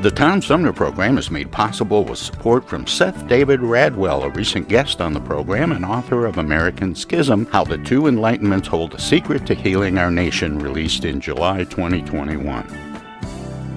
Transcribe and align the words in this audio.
The 0.00 0.10
Tom 0.10 0.40
Sumner 0.40 0.72
program 0.72 1.18
is 1.18 1.30
made 1.30 1.52
possible 1.52 2.04
with 2.04 2.18
support 2.18 2.66
from 2.66 2.86
Seth 2.86 3.28
David 3.28 3.60
Radwell, 3.60 4.24
a 4.24 4.30
recent 4.30 4.66
guest 4.66 4.98
on 4.98 5.12
the 5.12 5.20
program 5.20 5.72
and 5.72 5.84
author 5.84 6.24
of 6.24 6.38
American 6.38 6.94
Schism 6.94 7.44
How 7.52 7.64
the 7.64 7.76
Two 7.76 8.04
Enlightenments 8.04 8.66
Hold 8.68 8.94
a 8.94 8.98
Secret 8.98 9.44
to 9.44 9.54
Healing 9.54 9.98
Our 9.98 10.10
Nation, 10.10 10.58
released 10.58 11.04
in 11.04 11.20
July 11.20 11.64
2021. 11.64 12.89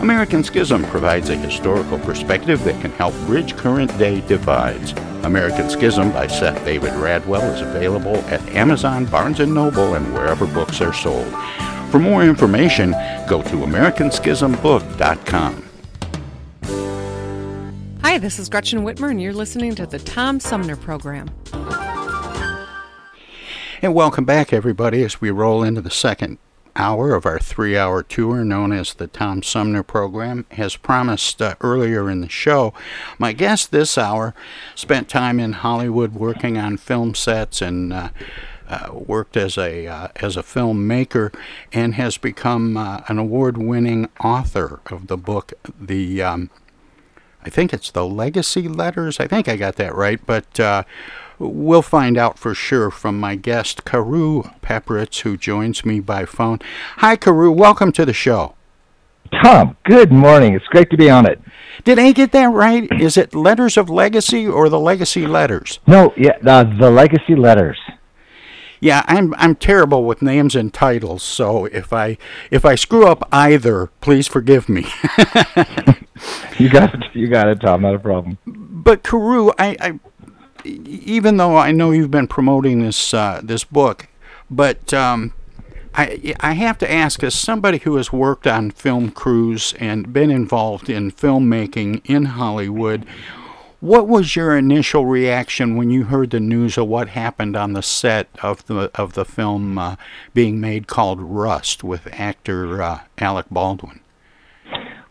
American 0.00 0.42
Schism 0.44 0.84
provides 0.84 1.30
a 1.30 1.36
historical 1.36 1.98
perspective 1.98 2.62
that 2.64 2.78
can 2.82 2.90
help 2.92 3.14
bridge 3.26 3.56
current 3.56 3.96
day 3.98 4.20
divides. 4.28 4.92
American 5.24 5.70
Schism 5.70 6.12
by 6.12 6.26
Seth 6.26 6.62
David 6.66 6.92
Radwell 6.92 7.54
is 7.54 7.62
available 7.62 8.16
at 8.26 8.46
Amazon, 8.50 9.06
Barnes 9.06 9.38
& 9.38 9.46
Noble, 9.46 9.94
and 9.94 10.12
wherever 10.12 10.46
books 10.46 10.82
are 10.82 10.92
sold. 10.92 11.26
For 11.90 11.98
more 11.98 12.22
information, 12.22 12.90
go 13.26 13.40
to 13.42 13.56
americanschismbook.com. 13.56 15.62
Hi, 18.02 18.18
this 18.18 18.38
is 18.38 18.50
Gretchen 18.50 18.84
Whitmer, 18.84 19.10
and 19.10 19.20
you're 19.20 19.32
listening 19.32 19.74
to 19.76 19.86
the 19.86 19.98
Tom 19.98 20.40
Sumner 20.40 20.76
Program. 20.76 21.30
And 23.80 23.94
welcome 23.94 24.26
back, 24.26 24.52
everybody, 24.52 25.02
as 25.04 25.22
we 25.22 25.30
roll 25.30 25.62
into 25.62 25.80
the 25.80 25.90
second 25.90 26.36
hour 26.76 27.14
of 27.14 27.26
our 27.26 27.38
three 27.38 27.76
hour 27.76 28.02
tour 28.02 28.44
known 28.44 28.72
as 28.72 28.94
the 28.94 29.06
Tom 29.06 29.42
Sumner 29.42 29.82
Program. 29.82 30.46
As 30.50 30.76
promised 30.76 31.42
uh, 31.42 31.56
earlier 31.60 32.08
in 32.10 32.20
the 32.20 32.28
show, 32.28 32.72
my 33.18 33.32
guest 33.32 33.70
this 33.70 33.98
hour 33.98 34.34
spent 34.74 35.08
time 35.08 35.40
in 35.40 35.54
Hollywood 35.54 36.14
working 36.14 36.56
on 36.58 36.76
film 36.76 37.14
sets 37.14 37.60
and 37.60 37.92
uh, 37.92 38.08
uh, 38.68 38.90
worked 38.92 39.36
as 39.36 39.56
a 39.56 39.86
uh, 39.86 40.08
as 40.16 40.36
a 40.36 40.42
filmmaker 40.42 41.34
and 41.72 41.94
has 41.94 42.18
become 42.18 42.76
uh, 42.76 43.00
an 43.08 43.18
award-winning 43.18 44.08
author 44.20 44.80
of 44.86 45.06
the 45.06 45.16
book 45.16 45.52
the 45.80 46.22
um, 46.22 46.50
I 47.44 47.48
think 47.48 47.72
it's 47.72 47.92
the 47.92 48.04
Legacy 48.04 48.66
Letters. 48.66 49.20
I 49.20 49.28
think 49.28 49.48
I 49.48 49.56
got 49.56 49.76
that 49.76 49.94
right, 49.94 50.20
but 50.26 50.58
uh, 50.58 50.82
We'll 51.38 51.82
find 51.82 52.16
out 52.16 52.38
for 52.38 52.54
sure 52.54 52.90
from 52.90 53.20
my 53.20 53.36
guest, 53.36 53.84
Carew 53.84 54.44
Papritz, 54.62 55.20
who 55.20 55.36
joins 55.36 55.84
me 55.84 56.00
by 56.00 56.24
phone. 56.24 56.60
Hi, 56.98 57.16
Carew. 57.16 57.50
Welcome 57.50 57.92
to 57.92 58.06
the 58.06 58.14
show. 58.14 58.54
Tom, 59.42 59.76
good 59.84 60.10
morning. 60.10 60.54
It's 60.54 60.66
great 60.68 60.88
to 60.90 60.96
be 60.96 61.10
on 61.10 61.26
it. 61.26 61.40
Did 61.84 61.98
I 61.98 62.12
get 62.12 62.32
that 62.32 62.46
right? 62.46 62.88
Is 63.00 63.18
it 63.18 63.34
Letters 63.34 63.76
of 63.76 63.90
Legacy 63.90 64.46
or 64.46 64.68
the 64.68 64.80
Legacy 64.80 65.26
Letters? 65.26 65.78
No, 65.86 66.14
yeah, 66.16 66.38
uh, 66.46 66.64
the 66.64 66.90
Legacy 66.90 67.34
Letters. 67.34 67.78
Yeah, 68.80 69.02
I'm 69.06 69.34
I'm 69.34 69.56
terrible 69.56 70.04
with 70.04 70.22
names 70.22 70.54
and 70.54 70.72
titles, 70.72 71.22
so 71.22 71.64
if 71.66 71.92
I 71.92 72.18
if 72.50 72.64
I 72.64 72.74
screw 72.74 73.06
up 73.06 73.28
either, 73.32 73.88
please 74.00 74.28
forgive 74.28 74.68
me. 74.68 74.86
you 76.58 76.70
got 76.70 76.94
it. 76.94 77.04
You 77.14 77.28
got 77.28 77.48
it, 77.48 77.60
Tom. 77.60 77.82
Not 77.82 77.94
a 77.94 77.98
problem. 77.98 78.38
But 78.46 79.02
Carew, 79.02 79.50
I, 79.58 79.76
I 79.80 80.00
even 80.64 81.36
though 81.36 81.56
I 81.56 81.72
know 81.72 81.90
you've 81.90 82.10
been 82.10 82.28
promoting 82.28 82.82
this 82.82 83.14
uh, 83.14 83.40
this 83.42 83.64
book, 83.64 84.08
but 84.50 84.92
um, 84.92 85.32
I 85.94 86.34
I 86.40 86.52
have 86.52 86.78
to 86.78 86.90
ask, 86.90 87.22
as 87.22 87.34
somebody 87.34 87.78
who 87.78 87.96
has 87.96 88.12
worked 88.12 88.46
on 88.46 88.70
film 88.70 89.10
crews 89.10 89.74
and 89.78 90.12
been 90.12 90.30
involved 90.30 90.88
in 90.90 91.10
filmmaking 91.10 92.02
in 92.04 92.26
Hollywood, 92.26 93.06
what 93.80 94.08
was 94.08 94.36
your 94.36 94.56
initial 94.56 95.06
reaction 95.06 95.76
when 95.76 95.90
you 95.90 96.04
heard 96.04 96.30
the 96.30 96.40
news 96.40 96.78
of 96.78 96.88
what 96.88 97.10
happened 97.10 97.56
on 97.56 97.72
the 97.72 97.82
set 97.82 98.28
of 98.42 98.66
the 98.66 98.90
of 98.94 99.14
the 99.14 99.24
film 99.24 99.78
uh, 99.78 99.96
being 100.34 100.60
made 100.60 100.86
called 100.86 101.20
Rust 101.20 101.84
with 101.84 102.08
actor 102.12 102.82
uh, 102.82 103.00
Alec 103.18 103.46
Baldwin? 103.50 104.00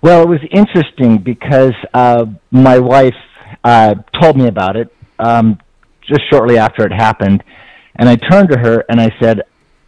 Well, 0.01 0.21
it 0.21 0.27
was 0.27 0.41
interesting 0.51 1.17
because 1.17 1.73
uh, 1.93 2.25
my 2.51 2.77
wife 2.77 3.15
uh, 3.63 3.95
told 4.21 4.37
me 4.37 4.47
about 4.47 4.75
it 4.75 4.94
um, 5.19 5.59
just 6.01 6.21
shortly 6.31 6.57
after 6.57 6.85
it 6.85 6.91
happened, 6.91 7.43
and 7.95 8.09
I 8.09 8.15
turned 8.15 8.49
to 8.51 8.57
her 8.57 8.83
and 8.89 8.99
I 8.99 9.09
said, 9.21 9.41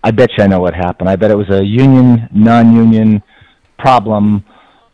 "I 0.04 0.12
bet 0.12 0.30
you 0.38 0.44
I 0.44 0.48
know 0.48 0.60
what 0.60 0.74
happened. 0.74 1.10
I 1.10 1.16
bet 1.16 1.32
it 1.32 1.38
was 1.38 1.50
a 1.50 1.64
union 1.64 2.28
non-union 2.34 3.22
problem 3.78 4.44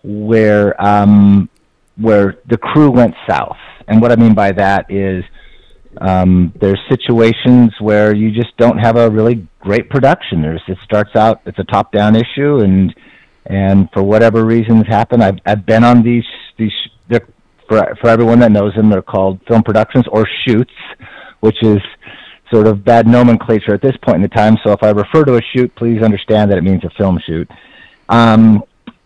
where 0.03 0.81
um, 0.83 1.49
where 1.97 2.39
the 2.49 2.57
crew 2.57 2.91
went 2.91 3.15
south." 3.29 3.57
And 3.87 4.01
what 4.01 4.11
I 4.11 4.15
mean 4.15 4.33
by 4.33 4.51
that 4.53 4.89
is 4.89 5.23
um, 6.01 6.53
there's 6.59 6.79
situations 6.89 7.73
where 7.79 8.15
you 8.15 8.31
just 8.31 8.55
don't 8.57 8.77
have 8.77 8.97
a 8.97 9.09
really 9.09 9.47
great 9.59 9.89
production. 9.89 10.41
There's 10.41 10.61
it 10.67 10.77
starts 10.83 11.15
out 11.15 11.41
it's 11.45 11.59
a 11.59 11.63
top-down 11.65 12.15
issue 12.15 12.59
and 12.59 12.93
and 13.45 13.89
for 13.91 14.03
whatever 14.03 14.45
reasons 14.45 14.87
happen. 14.87 15.21
I've 15.21 15.39
I've 15.45 15.65
been 15.65 15.83
on 15.83 16.03
these 16.03 16.25
these 16.57 16.71
they're 17.07 17.27
for 17.67 17.95
for 18.01 18.09
everyone 18.09 18.39
that 18.39 18.51
knows 18.51 18.73
them, 18.75 18.89
they're 18.89 19.01
called 19.01 19.39
film 19.47 19.63
productions 19.63 20.05
or 20.11 20.27
shoots, 20.45 20.73
which 21.39 21.61
is 21.63 21.79
sort 22.51 22.67
of 22.67 22.83
bad 22.83 23.07
nomenclature 23.07 23.73
at 23.73 23.81
this 23.81 23.97
point 24.03 24.17
in 24.17 24.21
the 24.21 24.27
time. 24.27 24.57
So 24.63 24.71
if 24.71 24.83
I 24.83 24.91
refer 24.91 25.23
to 25.25 25.37
a 25.37 25.41
shoot, 25.55 25.73
please 25.75 26.03
understand 26.03 26.51
that 26.51 26.57
it 26.57 26.63
means 26.63 26.83
a 26.83 26.89
film 26.97 27.19
shoot. 27.25 27.49
Um, 28.09 28.63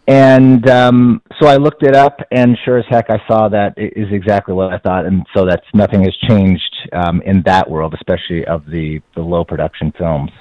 and 0.07 0.69
um, 0.69 1.21
so 1.39 1.47
I 1.47 1.57
looked 1.57 1.83
it 1.83 1.93
up, 1.95 2.21
and 2.31 2.57
sure 2.63 2.77
as 2.77 2.85
heck, 2.89 3.09
I 3.09 3.21
saw 3.27 3.49
that 3.49 3.77
it 3.77 3.93
is 3.97 4.07
exactly 4.11 4.53
what 4.53 4.73
I 4.73 4.77
thought, 4.77 5.05
and 5.05 5.25
so 5.35 5.45
that's 5.45 5.65
nothing 5.73 6.03
has 6.03 6.15
changed 6.29 6.89
um, 6.93 7.21
in 7.23 7.41
that 7.43 7.69
world, 7.69 7.93
especially 7.93 8.45
of 8.45 8.65
the 8.65 9.01
the 9.15 9.21
low 9.21 9.43
production 9.43 9.91
films. 9.97 10.31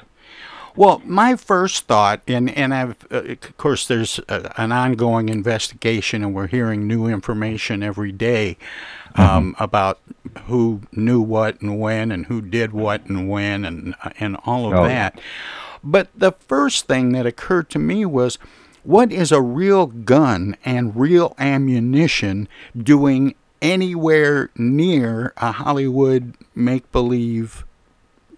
Well, 0.77 1.01
my 1.07 1.37
first 1.37 1.87
thought, 1.87 2.21
and 2.29 2.51
and 2.51 2.75
I've 2.75 2.97
uh, 3.11 3.23
of 3.23 3.57
course 3.57 3.87
there's 3.89 4.21
a, 4.29 4.53
an 4.61 4.73
ongoing 4.73 5.31
investigation, 5.31 6.23
and 6.23 6.35
we're 6.35 6.49
hearing 6.49 6.87
new 6.87 7.07
information 7.07 7.83
every 7.83 8.13
day 8.13 8.59
um, 9.15 9.53
mm-hmm. 9.55 9.63
about 9.63 10.01
who 10.45 10.83
knew 10.93 11.21
what 11.21 11.61
and 11.63 11.81
when, 11.81 12.13
and 12.13 12.27
who 12.27 12.43
did 12.43 12.73
what 12.73 13.07
and 13.07 13.29
when, 13.29 13.65
and 13.65 13.95
and 14.21 14.37
all 14.45 14.67
of 14.67 14.75
oh. 14.75 14.85
that. 14.85 15.19
But 15.83 16.09
the 16.15 16.33
first 16.33 16.87
thing 16.87 17.13
that 17.13 17.27
occurred 17.27 17.71
to 17.71 17.79
me 17.79 18.05
was, 18.05 18.39
what 18.83 19.11
is 19.13 19.33
a 19.33 19.41
real 19.41 19.87
gun 19.87 20.57
and 20.65 20.95
real 20.95 21.35
ammunition 21.39 22.49
doing 22.77 23.35
anywhere 23.63 24.51
near 24.57 25.33
a 25.39 25.53
Hollywood 25.53 26.35
make 26.55 26.91
believe 26.93 27.65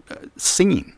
uh, 0.08 0.16
scene? 0.36 0.94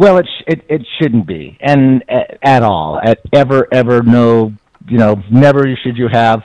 Well, 0.00 0.16
it 0.16 0.26
sh- 0.26 0.44
it 0.46 0.64
it 0.70 0.86
shouldn't 0.98 1.26
be, 1.26 1.58
and 1.60 2.02
at, 2.08 2.38
at 2.42 2.62
all, 2.62 2.98
at 3.04 3.18
ever 3.34 3.68
ever 3.70 4.02
no, 4.02 4.50
you 4.88 4.96
know, 4.96 5.22
never 5.30 5.76
should 5.76 5.98
you 5.98 6.08
have 6.10 6.40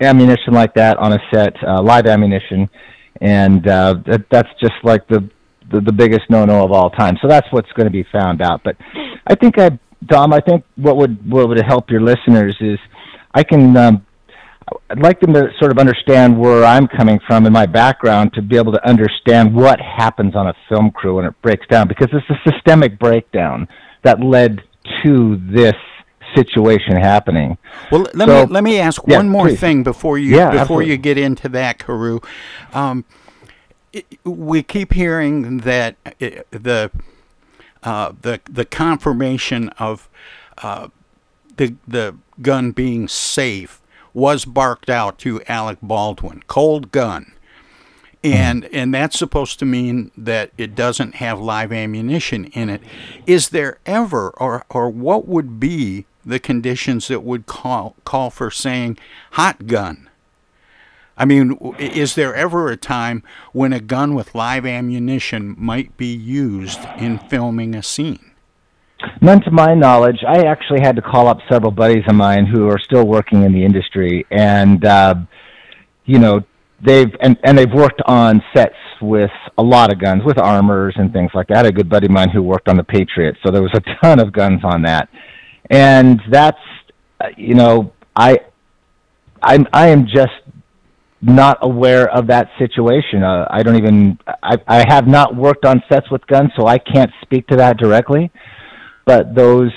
ammunition 0.00 0.54
like 0.54 0.72
that 0.76 0.96
on 0.96 1.12
a 1.12 1.18
set, 1.30 1.54
uh, 1.62 1.82
live 1.82 2.06
ammunition, 2.06 2.66
and 3.20 3.68
uh, 3.68 3.96
that, 4.06 4.24
that's 4.30 4.48
just 4.58 4.72
like 4.84 5.06
the, 5.08 5.28
the 5.70 5.82
the 5.82 5.92
biggest 5.92 6.30
no-no 6.30 6.64
of 6.64 6.72
all 6.72 6.88
time. 6.88 7.18
So 7.20 7.28
that's 7.28 7.46
what's 7.50 7.70
going 7.72 7.84
to 7.84 7.92
be 7.92 8.06
found 8.10 8.40
out. 8.40 8.62
But 8.64 8.76
I 9.26 9.34
think 9.34 9.58
I, 9.58 9.78
Dom, 10.06 10.32
I 10.32 10.40
think 10.40 10.64
what 10.76 10.96
would 10.96 11.30
what 11.30 11.46
would 11.46 11.62
help 11.62 11.90
your 11.90 12.00
listeners 12.00 12.56
is 12.60 12.78
I 13.34 13.42
can 13.42 13.76
um, 13.76 14.06
I'd 14.90 15.00
like 15.00 15.20
them 15.20 15.32
to 15.34 15.48
sort 15.58 15.70
of 15.70 15.78
understand 15.78 16.38
where 16.38 16.64
I'm 16.64 16.86
coming 16.86 17.20
from 17.26 17.46
and 17.46 17.52
my 17.52 17.66
background 17.66 18.32
to 18.34 18.42
be 18.42 18.56
able 18.56 18.72
to 18.72 18.88
understand 18.88 19.54
what 19.54 19.80
happens 19.80 20.34
on 20.36 20.48
a 20.48 20.54
film 20.68 20.90
crew 20.90 21.16
when 21.16 21.24
it 21.24 21.34
breaks 21.42 21.66
down 21.68 21.88
because 21.88 22.08
it's 22.12 22.28
a 22.30 22.50
systemic 22.50 22.98
breakdown 22.98 23.68
that 24.02 24.20
led 24.20 24.62
to 25.02 25.40
this 25.50 25.74
situation 26.34 26.96
happening. 26.96 27.56
Well, 27.90 28.06
let 28.14 28.28
so, 28.28 28.46
me 28.46 28.52
let 28.52 28.64
me 28.64 28.78
ask 28.78 29.02
yeah, 29.06 29.16
one 29.16 29.28
more 29.28 29.48
please. 29.48 29.60
thing 29.60 29.82
before 29.82 30.18
you 30.18 30.36
yeah, 30.36 30.50
before 30.50 30.60
absolutely. 30.60 30.90
you 30.90 30.96
get 30.98 31.18
into 31.18 31.48
that, 31.50 31.78
Carew. 31.78 32.20
Um, 32.72 33.04
we 34.24 34.62
keep 34.62 34.92
hearing 34.92 35.58
that 35.58 35.96
the 36.50 36.90
uh, 37.82 38.12
the 38.20 38.40
the 38.50 38.64
confirmation 38.64 39.68
of 39.70 40.08
uh, 40.58 40.88
the 41.56 41.74
the 41.86 42.16
gun 42.42 42.72
being 42.72 43.08
safe 43.08 43.80
was 44.14 44.44
barked 44.44 44.88
out 44.88 45.18
to 45.18 45.42
Alec 45.48 45.78
Baldwin. 45.82 46.42
Cold 46.46 46.92
gun. 46.92 47.32
And 48.22 48.64
hmm. 48.64 48.70
and 48.74 48.94
that's 48.94 49.18
supposed 49.18 49.58
to 49.58 49.66
mean 49.66 50.10
that 50.16 50.52
it 50.56 50.74
doesn't 50.74 51.16
have 51.16 51.38
live 51.38 51.72
ammunition 51.72 52.46
in 52.46 52.70
it. 52.70 52.80
Is 53.26 53.50
there 53.50 53.78
ever 53.84 54.30
or 54.38 54.64
or 54.70 54.88
what 54.88 55.28
would 55.28 55.60
be 55.60 56.06
the 56.24 56.38
conditions 56.38 57.08
that 57.08 57.22
would 57.22 57.44
call 57.44 57.96
call 58.04 58.30
for 58.30 58.50
saying 58.50 58.96
hot 59.32 59.66
gun? 59.66 60.08
I 61.16 61.24
mean, 61.26 61.58
is 61.78 62.14
there 62.16 62.34
ever 62.34 62.70
a 62.70 62.76
time 62.76 63.22
when 63.52 63.72
a 63.72 63.80
gun 63.80 64.14
with 64.14 64.34
live 64.34 64.66
ammunition 64.66 65.54
might 65.56 65.96
be 65.96 66.12
used 66.12 66.80
in 66.98 67.18
filming 67.18 67.74
a 67.74 67.82
scene? 67.82 68.32
None 69.20 69.40
to 69.42 69.50
my 69.50 69.74
knowledge. 69.74 70.18
I 70.26 70.44
actually 70.44 70.80
had 70.80 70.96
to 70.96 71.02
call 71.02 71.28
up 71.28 71.38
several 71.50 71.70
buddies 71.70 72.04
of 72.08 72.14
mine 72.14 72.46
who 72.46 72.68
are 72.68 72.78
still 72.78 73.06
working 73.06 73.42
in 73.42 73.52
the 73.52 73.64
industry, 73.64 74.26
and 74.30 74.84
uh, 74.84 75.14
you 76.04 76.18
know 76.18 76.42
they've 76.82 77.10
and, 77.20 77.36
and 77.44 77.56
they've 77.56 77.72
worked 77.72 78.02
on 78.06 78.42
sets 78.54 78.76
with 79.00 79.30
a 79.58 79.62
lot 79.62 79.92
of 79.92 80.00
guns, 80.00 80.22
with 80.24 80.38
armors 80.38 80.94
and 80.96 81.12
things 81.12 81.30
like 81.34 81.48
that. 81.48 81.54
I 81.54 81.58
had 81.58 81.66
a 81.66 81.72
good 81.72 81.88
buddy 81.88 82.06
of 82.06 82.12
mine 82.12 82.30
who 82.30 82.42
worked 82.42 82.68
on 82.68 82.76
the 82.76 82.84
Patriot, 82.84 83.36
so 83.44 83.50
there 83.50 83.62
was 83.62 83.72
a 83.74 83.82
ton 84.02 84.20
of 84.20 84.32
guns 84.32 84.60
on 84.64 84.82
that, 84.82 85.08
and 85.70 86.20
that's 86.30 86.58
you 87.36 87.54
know 87.54 87.92
I 88.14 88.40
I'm 89.42 89.66
I 89.72 89.88
am 89.88 90.06
just 90.06 90.32
not 91.22 91.58
aware 91.62 92.10
of 92.10 92.26
that 92.26 92.50
situation. 92.58 93.22
Uh, 93.22 93.46
I 93.50 93.62
don't 93.62 93.76
even 93.76 94.18
I 94.42 94.58
I 94.66 94.84
have 94.88 95.06
not 95.06 95.34
worked 95.34 95.64
on 95.64 95.82
sets 95.90 96.10
with 96.10 96.26
guns, 96.26 96.50
so 96.56 96.66
I 96.66 96.78
can't 96.78 97.10
speak 97.22 97.46
to 97.48 97.56
that 97.56 97.78
directly 97.78 98.30
but 99.04 99.34
those 99.34 99.72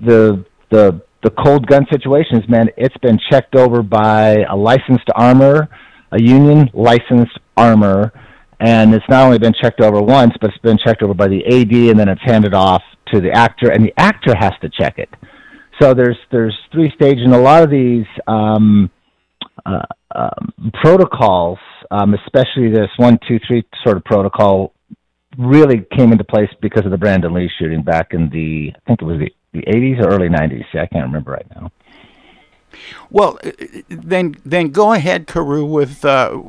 the 0.00 0.44
the 0.70 1.00
the 1.22 1.30
cold 1.30 1.66
gun 1.66 1.84
situations, 1.90 2.48
man, 2.48 2.68
it's 2.76 2.96
been 2.98 3.18
checked 3.30 3.56
over 3.56 3.82
by 3.82 4.44
a 4.48 4.54
licensed 4.54 5.08
armor, 5.16 5.68
a 6.12 6.22
union 6.22 6.70
licensed 6.72 7.36
armor, 7.56 8.12
and 8.60 8.94
it's 8.94 9.04
not 9.08 9.24
only 9.24 9.38
been 9.38 9.54
checked 9.60 9.80
over 9.80 10.00
once, 10.00 10.32
but 10.40 10.50
it's 10.50 10.62
been 10.62 10.78
checked 10.78 11.02
over 11.02 11.14
by 11.14 11.26
the 11.26 11.44
AD, 11.44 11.72
and 11.90 11.98
then 11.98 12.08
it's 12.08 12.20
handed 12.24 12.54
off 12.54 12.82
to 13.12 13.20
the 13.20 13.30
actor, 13.32 13.70
and 13.70 13.84
the 13.84 13.92
actor 13.96 14.34
has 14.38 14.52
to 14.62 14.68
check 14.68 14.98
it. 14.98 15.08
So 15.80 15.94
there's 15.94 16.18
there's 16.30 16.56
three 16.72 16.92
stages, 16.94 17.24
and 17.24 17.34
a 17.34 17.40
lot 17.40 17.62
of 17.62 17.70
these 17.70 18.06
um, 18.26 18.90
uh, 19.64 19.82
um, 20.14 20.72
protocols, 20.82 21.58
um, 21.90 22.14
especially 22.14 22.70
this 22.70 22.90
one, 22.96 23.18
two, 23.28 23.38
three 23.46 23.64
sort 23.84 23.96
of 23.96 24.04
protocol, 24.04 24.72
really 25.38 25.86
came 25.96 26.12
into 26.12 26.24
place 26.24 26.50
because 26.60 26.84
of 26.84 26.90
the 26.90 26.98
Brandon 26.98 27.32
Lee 27.32 27.50
shooting 27.58 27.82
back 27.82 28.12
in 28.12 28.28
the 28.30 28.72
I 28.74 28.80
think 28.86 29.00
it 29.00 29.04
was 29.04 29.18
the, 29.18 29.32
the 29.52 29.62
80s 29.62 30.00
or 30.00 30.08
early 30.08 30.28
90s. 30.28 30.64
See, 30.72 30.78
I 30.78 30.86
can't 30.86 31.06
remember 31.06 31.30
right 31.30 31.46
now. 31.54 31.70
Well, 33.10 33.38
uh, 33.42 33.50
then 33.88 34.36
then 34.44 34.70
go 34.70 34.92
ahead, 34.92 35.26
Carew. 35.26 35.64
With 35.64 36.04
uh, 36.04 36.42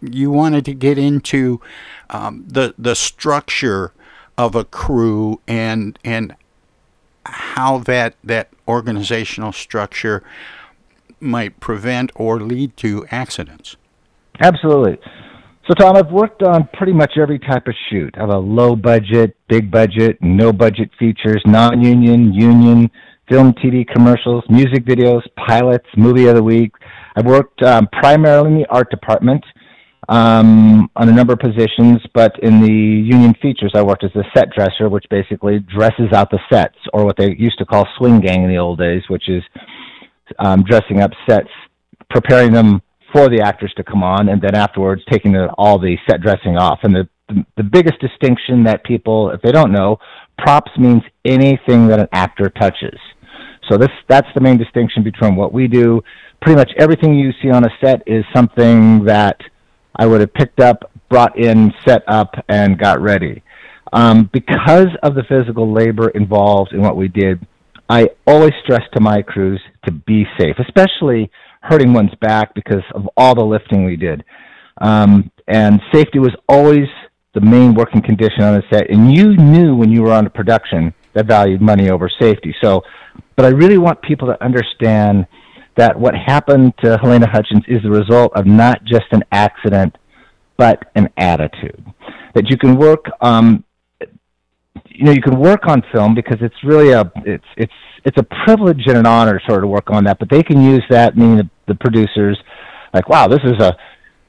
you 0.00 0.30
wanted 0.30 0.64
to 0.66 0.74
get 0.74 0.96
into 0.96 1.60
um, 2.08 2.44
the 2.46 2.74
the 2.78 2.94
structure 2.94 3.92
of 4.38 4.54
a 4.54 4.64
crew 4.64 5.40
and 5.46 5.98
and 6.04 6.34
how 7.24 7.78
that 7.78 8.14
that 8.24 8.48
organizational 8.66 9.52
structure 9.52 10.22
might 11.20 11.60
prevent 11.60 12.10
or 12.14 12.40
lead 12.40 12.76
to 12.78 13.06
accidents. 13.10 13.76
Absolutely. 14.40 14.98
So, 15.68 15.74
Tom, 15.74 15.96
I've 15.96 16.12
worked 16.12 16.44
on 16.44 16.68
pretty 16.74 16.92
much 16.92 17.14
every 17.20 17.40
type 17.40 17.66
of 17.66 17.74
shoot. 17.90 18.14
I 18.16 18.20
have 18.20 18.28
a 18.28 18.38
low 18.38 18.76
budget, 18.76 19.36
big 19.48 19.68
budget, 19.68 20.16
no 20.20 20.52
budget 20.52 20.90
features, 20.96 21.42
non 21.44 21.82
union, 21.82 22.32
union, 22.32 22.88
film, 23.28 23.52
TV 23.54 23.84
commercials, 23.84 24.44
music 24.48 24.84
videos, 24.84 25.22
pilots, 25.48 25.86
movie 25.96 26.26
of 26.26 26.36
the 26.36 26.42
week. 26.42 26.72
I've 27.16 27.26
worked 27.26 27.64
um, 27.64 27.88
primarily 28.00 28.52
in 28.52 28.58
the 28.58 28.66
art 28.70 28.90
department 28.90 29.44
um, 30.08 30.88
on 30.94 31.08
a 31.08 31.12
number 31.12 31.32
of 31.32 31.40
positions, 31.40 32.00
but 32.14 32.38
in 32.44 32.60
the 32.60 32.70
union 32.70 33.34
features, 33.42 33.72
I 33.74 33.82
worked 33.82 34.04
as 34.04 34.14
a 34.14 34.22
set 34.36 34.50
dresser, 34.56 34.88
which 34.88 35.06
basically 35.10 35.58
dresses 35.58 36.12
out 36.12 36.30
the 36.30 36.38
sets, 36.48 36.76
or 36.92 37.04
what 37.04 37.16
they 37.16 37.34
used 37.36 37.58
to 37.58 37.64
call 37.64 37.88
swing 37.98 38.20
gang 38.20 38.44
in 38.44 38.50
the 38.50 38.58
old 38.58 38.78
days, 38.78 39.02
which 39.08 39.28
is 39.28 39.42
um, 40.38 40.62
dressing 40.62 41.00
up 41.00 41.10
sets, 41.28 41.50
preparing 42.08 42.52
them 42.52 42.82
for 43.12 43.28
the 43.28 43.40
actors 43.40 43.72
to 43.76 43.84
come 43.84 44.02
on, 44.02 44.28
and 44.28 44.40
then 44.40 44.54
afterwards 44.54 45.02
taking 45.10 45.32
the, 45.32 45.48
all 45.58 45.78
the 45.78 45.96
set 46.08 46.20
dressing 46.20 46.56
off. 46.56 46.80
And 46.82 46.94
the, 46.94 47.08
the 47.28 47.44
the 47.56 47.62
biggest 47.62 47.98
distinction 48.00 48.64
that 48.64 48.84
people, 48.84 49.30
if 49.30 49.40
they 49.42 49.52
don't 49.52 49.72
know, 49.72 49.98
props 50.38 50.70
means 50.78 51.02
anything 51.24 51.88
that 51.88 51.98
an 51.98 52.08
actor 52.12 52.50
touches. 52.50 52.98
So 53.70 53.76
this 53.76 53.90
that's 54.08 54.28
the 54.34 54.40
main 54.40 54.58
distinction 54.58 55.02
between 55.02 55.36
what 55.36 55.52
we 55.52 55.66
do. 55.66 56.02
Pretty 56.42 56.56
much 56.56 56.70
everything 56.78 57.14
you 57.14 57.32
see 57.42 57.50
on 57.50 57.64
a 57.64 57.70
set 57.82 58.02
is 58.06 58.24
something 58.34 59.04
that 59.04 59.40
I 59.96 60.06
would 60.06 60.20
have 60.20 60.34
picked 60.34 60.60
up, 60.60 60.90
brought 61.08 61.38
in, 61.38 61.72
set 61.86 62.02
up, 62.06 62.34
and 62.48 62.78
got 62.78 63.00
ready. 63.00 63.42
Um, 63.92 64.28
because 64.32 64.88
of 65.02 65.14
the 65.14 65.22
physical 65.28 65.72
labor 65.72 66.10
involved 66.10 66.72
in 66.72 66.82
what 66.82 66.96
we 66.96 67.08
did, 67.08 67.46
I 67.88 68.10
always 68.26 68.52
stress 68.62 68.82
to 68.94 69.00
my 69.00 69.22
crews 69.22 69.60
to 69.86 69.92
be 69.92 70.24
safe, 70.38 70.56
especially 70.58 71.30
hurting 71.68 71.92
one's 71.92 72.14
back 72.20 72.54
because 72.54 72.82
of 72.94 73.08
all 73.16 73.34
the 73.34 73.44
lifting 73.44 73.84
we 73.84 73.96
did. 73.96 74.24
Um, 74.80 75.30
and 75.48 75.80
safety 75.92 76.18
was 76.18 76.34
always 76.48 76.86
the 77.34 77.40
main 77.40 77.74
working 77.74 78.02
condition 78.02 78.42
on 78.42 78.54
the 78.54 78.62
set. 78.70 78.90
And 78.90 79.14
you 79.16 79.36
knew 79.36 79.74
when 79.74 79.90
you 79.90 80.02
were 80.02 80.12
on 80.12 80.26
a 80.26 80.30
production 80.30 80.94
that 81.14 81.26
valued 81.26 81.60
money 81.60 81.90
over 81.90 82.10
safety. 82.20 82.54
So, 82.62 82.82
but 83.36 83.44
I 83.44 83.48
really 83.48 83.78
want 83.78 84.00
people 84.02 84.28
to 84.28 84.42
understand 84.42 85.26
that 85.76 85.98
what 85.98 86.14
happened 86.14 86.72
to 86.82 86.96
Helena 86.98 87.28
Hutchins 87.30 87.64
is 87.68 87.82
the 87.82 87.90
result 87.90 88.32
of 88.34 88.46
not 88.46 88.82
just 88.84 89.06
an 89.10 89.22
accident, 89.32 89.96
but 90.56 90.90
an 90.94 91.08
attitude. 91.18 91.84
That 92.34 92.48
you 92.48 92.56
can 92.56 92.76
work, 92.76 93.04
um, 93.20 93.64
you 94.88 95.04
know, 95.04 95.12
you 95.12 95.20
can 95.20 95.38
work 95.38 95.66
on 95.66 95.82
film 95.92 96.14
because 96.14 96.38
it's 96.40 96.56
really 96.64 96.92
a, 96.92 97.10
it's, 97.26 97.44
it's, 97.56 97.72
it's 98.04 98.16
a 98.18 98.26
privilege 98.44 98.82
and 98.86 98.96
an 98.96 99.06
honor 99.06 99.40
sort 99.46 99.64
of 99.64 99.68
work 99.68 99.90
on 99.90 100.04
that, 100.04 100.18
but 100.18 100.30
they 100.30 100.42
can 100.42 100.62
use 100.62 100.84
that, 100.88 101.16
meaning 101.16 101.50
the, 101.66 101.74
producers, 101.74 102.38
like, 102.94 103.08
wow, 103.08 103.26
this 103.28 103.40
is 103.44 103.60
a, 103.60 103.76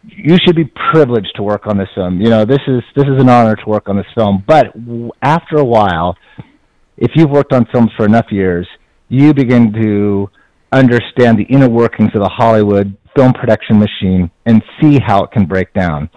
you 0.03 0.37
should 0.45 0.55
be 0.55 0.65
privileged 0.91 1.33
to 1.35 1.43
work 1.43 1.67
on 1.67 1.77
this 1.77 1.89
film. 1.95 2.21
You 2.21 2.29
know, 2.29 2.45
this 2.45 2.61
is 2.67 2.81
this 2.95 3.05
is 3.05 3.19
an 3.21 3.29
honor 3.29 3.55
to 3.55 3.69
work 3.69 3.89
on 3.89 3.97
this 3.97 4.05
film. 4.15 4.43
But 4.47 4.73
after 5.21 5.57
a 5.57 5.65
while, 5.65 6.17
if 6.97 7.11
you've 7.15 7.29
worked 7.29 7.53
on 7.53 7.65
films 7.71 7.91
for 7.97 8.05
enough 8.05 8.31
years, 8.31 8.67
you 9.09 9.33
begin 9.33 9.73
to 9.73 10.29
understand 10.71 11.37
the 11.37 11.43
inner 11.43 11.69
workings 11.69 12.11
of 12.13 12.21
the 12.21 12.29
Hollywood 12.29 12.95
film 13.15 13.33
production 13.33 13.79
machine 13.79 14.29
and 14.45 14.61
see 14.79 14.99
how 14.99 15.23
it 15.23 15.31
can 15.31 15.45
break 15.45 15.73
down. 15.73 16.09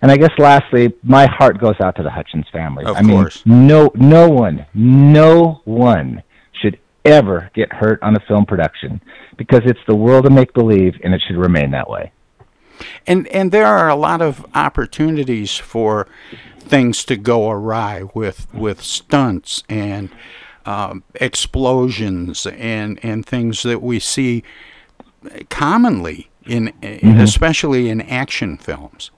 And 0.00 0.10
I 0.10 0.16
guess 0.16 0.30
lastly, 0.38 0.94
my 1.02 1.26
heart 1.26 1.60
goes 1.60 1.74
out 1.82 1.96
to 1.96 2.02
the 2.02 2.10
Hutchins 2.10 2.46
family. 2.52 2.84
Of 2.84 2.96
I 2.96 3.02
mean, 3.02 3.16
course. 3.16 3.42
no, 3.44 3.90
no 3.94 4.28
one, 4.28 4.64
no 4.74 5.60
one 5.64 6.22
ever 7.04 7.50
get 7.54 7.72
hurt 7.72 8.02
on 8.02 8.16
a 8.16 8.20
film 8.20 8.44
production 8.46 9.00
because 9.36 9.62
it's 9.64 9.80
the 9.86 9.94
world 9.94 10.26
of 10.26 10.32
make 10.32 10.52
believe, 10.52 10.94
and 11.02 11.14
it 11.14 11.22
should 11.26 11.36
remain 11.36 11.70
that 11.72 11.88
way. 11.88 12.12
And 13.06 13.26
and 13.28 13.50
there 13.50 13.66
are 13.66 13.88
a 13.88 13.96
lot 13.96 14.20
of 14.22 14.44
opportunities 14.54 15.56
for 15.56 16.06
things 16.58 17.04
to 17.06 17.16
go 17.16 17.50
awry 17.50 18.04
with 18.14 18.52
with 18.54 18.82
stunts 18.82 19.64
and 19.68 20.10
um, 20.66 21.02
explosions 21.16 22.46
and 22.46 22.98
and 23.02 23.24
things 23.24 23.62
that 23.62 23.82
we 23.82 23.98
see 23.98 24.44
commonly 25.50 26.28
in 26.46 26.72
Mhm. 26.82 27.20
especially 27.20 27.88
in 27.88 28.00
action 28.02 28.56
films. 28.56 29.10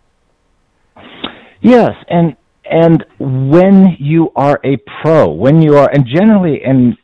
Yes, 1.61 1.93
and 2.09 2.37
and 2.71 3.05
when 3.19 3.97
you 3.99 4.33
are 4.37 4.61
a 4.65 4.77
pro, 5.03 5.29
when 5.29 5.61
you 5.61 5.77
are, 5.77 5.91
and 5.91 6.07
generally, 6.07 6.63
and 6.63 6.97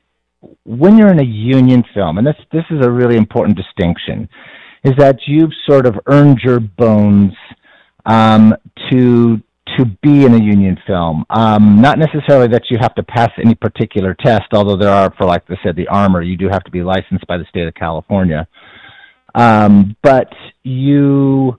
when 0.66 0.98
you're 0.98 1.10
in 1.10 1.20
a 1.20 1.24
union 1.24 1.84
film, 1.94 2.18
and 2.18 2.26
this 2.26 2.36
this 2.52 2.64
is 2.70 2.84
a 2.84 2.90
really 2.90 3.16
important 3.16 3.56
distinction, 3.56 4.28
is 4.84 4.92
that 4.98 5.20
you've 5.26 5.52
sort 5.68 5.86
of 5.86 5.94
earned 6.06 6.40
your 6.42 6.60
bones 6.60 7.32
um, 8.04 8.54
to 8.90 9.40
to 9.76 9.84
be 10.02 10.24
in 10.24 10.34
a 10.34 10.42
union 10.42 10.78
film. 10.86 11.24
Um, 11.30 11.80
not 11.80 11.98
necessarily 11.98 12.48
that 12.48 12.62
you 12.70 12.78
have 12.80 12.94
to 12.94 13.02
pass 13.02 13.30
any 13.42 13.54
particular 13.54 14.14
test, 14.14 14.46
although 14.52 14.76
there 14.76 14.92
are, 14.92 15.12
for 15.18 15.26
like 15.26 15.42
I 15.50 15.56
said, 15.62 15.76
the 15.76 15.88
armor, 15.88 16.22
you 16.22 16.36
do 16.36 16.48
have 16.48 16.62
to 16.64 16.70
be 16.70 16.82
licensed 16.82 17.26
by 17.26 17.36
the 17.36 17.44
state 17.48 17.66
of 17.66 17.74
California. 17.74 18.46
Um, 19.34 19.96
but 20.02 20.32
you 20.62 21.58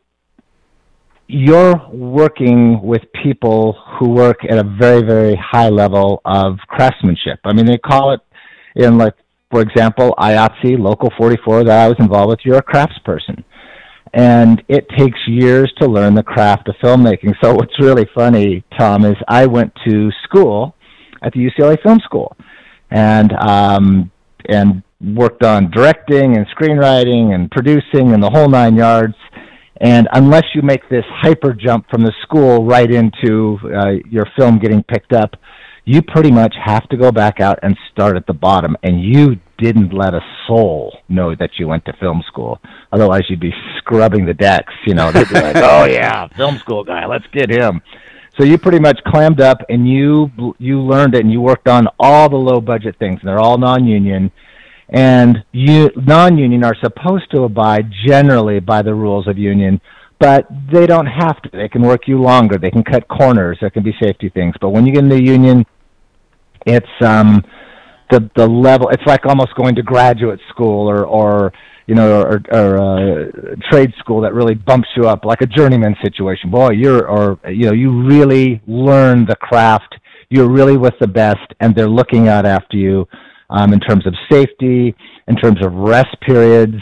you're 1.29 1.75
working 1.91 2.81
with 2.81 3.01
people 3.21 3.77
who 3.99 4.09
work 4.09 4.37
at 4.49 4.57
a 4.57 4.63
very 4.63 5.01
very 5.01 5.35
high 5.35 5.69
level 5.69 6.21
of 6.25 6.57
craftsmanship. 6.67 7.39
I 7.45 7.53
mean, 7.53 7.65
they 7.65 7.77
call 7.77 8.13
it 8.13 8.21
in 8.77 8.97
like 8.97 9.13
for 9.49 9.61
example, 9.61 10.13
IATSE 10.17 10.77
Local 10.77 11.09
44 11.17 11.63
that 11.65 11.85
I 11.85 11.87
was 11.87 11.95
involved 11.99 12.29
with. 12.29 12.39
You're 12.43 12.57
a 12.57 12.63
craftsperson, 12.63 13.43
and 14.13 14.61
it 14.67 14.87
takes 14.97 15.17
years 15.25 15.71
to 15.79 15.87
learn 15.87 16.15
the 16.15 16.23
craft 16.23 16.67
of 16.67 16.75
filmmaking. 16.83 17.33
So 17.41 17.53
what's 17.53 17.79
really 17.79 18.07
funny, 18.13 18.63
Tom, 18.77 19.05
is 19.05 19.15
I 19.27 19.45
went 19.45 19.71
to 19.87 20.11
school 20.23 20.75
at 21.23 21.31
the 21.33 21.39
UCLA 21.39 21.81
Film 21.81 21.99
School, 22.03 22.35
and 22.91 23.31
um, 23.33 24.11
and 24.49 24.83
worked 24.99 25.43
on 25.43 25.71
directing 25.71 26.35
and 26.35 26.45
screenwriting 26.47 27.33
and 27.33 27.49
producing 27.51 28.13
and 28.13 28.21
the 28.21 28.29
whole 28.29 28.49
nine 28.49 28.75
yards. 28.75 29.15
And 29.79 30.07
unless 30.13 30.43
you 30.55 30.63
make 30.63 30.89
this 30.89 31.05
hyper 31.21 31.53
jump 31.53 31.87
from 31.89 32.01
the 32.01 32.11
school 32.23 32.65
right 32.65 32.89
into 32.89 33.59
uh, 33.65 33.91
your 34.09 34.25
film 34.35 34.57
getting 34.57 34.83
picked 34.83 35.13
up, 35.13 35.35
you 35.87 36.01
pretty 36.01 36.31
much 36.31 36.53
have 36.61 36.87
to 36.89 36.97
go 36.97 37.13
back 37.13 37.39
out 37.39 37.57
and 37.63 37.77
start 37.93 38.17
at 38.17 38.27
the 38.27 38.33
bottom. 38.33 38.75
And 38.83 39.01
you 39.01 39.39
didn't 39.57 39.93
let 39.93 40.13
a 40.13 40.19
soul 40.45 40.93
know 41.07 41.33
that 41.35 41.51
you 41.57 41.69
went 41.69 41.85
to 41.85 41.93
film 41.93 42.21
school. 42.27 42.59
Otherwise, 42.91 43.23
you'd 43.29 43.39
be 43.39 43.53
scrubbing 43.77 44.25
the 44.25 44.33
decks. 44.33 44.73
You 44.85 44.95
know, 44.95 45.13
they'd 45.13 45.29
be 45.29 45.35
like, 45.35 45.55
"Oh 45.55 45.85
yeah, 45.85 46.27
film 46.35 46.57
school 46.57 46.83
guy, 46.83 47.05
let's 47.05 47.25
get 47.31 47.49
him." 47.49 47.81
So 48.37 48.43
you 48.43 48.57
pretty 48.57 48.79
much 48.79 48.99
clammed 49.07 49.39
up 49.39 49.61
and 49.69 49.87
you 49.89 50.29
you 50.59 50.81
learned 50.81 51.15
it 51.15 51.21
and 51.21 51.31
you 51.31 51.39
worked 51.39 51.69
on 51.69 51.87
all 51.97 52.27
the 52.27 52.35
low 52.35 52.59
budget 52.59 52.99
things. 52.99 53.21
And 53.21 53.29
they're 53.29 53.39
all 53.39 53.57
non-union 53.57 54.29
and 54.89 55.37
you 55.53 55.89
non-union 55.95 56.65
are 56.65 56.75
supposed 56.83 57.31
to 57.31 57.43
abide 57.43 57.89
generally 58.05 58.59
by 58.59 58.81
the 58.81 58.93
rules 58.93 59.27
of 59.27 59.37
union 59.37 59.81
but 60.17 60.47
they 60.71 60.87
don't 60.87 61.07
have 61.07 61.41
to 61.41 61.49
they 61.51 61.67
can 61.67 61.81
work 61.81 62.07
you 62.07 62.21
longer 62.21 62.57
they 62.57 62.71
can 62.71 62.85
cut 62.85 63.05
corners 63.09 63.57
there 63.59 63.69
can 63.69 63.83
be 63.83 63.93
safety 64.01 64.29
things 64.29 64.55
but 64.61 64.69
when 64.69 64.85
you 64.85 64.93
get 64.93 65.03
into 65.03 65.21
union 65.21 65.65
it's 66.67 66.87
um 67.01 67.43
the 68.11 68.29
the 68.35 68.47
level 68.47 68.89
it's 68.89 69.03
like 69.05 69.25
almost 69.25 69.55
going 69.55 69.75
to 69.75 69.81
graduate 69.81 70.39
school 70.49 70.89
or 70.89 71.05
or 71.05 71.53
you 71.87 71.95
know 71.95 72.21
or, 72.21 72.41
or 72.51 72.77
uh, 72.77 73.55
trade 73.71 73.93
school 73.99 74.21
that 74.21 74.33
really 74.33 74.53
bumps 74.53 74.89
you 74.95 75.07
up 75.07 75.25
like 75.25 75.41
a 75.41 75.47
journeyman 75.47 75.95
situation. 76.03 76.51
Boy 76.51 76.71
you're 76.71 77.07
or 77.07 77.39
you 77.49 77.67
know 77.67 77.73
you 77.73 78.03
really 78.05 78.61
learn 78.67 79.25
the 79.25 79.35
craft. 79.35 79.95
You're 80.29 80.49
really 80.49 80.77
with 80.77 80.95
the 80.99 81.07
best 81.07 81.53
and 81.59 81.73
they're 81.73 81.89
looking 81.89 82.27
out 82.27 82.45
after 82.45 82.75
you 82.77 83.07
um, 83.49 83.71
in 83.73 83.79
terms 83.79 84.05
of 84.05 84.13
safety, 84.29 84.93
in 85.27 85.35
terms 85.37 85.65
of 85.65 85.73
rest 85.73 86.15
periods, 86.21 86.81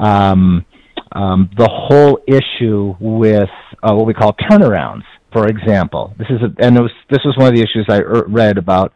um, 0.00 0.64
um, 1.12 1.48
the 1.56 1.68
whole 1.70 2.18
issue 2.26 2.94
with 2.98 3.50
uh, 3.82 3.94
what 3.94 4.06
we 4.06 4.14
call 4.14 4.32
turnarounds. 4.50 5.04
For 5.32 5.46
example, 5.46 6.14
this 6.18 6.28
is 6.30 6.40
a, 6.42 6.64
and 6.64 6.78
was, 6.78 6.90
this 7.10 7.20
was 7.24 7.36
one 7.36 7.48
of 7.48 7.54
the 7.54 7.62
issues 7.62 7.86
I 7.88 8.00
er- 8.00 8.26
read 8.28 8.58
about. 8.58 8.92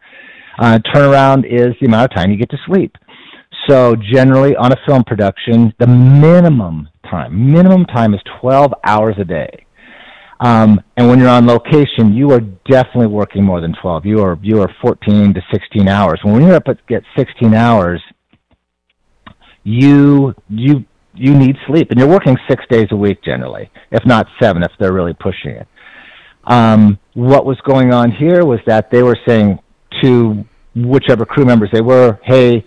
Uh, 0.59 0.79
turnaround 0.93 1.45
is 1.45 1.75
the 1.79 1.87
amount 1.87 2.11
of 2.11 2.15
time 2.15 2.31
you 2.31 2.37
get 2.37 2.49
to 2.51 2.57
sleep. 2.65 2.95
So 3.69 3.95
generally, 3.95 4.55
on 4.55 4.71
a 4.71 4.75
film 4.87 5.03
production, 5.03 5.73
the 5.79 5.87
minimum 5.87 6.89
time, 7.09 7.51
minimum 7.51 7.85
time 7.85 8.13
is 8.13 8.21
12 8.41 8.73
hours 8.83 9.15
a 9.19 9.25
day. 9.25 9.65
Um, 10.39 10.81
and 10.95 11.07
when 11.07 11.19
you're 11.19 11.29
on 11.29 11.47
location, 11.47 12.13
you 12.13 12.31
are 12.31 12.41
definitely 12.69 13.07
working 13.07 13.43
more 13.43 13.59
than 13.59 13.73
12. 13.81 14.05
You 14.05 14.21
are 14.21 14.37
you 14.41 14.61
are 14.61 14.69
14 14.81 15.33
to 15.33 15.41
16 15.51 15.87
hours. 15.87 16.19
When 16.23 16.43
you're 16.43 16.53
up 16.53 16.67
at 16.67 16.85
get 16.87 17.03
16 17.17 17.55
hours, 17.55 18.01
you 19.63 20.35
you 20.47 20.85
you 21.15 21.33
need 21.33 21.55
sleep, 21.67 21.89
and 21.89 21.99
you're 21.99 22.07
working 22.07 22.37
six 22.47 22.63
days 22.69 22.87
a 22.91 22.95
week 22.95 23.23
generally, 23.23 23.71
if 23.91 24.05
not 24.05 24.27
seven, 24.39 24.61
if 24.61 24.71
they're 24.79 24.93
really 24.93 25.15
pushing 25.19 25.51
it. 25.51 25.67
Um, 26.47 26.97
what 27.13 27.45
was 27.45 27.57
going 27.65 27.93
on 27.93 28.11
here 28.11 28.45
was 28.45 28.59
that 28.65 28.89
they 28.89 29.03
were 29.03 29.17
saying 29.27 29.59
to 30.01 30.45
whichever 30.75 31.25
crew 31.25 31.45
members 31.45 31.69
they 31.73 31.81
were, 31.81 32.19
"Hey, 32.23 32.65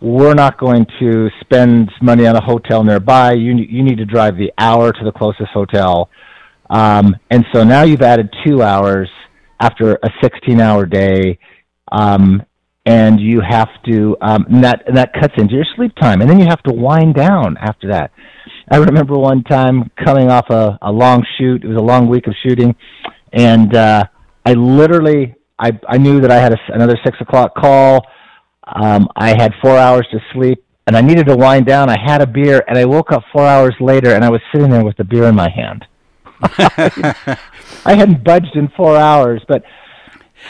we're 0.00 0.34
not 0.34 0.58
going 0.58 0.86
to 1.00 1.28
spend 1.40 1.90
money 2.00 2.26
on 2.26 2.36
a 2.36 2.40
hotel 2.40 2.84
nearby. 2.84 3.32
You 3.32 3.54
you 3.56 3.82
need 3.82 3.98
to 3.98 4.06
drive 4.06 4.36
the 4.36 4.52
hour 4.58 4.92
to 4.92 5.04
the 5.04 5.12
closest 5.12 5.50
hotel." 5.52 6.08
Um, 6.70 7.16
and 7.30 7.44
so 7.52 7.64
now 7.64 7.82
you've 7.82 8.02
added 8.02 8.34
two 8.44 8.62
hours 8.62 9.08
after 9.60 9.94
a 10.02 10.08
16 10.22 10.60
hour 10.60 10.86
day. 10.86 11.38
Um, 11.92 12.42
and 12.84 13.20
you 13.20 13.40
have 13.40 13.68
to, 13.86 14.16
um, 14.20 14.46
and 14.48 14.62
that, 14.62 14.84
and 14.86 14.96
that 14.96 15.12
cuts 15.12 15.34
into 15.38 15.54
your 15.54 15.66
sleep 15.74 15.92
time. 15.96 16.20
And 16.20 16.30
then 16.30 16.38
you 16.38 16.46
have 16.46 16.62
to 16.64 16.72
wind 16.72 17.14
down 17.14 17.56
after 17.58 17.88
that. 17.88 18.12
I 18.70 18.76
remember 18.76 19.18
one 19.18 19.42
time 19.42 19.90
coming 20.04 20.30
off 20.30 20.50
a, 20.50 20.78
a 20.82 20.92
long 20.92 21.24
shoot. 21.36 21.64
It 21.64 21.68
was 21.68 21.76
a 21.76 21.82
long 21.82 22.08
week 22.08 22.28
of 22.28 22.34
shooting. 22.46 22.74
And, 23.36 23.74
uh, 23.74 24.04
I 24.44 24.54
literally, 24.54 25.34
I, 25.58 25.78
I 25.88 25.98
knew 25.98 26.20
that 26.20 26.30
I 26.30 26.38
had 26.38 26.52
a, 26.52 26.58
another 26.68 26.98
six 27.04 27.20
o'clock 27.20 27.54
call. 27.54 28.06
Um, 28.64 29.08
I 29.16 29.28
had 29.30 29.52
four 29.60 29.76
hours 29.76 30.06
to 30.12 30.20
sleep 30.32 30.64
and 30.86 30.96
I 30.96 31.00
needed 31.00 31.26
to 31.26 31.36
wind 31.36 31.66
down. 31.66 31.90
I 31.90 31.98
had 31.98 32.20
a 32.20 32.26
beer 32.26 32.62
and 32.68 32.78
I 32.78 32.84
woke 32.84 33.10
up 33.10 33.24
four 33.32 33.46
hours 33.46 33.74
later 33.80 34.14
and 34.14 34.24
I 34.24 34.30
was 34.30 34.40
sitting 34.52 34.70
there 34.70 34.84
with 34.84 34.96
the 34.96 35.04
beer 35.04 35.24
in 35.24 35.34
my 35.34 35.50
hand. 35.50 35.84
I 37.84 37.94
hadn't 37.94 38.22
budged 38.22 38.54
in 38.54 38.68
four 38.76 38.96
hours, 38.96 39.42
but 39.48 39.64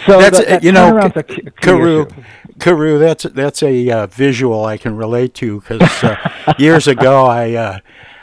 so 0.07 0.19
that's 0.19 0.39
that, 0.39 0.49
that 0.49 0.65
you 0.65 0.73
know, 0.73 0.93
turnaround's 0.93 1.17
a 1.17 1.23
key- 1.23 1.43
key 1.43 1.51
Carew. 1.61 2.07
Carew. 2.59 2.99
That's 2.99 3.23
that's 3.25 3.63
a 3.63 3.91
uh, 3.91 4.07
visual 4.09 4.65
I 4.65 4.77
can 4.79 4.97
relate 4.97 5.33
to 5.35 5.61
because 5.61 5.83
uh, 6.03 6.55
years 6.59 6.89
ago 6.89 7.27
I 7.27 7.53
uh, 7.53 7.79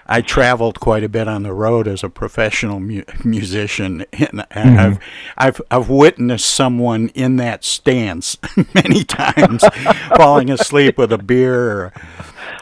I 0.06 0.22
traveled 0.22 0.80
quite 0.80 1.04
a 1.04 1.10
bit 1.10 1.28
on 1.28 1.44
the 1.44 1.54
road 1.54 1.88
as 1.88 2.04
a 2.04 2.10
professional 2.10 2.80
mu- 2.80 3.04
musician, 3.24 4.06
and, 4.12 4.46
and 4.52 4.78
Mhm. 4.78 4.80
I've 4.80 5.00
I've 5.38 5.62
I've 5.72 5.90
witnessed 5.90 6.46
someone 6.54 7.10
in 7.16 7.38
that 7.38 7.64
stance 7.64 8.38
many 8.76 9.04
times, 9.04 9.64
falling 10.18 10.50
asleep 10.50 10.98
with 10.98 11.12
a 11.14 11.18
beer 11.18 11.72
or 11.72 11.86
a 11.86 11.92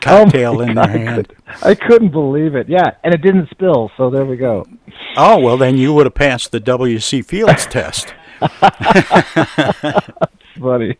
cocktail 0.02 0.58
Oh 0.58 0.62
in 0.62 0.76
their 0.76 0.86
God, 0.86 0.90
I 0.90 0.98
hand. 0.98 1.34
I 1.64 1.76
couldn't 1.76 2.12
believe 2.12 2.56
it. 2.56 2.70
Yeah, 2.70 2.92
and 3.04 3.14
it 3.14 3.22
didn't 3.22 3.50
spill, 3.50 3.92
so 3.98 4.10
there 4.10 4.26
we 4.26 4.38
go. 4.38 4.68
Oh 5.18 5.40
well, 5.40 5.58
then 5.58 5.78
you 5.78 5.94
would 5.94 6.06
have 6.06 6.16
passed 6.16 6.52
the 6.52 6.60
W.C. 6.60 7.22
Fields 7.24 7.66
test. 7.66 8.14
funny. 10.60 10.98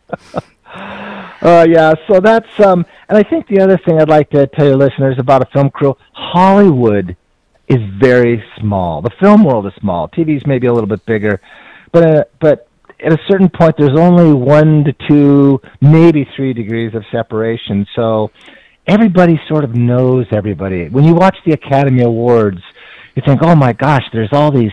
Uh, 1.42 1.66
yeah, 1.68 1.94
so 2.08 2.20
that's 2.20 2.60
um, 2.60 2.86
and 3.08 3.18
I 3.18 3.22
think 3.22 3.48
the 3.48 3.60
other 3.60 3.78
thing 3.78 4.00
I'd 4.00 4.08
like 4.08 4.30
to 4.30 4.46
tell 4.46 4.66
your 4.66 4.76
listeners 4.76 5.16
about 5.18 5.42
a 5.42 5.46
film 5.52 5.70
crew, 5.70 5.96
Hollywood 6.12 7.16
is 7.68 7.80
very 8.00 8.42
small. 8.60 9.02
The 9.02 9.10
film 9.20 9.44
world 9.44 9.66
is 9.66 9.72
small. 9.80 10.08
TV's 10.08 10.46
maybe 10.46 10.66
a 10.66 10.72
little 10.72 10.88
bit 10.88 11.04
bigger, 11.04 11.40
but 11.90 12.04
uh, 12.04 12.24
but 12.40 12.68
at 13.04 13.12
a 13.12 13.18
certain 13.28 13.48
point, 13.48 13.74
there's 13.76 13.98
only 13.98 14.32
one 14.32 14.84
to 14.84 14.92
two, 15.08 15.60
maybe 15.80 16.28
three 16.36 16.52
degrees 16.52 16.94
of 16.94 17.04
separation. 17.10 17.86
So 17.96 18.30
everybody 18.86 19.40
sort 19.48 19.64
of 19.64 19.74
knows 19.74 20.26
everybody. 20.32 20.88
When 20.88 21.04
you 21.04 21.14
watch 21.14 21.36
the 21.44 21.52
Academy 21.52 22.02
Awards, 22.02 22.60
you 23.14 23.22
think, 23.26 23.40
oh 23.42 23.56
my 23.56 23.72
gosh, 23.72 24.04
there's 24.12 24.32
all 24.32 24.52
these 24.52 24.72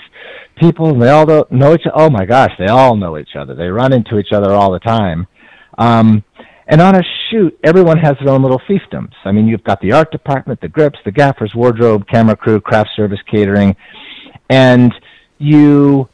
people 0.56 0.90
and 0.90 1.02
they 1.02 1.10
all 1.10 1.26
know 1.50 1.74
each 1.74 1.88
Oh 1.94 2.10
my 2.10 2.26
gosh, 2.26 2.52
they 2.60 2.68
all 2.68 2.96
know 2.96 3.18
each 3.18 3.36
other. 3.36 3.56
They 3.56 3.68
run 3.68 3.94
into 3.94 4.20
each 4.20 4.32
other 4.32 4.52
all 4.52 4.72
the 4.72 4.80
time. 4.80 5.28
Um, 5.78 6.24
and 6.70 6.82
on 6.82 6.96
a 6.96 7.04
shoot, 7.30 7.60
everyone 7.64 7.98
has 7.98 8.16
their 8.24 8.30
own 8.34 8.44
little 8.44 8.62
fiefdoms. 8.70 9.14
I 9.26 9.32
mean, 9.32 9.48
you've 9.48 9.64
got 9.64 9.82
the 9.82 9.92
art 9.92 10.12
department, 10.12 10.62
the 10.62 10.68
grips, 10.68 11.00
the 11.04 11.12
gaffers, 11.12 11.54
wardrobe, 11.56 12.08
camera 12.08 12.36
crew, 12.36 12.62
craft 12.62 12.92
service, 12.96 13.20
catering, 13.30 13.76
and 14.50 14.94
you 15.40 16.08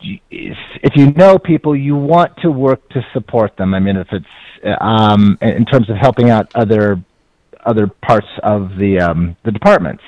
if 0.00 0.92
you 0.94 1.10
know 1.12 1.38
people, 1.38 1.74
you 1.74 1.96
want 1.96 2.36
to 2.42 2.50
work 2.50 2.88
to 2.90 3.04
support 3.12 3.56
them. 3.56 3.74
I 3.74 3.80
mean, 3.80 3.96
if 3.96 4.08
it's 4.12 4.76
um, 4.80 5.38
in 5.40 5.64
terms 5.64 5.90
of 5.90 5.96
helping 5.96 6.30
out 6.30 6.54
other 6.54 7.02
other 7.64 7.86
parts 7.86 8.28
of 8.42 8.76
the 8.78 9.00
um, 9.00 9.36
the 9.44 9.50
departments, 9.50 10.02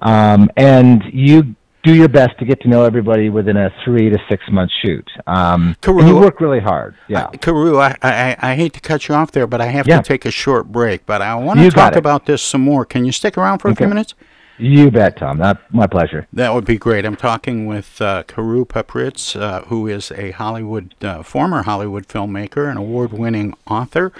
um, 0.00 0.50
and 0.56 1.02
you 1.12 1.54
do 1.84 1.94
your 1.94 2.08
best 2.08 2.38
to 2.38 2.44
get 2.44 2.60
to 2.62 2.68
know 2.68 2.82
everybody 2.84 3.28
within 3.28 3.56
a 3.56 3.70
three 3.84 4.08
to 4.10 4.18
six 4.28 4.42
month 4.50 4.70
shoot. 4.82 5.08
Um, 5.26 5.76
and 5.86 6.08
you 6.08 6.16
work 6.16 6.40
really 6.40 6.60
hard. 6.60 6.96
Yeah, 7.08 7.26
Carew, 7.40 7.78
I, 7.78 7.96
I, 8.02 8.36
I 8.40 8.54
hate 8.56 8.72
to 8.72 8.80
cut 8.80 9.06
you 9.06 9.14
off 9.14 9.30
there, 9.32 9.46
but 9.46 9.60
I 9.60 9.66
have 9.66 9.86
Yeah. 9.86 9.98
to 9.98 10.02
take 10.02 10.24
a 10.24 10.30
short 10.30 10.72
break. 10.72 11.04
But 11.06 11.22
I 11.22 11.34
want 11.34 11.60
to 11.60 11.70
talk 11.70 11.94
about 11.96 12.26
this 12.26 12.42
some 12.42 12.62
more. 12.62 12.84
Can 12.84 13.04
you 13.04 13.12
stick 13.12 13.36
around 13.38 13.58
for 13.60 13.68
a 13.68 13.76
few 13.76 13.86
minutes? 13.86 14.14
you 14.56 14.88
bet, 14.90 15.16
Tom. 15.16 15.38
That 15.38 15.58
my 15.74 15.86
pleasure. 15.88 16.26
That 16.32 16.54
would 16.54 16.64
be 16.64 16.78
great. 16.78 17.04
I'm 17.04 17.16
talking 17.16 17.66
with 17.66 18.00
uh, 18.00 18.22
Carew 18.22 18.64
Papritz, 18.64 19.38
uh, 19.38 19.62
who 19.62 19.88
is 19.88 20.12
a 20.12 20.30
Hollywood, 20.30 20.94
uh, 21.02 21.22
former 21.24 21.62
Hollywood 21.64 22.06
filmmaker 22.08 22.68
and 22.70 22.78
award-winning 22.78 23.54
author, 23.66 24.12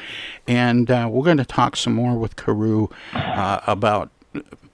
and 0.48 0.90
uh, 0.90 1.08
we're 1.10 1.24
going 1.24 1.36
to 1.36 1.44
talk 1.44 1.76
some 1.76 1.94
more 1.94 2.18
with 2.18 2.34
Carew 2.36 2.88
uh, 3.14 3.60
about 3.66 4.10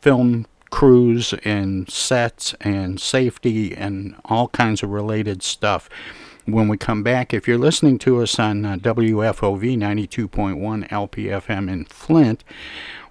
film 0.00 0.46
crews 0.70 1.34
and 1.44 1.90
sets 1.90 2.54
and 2.60 3.00
safety 3.00 3.74
and 3.74 4.16
all 4.24 4.48
kinds 4.48 4.82
of 4.82 4.90
related 4.90 5.42
stuff. 5.42 5.88
When 6.46 6.68
we 6.68 6.78
come 6.78 7.02
back, 7.02 7.34
if 7.34 7.46
you're 7.46 7.58
listening 7.58 7.98
to 7.98 8.22
us 8.22 8.38
on 8.38 8.64
uh, 8.64 8.76
WFOV 8.76 9.76
92.1 9.76 10.88
LPFM 10.88 11.70
in 11.70 11.84
Flint, 11.84 12.42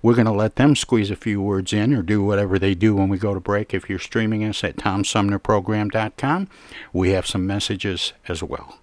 we're 0.01 0.15
going 0.15 0.25
to 0.25 0.31
let 0.31 0.55
them 0.55 0.75
squeeze 0.75 1.11
a 1.11 1.15
few 1.15 1.41
words 1.41 1.71
in 1.71 1.93
or 1.93 2.01
do 2.01 2.23
whatever 2.23 2.57
they 2.57 2.73
do 2.73 2.95
when 2.95 3.09
we 3.09 3.17
go 3.17 3.33
to 3.33 3.39
break. 3.39 3.73
If 3.73 3.89
you're 3.89 3.99
streaming 3.99 4.43
us 4.43 4.63
at 4.63 4.77
TomSumnerProgram.com, 4.77 6.49
we 6.91 7.11
have 7.11 7.27
some 7.27 7.45
messages 7.45 8.13
as 8.27 8.41
well. 8.41 8.79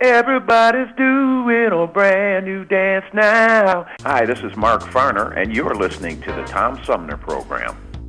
Everybody's 0.00 0.94
doing 0.96 1.72
a 1.72 1.86
brand 1.86 2.46
new 2.46 2.64
dance 2.64 3.06
now. 3.12 3.86
Hi, 4.02 4.26
this 4.26 4.40
is 4.40 4.56
Mark 4.56 4.82
Farner, 4.82 5.36
and 5.36 5.54
you're 5.54 5.74
listening 5.74 6.20
to 6.22 6.32
the 6.32 6.42
Tom 6.44 6.82
Sumner 6.84 7.16
Program. 7.16 7.76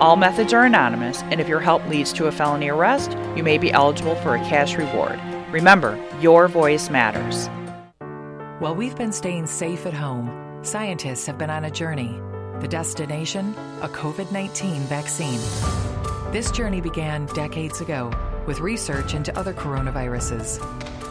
All 0.00 0.14
methods 0.14 0.52
are 0.52 0.64
anonymous, 0.64 1.22
and 1.24 1.40
if 1.40 1.48
your 1.48 1.58
help 1.58 1.84
leads 1.88 2.12
to 2.12 2.26
a 2.26 2.32
felony 2.32 2.68
arrest, 2.68 3.16
you 3.34 3.42
may 3.42 3.58
be 3.58 3.72
eligible 3.72 4.14
for 4.14 4.36
a 4.36 4.38
cash 4.44 4.76
reward. 4.76 5.18
Remember, 5.50 5.98
your 6.20 6.46
voice 6.46 6.88
matters. 6.88 7.48
While 8.60 8.76
we've 8.76 8.94
been 8.94 9.10
staying 9.10 9.48
safe 9.48 9.86
at 9.86 9.92
home, 9.92 10.60
scientists 10.62 11.26
have 11.26 11.36
been 11.36 11.50
on 11.50 11.64
a 11.64 11.70
journey. 11.72 12.16
The 12.60 12.68
destination? 12.68 13.56
A 13.82 13.88
COVID 13.88 14.30
19 14.30 14.82
vaccine. 14.82 15.40
This 16.30 16.52
journey 16.52 16.80
began 16.80 17.26
decades 17.26 17.80
ago 17.80 18.12
with 18.46 18.60
research 18.60 19.14
into 19.14 19.36
other 19.36 19.52
coronaviruses. 19.52 20.60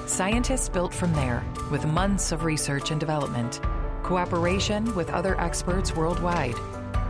Scientists 0.08 0.70
built 0.70 0.94
from 0.94 1.12
there 1.12 1.44
with 1.72 1.86
months 1.86 2.32
of 2.32 2.46
research 2.46 2.92
and 2.92 3.02
development, 3.02 3.60
cooperation 4.04 4.96
with 4.96 5.10
other 5.10 5.38
experts 5.42 5.94
worldwide, 5.94 6.56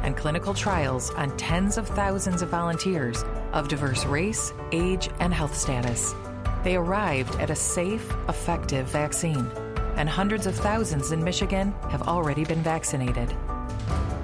and 0.07 0.15
clinical 0.15 0.53
trials 0.53 1.11
on 1.11 1.35
tens 1.35 1.77
of 1.77 1.85
thousands 1.85 2.41
of 2.41 2.47
volunteers 2.47 3.25
of 3.51 3.67
diverse 3.67 4.05
race, 4.05 4.53
age, 4.71 5.09
and 5.19 5.33
health 5.33 5.53
status. 5.53 6.15
They 6.63 6.77
arrived 6.77 7.35
at 7.41 7.49
a 7.49 7.55
safe, 7.55 8.09
effective 8.29 8.87
vaccine, 8.87 9.51
and 9.97 10.07
hundreds 10.07 10.47
of 10.47 10.55
thousands 10.55 11.11
in 11.11 11.21
Michigan 11.23 11.73
have 11.91 12.07
already 12.07 12.45
been 12.45 12.63
vaccinated. 12.63 13.35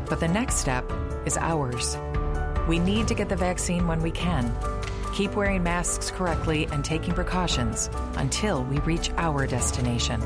But 0.08 0.22
the 0.22 0.28
next 0.28 0.56
step 0.56 0.90
is 1.26 1.38
ours. 1.38 1.98
We 2.66 2.80
need 2.80 3.10
to 3.10 3.14
get 3.14 3.28
the 3.28 3.36
vaccine 3.36 3.86
when 3.86 4.02
we 4.02 4.12
can. 4.12 4.56
Keep 5.14 5.36
wearing 5.36 5.64
masks 5.64 6.12
correctly 6.12 6.66
and 6.72 6.86
taking 6.86 7.14
precautions 7.14 7.90
until 8.16 8.64
we 8.64 8.78
reach 8.80 9.12
our 9.18 9.46
destination 9.46 10.22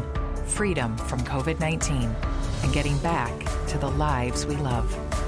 freedom 0.45 0.95
from 0.97 1.19
COVID 1.21 1.60
19 1.60 2.15
and 2.63 2.73
getting 2.73 2.97
back 2.99 3.31
to 3.67 3.77
the 3.77 3.89
lives 3.89 4.45
we 4.45 4.55
love. 4.55 5.26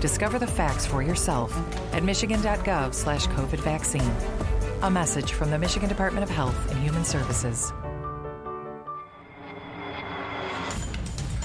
Discover 0.00 0.38
the 0.38 0.46
facts 0.46 0.86
for 0.86 1.02
yourself 1.02 1.52
at 1.92 2.04
michigan.gov 2.04 2.94
slash 2.94 3.26
COVID 3.28 3.58
vaccine. 3.60 4.12
A 4.82 4.90
message 4.90 5.32
from 5.32 5.50
the 5.50 5.58
Michigan 5.58 5.88
Department 5.88 6.22
of 6.22 6.30
Health 6.30 6.70
and 6.70 6.78
Human 6.78 7.04
Services. 7.04 7.72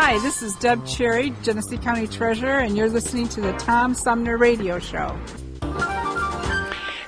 Hi, 0.00 0.16
this 0.20 0.42
is 0.42 0.54
Deb 0.54 0.86
Cherry, 0.86 1.34
Genesee 1.42 1.76
County 1.76 2.06
Treasurer, 2.06 2.60
and 2.60 2.76
you're 2.76 2.88
listening 2.88 3.28
to 3.30 3.40
the 3.40 3.52
Tom 3.54 3.94
Sumner 3.94 4.38
Radio 4.38 4.78
Show. 4.78 5.18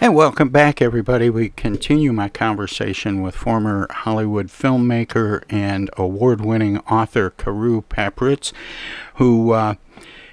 And 0.00 0.12
welcome 0.16 0.48
back, 0.48 0.83
everybody. 0.83 1.31
We 1.31 1.50
continue 1.50 2.12
my 2.12 2.29
conversation 2.29 3.22
with 3.22 3.37
former 3.37 3.87
Hollywood 3.90 4.48
filmmaker 4.48 5.44
and 5.48 5.88
award 5.96 6.40
winning 6.40 6.79
author 6.79 7.31
Carew 7.31 7.83
Papritz, 7.83 8.53
who 9.14 9.53
uh, 9.53 9.76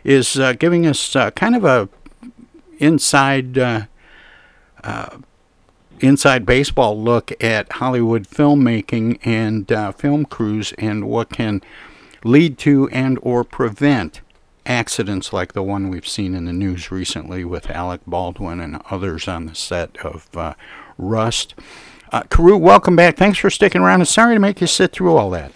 is 0.04 0.40
uh, 0.40 0.54
giving 0.54 0.88
us 0.88 1.16
uh, 1.16 1.30
kind 1.30 1.56
of 1.56 1.64
a 1.64 1.88
inside. 2.80 3.60
Uh, 3.60 3.82
uh, 4.84 5.20
inside 6.00 6.46
baseball 6.46 7.02
look 7.02 7.32
at 7.44 7.72
Hollywood 7.74 8.28
filmmaking 8.28 9.20
and 9.24 9.72
uh, 9.72 9.92
film 9.92 10.26
crews 10.26 10.72
and 10.78 11.06
what 11.06 11.30
can 11.30 11.62
lead 12.28 12.58
to 12.60 12.90
and 12.90 13.18
or 13.22 13.44
prevent 13.44 14.22
accidents 14.66 15.32
like 15.32 15.54
the 15.54 15.64
one 15.64 15.90
we've 15.90 16.08
seen 16.08 16.36
in 16.36 16.46
the 16.46 16.54
news 16.54 16.92
recently 16.92 17.46
with 17.46 17.70
Alec 17.70 18.02
Baldwin 18.06 18.60
and 18.60 18.82
others 18.92 19.28
on 19.28 19.46
the 19.46 19.56
set 19.56 19.98
of 20.06 20.28
uh, 20.36 20.54
Rust. 20.98 21.56
Uh, 22.12 22.24
Carew, 22.24 22.58
welcome 22.58 22.96
back. 22.96 23.18
Thanks 23.18 23.38
for 23.38 23.50
sticking 23.50 23.82
around. 23.82 24.02
And 24.02 24.08
sorry 24.08 24.36
to 24.36 24.40
make 24.40 24.62
you 24.62 24.68
sit 24.68 24.92
through 24.92 25.16
all 25.16 25.30
that. 25.32 25.52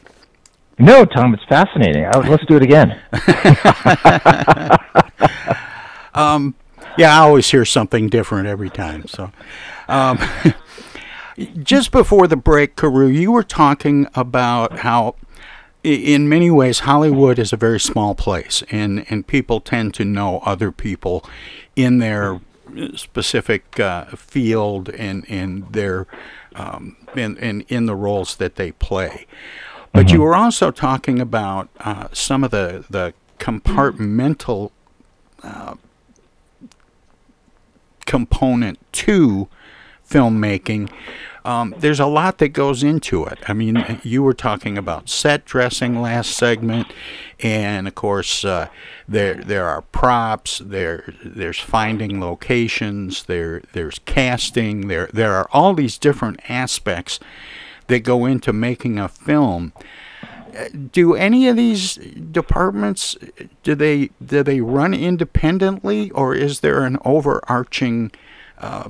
No, 0.80 1.06
Tom, 1.06 1.34
it's 1.34 1.44
fascinating. 1.44 2.04
let's 2.28 2.46
do 2.46 2.56
it 2.56 2.64
again. 2.64 3.00
um, 6.16 6.56
yeah, 6.98 7.16
I 7.16 7.20
always 7.20 7.52
hear 7.52 7.66
something 7.66 8.08
different 8.08 8.48
every 8.48 8.70
time. 8.70 9.08
So, 9.08 9.32
um, 9.88 10.18
just 11.64 11.92
before 11.92 12.28
the 12.28 12.36
break, 12.36 12.76
Carew, 12.76 13.08
you 13.08 13.32
were 13.32 13.44
talking 13.44 14.08
about 14.16 14.80
how 14.80 15.16
in 15.84 16.30
many 16.30 16.52
ways, 16.52 16.80
Hollywood 16.80 17.40
is 17.40 17.52
a 17.52 17.58
very 17.58 17.80
small 17.80 18.14
place, 18.16 18.64
and, 18.70 19.06
and 19.10 19.26
people 19.26 19.60
tend 19.60 19.94
to 19.96 20.06
know 20.06 20.40
other 20.46 20.72
people 20.72 21.26
in 21.76 21.98
their 21.98 22.40
specific 22.96 23.80
uh, 23.80 24.06
field 24.16 24.90
and 24.90 25.26
in 25.26 25.68
their 25.72 26.08
um, 26.56 26.96
in, 27.16 27.38
in 27.38 27.62
in 27.62 27.86
the 27.86 27.96
roles 27.96 28.36
that 28.38 28.56
they 28.56 28.72
play. 28.72 29.26
But 29.94 30.08
mm-hmm. 30.08 30.16
you 30.16 30.22
were 30.22 30.36
also 30.36 30.72
talking 30.72 31.20
about 31.20 31.70
uh, 31.80 32.08
some 32.14 32.44
of 32.44 32.52
the 32.52 32.86
the 32.90 33.14
compartmental 33.40 34.72
uh, 35.44 35.76
component 38.06 38.80
to 38.94 39.48
filmmaking 40.08 40.92
um, 41.44 41.74
there's 41.78 42.00
a 42.00 42.06
lot 42.06 42.38
that 42.38 42.50
goes 42.50 42.84
into 42.84 43.26
it. 43.26 43.40
I 43.48 43.54
mean, 43.54 44.00
you 44.04 44.22
were 44.22 44.34
talking 44.34 44.78
about 44.78 45.10
set 45.10 45.46
dressing 45.46 46.02
last 46.02 46.32
segment, 46.32 46.94
and 47.40 47.88
of 47.88 47.96
course, 47.96 48.46
uh, 48.46 48.68
there 49.08 49.36
there 49.36 49.68
are 49.68 49.82
props. 49.82 50.62
There 50.64 51.14
there's 51.24 51.60
finding 51.60 52.20
locations. 52.20 53.24
There 53.24 53.62
there's 53.74 54.00
casting. 54.00 54.88
There 54.88 55.10
there 55.14 55.34
are 55.34 55.48
all 55.52 55.74
these 55.74 55.98
different 55.98 56.40
aspects 56.48 57.20
that 57.88 58.00
go 58.02 58.26
into 58.26 58.54
making 58.54 59.00
a 59.00 59.10
film. 59.10 59.74
Do 60.92 61.16
any 61.16 61.48
of 61.48 61.56
these 61.56 61.96
departments 61.96 63.18
do 63.64 63.74
they 63.74 64.12
do 64.24 64.44
they 64.44 64.62
run 64.62 64.94
independently, 64.94 66.12
or 66.12 66.36
is 66.36 66.60
there 66.60 66.84
an 66.84 66.98
overarching 67.04 68.12
uh, 68.60 68.90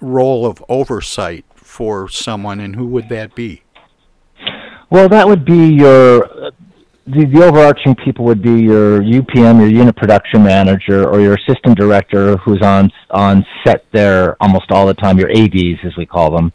role 0.00 0.46
of 0.46 0.64
oversight 0.68 1.44
for 1.70 2.08
someone, 2.08 2.60
and 2.60 2.74
who 2.76 2.86
would 2.86 3.08
that 3.08 3.34
be? 3.34 3.62
Well, 4.90 5.08
that 5.08 5.26
would 5.26 5.44
be 5.44 5.68
your 5.68 6.28
the, 7.06 7.24
the 7.26 7.44
overarching 7.44 7.94
people 7.94 8.24
would 8.26 8.42
be 8.42 8.60
your 8.60 9.00
UPM, 9.00 9.58
your 9.60 9.68
unit 9.68 9.96
production 9.96 10.42
manager, 10.42 11.08
or 11.08 11.20
your 11.20 11.34
assistant 11.34 11.78
director, 11.78 12.36
who's 12.38 12.60
on 12.62 12.90
on 13.10 13.46
set 13.64 13.84
there 13.92 14.36
almost 14.42 14.70
all 14.70 14.86
the 14.86 14.94
time. 14.94 15.18
Your 15.18 15.30
ADs, 15.30 15.78
as 15.84 15.96
we 15.96 16.06
call 16.06 16.30
them, 16.30 16.52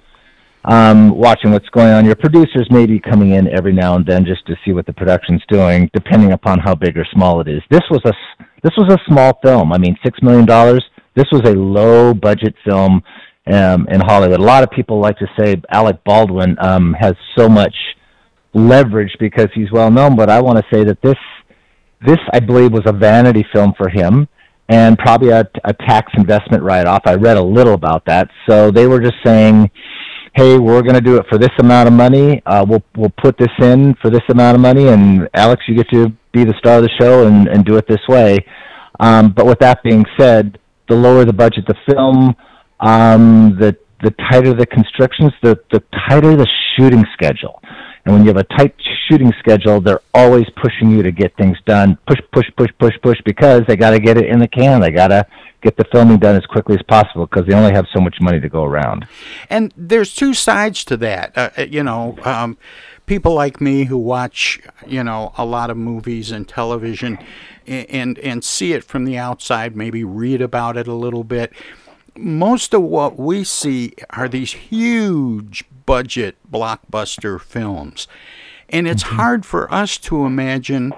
um, 0.65 1.15
watching 1.15 1.51
what's 1.51 1.69
going 1.69 1.93
on. 1.93 2.05
Your 2.05 2.15
producers 2.15 2.67
may 2.69 2.85
be 2.85 2.99
coming 2.99 3.31
in 3.31 3.47
every 3.47 3.73
now 3.73 3.95
and 3.95 4.05
then 4.05 4.25
just 4.25 4.45
to 4.47 4.55
see 4.65 4.73
what 4.73 4.85
the 4.85 4.93
production's 4.93 5.43
doing, 5.49 5.89
depending 5.93 6.33
upon 6.33 6.59
how 6.59 6.75
big 6.75 6.97
or 6.97 7.05
small 7.13 7.39
it 7.39 7.47
is. 7.47 7.61
This 7.71 7.83
was 7.89 8.01
a 8.05 8.13
this 8.63 8.73
was 8.77 8.93
a 8.93 8.99
small 9.07 9.39
film. 9.43 9.71
I 9.71 9.77
mean, 9.77 9.97
six 10.03 10.21
million 10.21 10.45
dollars. 10.45 10.83
This 11.15 11.27
was 11.31 11.41
a 11.45 11.53
low 11.53 12.13
budget 12.13 12.55
film 12.65 13.01
um, 13.51 13.87
in 13.89 14.01
Hollywood. 14.01 14.39
A 14.39 14.43
lot 14.43 14.63
of 14.63 14.71
people 14.71 14.99
like 14.99 15.17
to 15.17 15.27
say 15.37 15.61
Alec 15.71 16.03
Baldwin 16.03 16.57
um, 16.59 16.93
has 16.99 17.13
so 17.37 17.47
much 17.47 17.75
leverage 18.53 19.15
because 19.19 19.47
he's 19.53 19.71
well 19.71 19.91
known, 19.91 20.15
but 20.15 20.29
I 20.29 20.41
want 20.41 20.57
to 20.57 20.75
say 20.75 20.83
that 20.83 21.01
this 21.01 21.17
this 22.05 22.19
I 22.33 22.39
believe 22.39 22.71
was 22.71 22.83
a 22.85 22.93
vanity 22.93 23.45
film 23.53 23.73
for 23.77 23.89
him 23.89 24.27
and 24.69 24.97
probably 24.97 25.29
a, 25.29 25.47
a 25.63 25.73
tax 25.73 26.11
investment 26.17 26.63
write 26.63 26.87
off. 26.87 27.01
I 27.05 27.15
read 27.15 27.37
a 27.37 27.43
little 27.43 27.73
about 27.73 28.05
that. 28.05 28.29
So 28.49 28.71
they 28.71 28.87
were 28.87 28.99
just 28.99 29.15
saying, 29.23 29.69
"Hey, 30.33 30.57
we're 30.57 30.81
going 30.81 30.95
to 30.95 31.01
do 31.01 31.17
it 31.17 31.25
for 31.29 31.37
this 31.37 31.51
amount 31.59 31.87
of 31.87 31.93
money. 31.93 32.41
Uh, 32.45 32.65
we'll 32.67 32.83
we'll 32.95 33.13
put 33.21 33.37
this 33.37 33.51
in 33.59 33.95
for 34.01 34.09
this 34.09 34.23
amount 34.29 34.55
of 34.55 34.61
money, 34.61 34.87
and 34.87 35.29
Alex, 35.33 35.63
you 35.67 35.75
get 35.75 35.89
to 35.89 36.09
be 36.31 36.43
the 36.43 36.55
star 36.57 36.77
of 36.77 36.83
the 36.83 36.89
show 36.99 37.27
and, 37.27 37.47
and 37.47 37.65
do 37.65 37.77
it 37.77 37.87
this 37.87 38.01
way." 38.07 38.45
Um, 38.99 39.33
but 39.33 39.45
with 39.45 39.59
that 39.59 39.83
being 39.83 40.05
said, 40.17 40.57
the 40.87 40.95
lower 40.95 41.25
the 41.25 41.33
budget 41.33 41.65
the 41.67 41.75
film, 41.91 42.35
um, 42.79 43.57
the 43.59 43.77
the 44.03 44.11
tighter 44.29 44.53
the 44.53 44.65
constrictions, 44.65 45.31
the 45.41 45.59
the 45.71 45.81
tighter 46.07 46.35
the 46.35 46.47
shooting 46.75 47.05
schedule. 47.13 47.61
And 48.05 48.13
when 48.13 48.23
you 48.23 48.27
have 48.27 48.37
a 48.37 48.43
tight 48.43 48.75
shooting 49.09 49.33
schedule, 49.39 49.81
they're 49.81 50.01
always 50.13 50.45
pushing 50.61 50.91
you 50.91 51.01
to 51.01 51.11
get 51.11 51.35
things 51.37 51.57
done. 51.65 51.97
Push, 52.07 52.19
push, 52.31 52.45
push, 52.55 52.69
push, 52.79 52.93
push, 53.01 53.17
because 53.25 53.63
they 53.67 53.75
got 53.75 53.91
to 53.91 53.99
get 53.99 54.15
it 54.15 54.27
in 54.27 54.37
the 54.37 54.47
can. 54.47 54.79
They 54.79 54.91
got 54.91 55.07
to 55.07 55.25
get 55.63 55.75
the 55.75 55.85
filming 55.91 56.19
done 56.19 56.35
as 56.35 56.45
quickly 56.45 56.75
as 56.75 56.83
possible 56.83 57.25
because 57.25 57.47
they 57.47 57.55
only 57.55 57.73
have 57.73 57.87
so 57.91 57.99
much 57.99 58.17
money 58.21 58.39
to 58.39 58.47
go 58.47 58.63
around. 58.63 59.07
And 59.49 59.73
there's 59.75 60.13
two 60.13 60.35
sides 60.35 60.85
to 60.85 60.97
that. 60.97 61.35
Uh, 61.35 61.49
uh 61.57 61.61
you 61.63 61.81
know, 61.81 62.15
um, 62.23 62.59
people 63.07 63.33
like 63.33 63.59
me 63.59 63.85
who 63.85 63.97
watch, 63.97 64.61
you 64.85 65.03
know, 65.03 65.33
a 65.35 65.45
lot 65.45 65.71
of 65.71 65.77
movies 65.77 66.29
and 66.29 66.47
television, 66.47 67.17
and 67.65 67.89
and, 67.89 68.19
and 68.19 68.43
see 68.43 68.73
it 68.73 68.83
from 68.83 69.05
the 69.05 69.17
outside, 69.17 69.75
maybe 69.75 70.03
read 70.03 70.41
about 70.41 70.77
it 70.77 70.87
a 70.87 70.93
little 70.93 71.23
bit 71.23 71.51
most 72.17 72.73
of 72.73 72.81
what 72.81 73.19
we 73.19 73.43
see 73.43 73.93
are 74.11 74.27
these 74.27 74.53
huge 74.53 75.65
budget 75.85 76.37
blockbuster 76.49 77.39
films. 77.39 78.07
And 78.69 78.87
it's 78.87 79.03
mm-hmm. 79.03 79.15
hard 79.15 79.45
for 79.45 79.71
us 79.73 79.97
to 79.99 80.25
imagine 80.25 80.93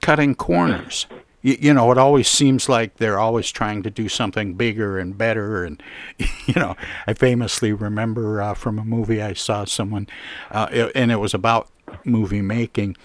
cutting 0.00 0.34
corners. 0.34 1.06
You, 1.42 1.56
you, 1.60 1.74
know, 1.74 1.90
it 1.92 1.98
always 1.98 2.28
seems 2.28 2.68
like 2.68 2.96
they're 2.96 3.18
always 3.18 3.50
trying 3.50 3.82
to 3.84 3.90
do 3.90 4.08
something 4.08 4.54
bigger 4.54 4.98
and 4.98 5.16
better. 5.16 5.64
And, 5.64 5.82
you 6.18 6.54
know, 6.54 6.76
I 7.06 7.14
famously 7.14 7.72
remember 7.72 8.42
uh, 8.42 8.54
from 8.54 8.78
a 8.78 8.84
movie 8.84 9.22
I 9.22 9.34
saw 9.34 9.64
someone, 9.64 10.08
uh, 10.50 10.90
and 10.94 11.12
it 11.12 11.16
was 11.16 11.34
about 11.34 11.68
movie 12.04 12.42
making. 12.42 12.96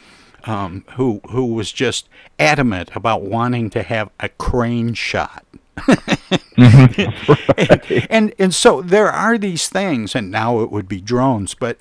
Um, 0.46 0.84
who 0.96 1.22
who 1.30 1.54
was 1.54 1.72
just 1.72 2.10
adamant 2.38 2.94
about 2.98 3.22
wanting 3.22 3.70
to 3.70 3.82
have 3.82 4.10
a 4.20 4.28
crane 4.28 4.94
shot 4.94 5.46
mm-hmm. 5.78 8.06
and, 8.10 8.34
and 8.40 8.56
so 8.56 8.82
there 8.82 9.10
are 9.10 9.38
these 9.38 9.70
things, 9.70 10.16
and 10.16 10.32
now 10.32 10.62
it 10.62 10.72
would 10.72 10.88
be 10.88 11.02
drones, 11.02 11.54
but 11.54 11.78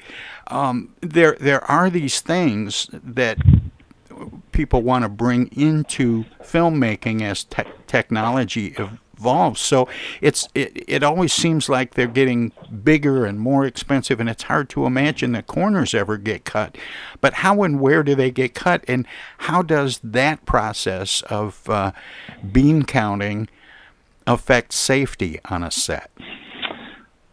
um, 0.48 0.94
there 1.00 1.36
there 1.40 1.64
are 1.70 1.88
these 1.90 2.20
things 2.20 2.88
that 2.92 3.38
people 4.52 4.82
want 4.82 5.04
to 5.04 5.08
bring 5.08 5.46
into 5.48 6.24
filmmaking 6.42 7.22
as 7.22 7.44
te- 7.44 7.64
technology 7.86 8.74
evolves. 9.22 9.60
So 9.60 9.88
it's 10.20 10.48
it, 10.54 10.84
it 10.86 11.02
always 11.02 11.32
seems 11.32 11.68
like 11.68 11.94
they're 11.94 12.06
getting 12.06 12.52
bigger 12.82 13.24
and 13.24 13.40
more 13.40 13.64
expensive, 13.64 14.20
and 14.20 14.28
it's 14.28 14.44
hard 14.44 14.68
to 14.70 14.86
imagine 14.86 15.32
that 15.32 15.46
corners 15.46 15.94
ever 15.94 16.16
get 16.16 16.44
cut. 16.44 16.76
But 17.20 17.34
how 17.34 17.62
and 17.62 17.80
where 17.80 18.02
do 18.02 18.14
they 18.14 18.30
get 18.30 18.54
cut, 18.54 18.84
and 18.88 19.06
how 19.38 19.62
does 19.62 20.00
that 20.04 20.44
process 20.44 21.22
of 21.22 21.68
uh, 21.68 21.92
bean 22.50 22.84
counting 22.84 23.48
affect 24.26 24.72
safety 24.72 25.40
on 25.50 25.62
a 25.62 25.70
set? 25.70 26.10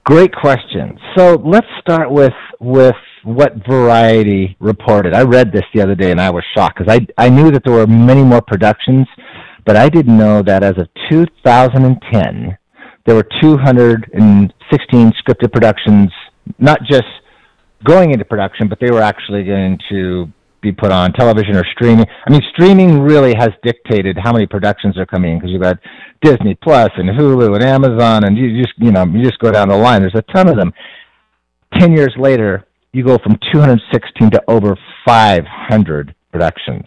Great 0.05 0.33
question. 0.33 0.99
So 1.15 1.35
let's 1.45 1.67
start 1.81 2.09
with 2.11 2.33
with 2.59 2.95
what 3.23 3.53
Variety 3.67 4.55
reported. 4.59 5.13
I 5.13 5.23
read 5.23 5.51
this 5.51 5.63
the 5.73 5.81
other 5.81 5.95
day 5.95 6.11
and 6.11 6.19
I 6.19 6.29
was 6.29 6.43
shocked 6.55 6.79
because 6.79 6.93
I 6.93 7.05
I 7.23 7.29
knew 7.29 7.51
that 7.51 7.63
there 7.63 7.73
were 7.73 7.87
many 7.87 8.23
more 8.23 8.41
productions, 8.41 9.07
but 9.65 9.75
I 9.75 9.89
didn't 9.89 10.17
know 10.17 10.41
that 10.41 10.63
as 10.63 10.77
of 10.77 10.87
2010 11.09 12.57
there 13.05 13.15
were 13.15 13.27
216 13.41 15.11
scripted 15.11 15.51
productions, 15.51 16.11
not 16.57 16.79
just 16.89 17.07
going 17.83 18.11
into 18.11 18.25
production, 18.25 18.67
but 18.67 18.79
they 18.79 18.91
were 18.91 19.01
actually 19.01 19.43
going 19.43 19.79
to 19.89 20.31
be 20.61 20.71
put 20.71 20.91
on 20.91 21.13
television 21.13 21.55
or 21.55 21.65
streaming. 21.73 22.05
I 22.27 22.31
mean, 22.31 22.41
streaming 22.53 22.99
really 22.99 23.33
has 23.37 23.49
dictated 23.63 24.17
how 24.21 24.33
many 24.33 24.45
productions 24.45 24.97
are 24.97 25.05
coming 25.05 25.33
in 25.33 25.37
because 25.39 25.51
you've 25.51 25.61
got 25.61 25.77
Disney 26.21 26.55
Plus 26.55 26.89
and 26.97 27.09
Hulu 27.09 27.55
and 27.55 27.63
Amazon, 27.63 28.25
and 28.25 28.37
you 28.37 28.61
just 28.61 28.73
you 28.77 28.91
know 28.91 29.05
you 29.05 29.23
just 29.23 29.39
go 29.39 29.51
down 29.51 29.69
the 29.69 29.77
line. 29.77 30.01
There's 30.01 30.15
a 30.15 30.33
ton 30.33 30.49
of 30.49 30.57
them. 30.57 30.73
Ten 31.79 31.93
years 31.93 32.13
later, 32.17 32.65
you 32.91 33.05
go 33.05 33.17
from 33.19 33.37
216 33.53 34.31
to 34.31 34.43
over 34.47 34.75
500 35.05 36.15
productions. 36.31 36.85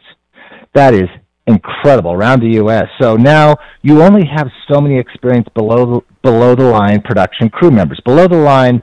That 0.75 0.95
is 0.95 1.09
incredible 1.47 2.13
around 2.13 2.41
the 2.41 2.55
U.S. 2.55 2.85
So 3.01 3.17
now 3.17 3.57
you 3.83 4.03
only 4.03 4.27
have 4.27 4.49
so 4.71 4.81
many 4.81 4.99
experienced 4.99 5.53
below 5.55 5.87
the, 5.87 6.01
below 6.23 6.55
the 6.55 6.65
line 6.65 7.03
production 7.03 7.51
crew 7.51 7.71
members. 7.71 8.01
Below 8.05 8.29
the 8.29 8.37
line 8.37 8.83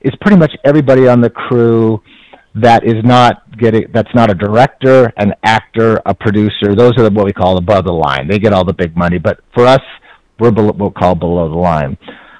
is 0.00 0.12
pretty 0.20 0.36
much 0.36 0.52
everybody 0.64 1.08
on 1.08 1.20
the 1.20 1.30
crew 1.30 2.00
that 2.60 2.84
is 2.84 3.04
not 3.04 3.42
getting 3.58 3.84
that's 3.92 4.14
not 4.14 4.30
a 4.30 4.34
director, 4.34 5.12
an 5.16 5.34
actor, 5.42 6.00
a 6.06 6.14
producer. 6.14 6.74
Those 6.74 6.92
are 6.98 7.08
what 7.10 7.26
we 7.26 7.32
call 7.32 7.58
above 7.58 7.84
the 7.84 7.92
line. 7.92 8.28
They 8.28 8.38
get 8.38 8.52
all 8.52 8.64
the 8.64 8.72
big 8.72 8.96
money, 8.96 9.18
but 9.18 9.40
for 9.54 9.66
us, 9.66 9.80
we're 10.38 10.50
below, 10.50 10.72
we'll 10.72 10.90
call 10.90 11.14
below 11.14 11.48
the 11.48 11.56
line. 11.56 11.96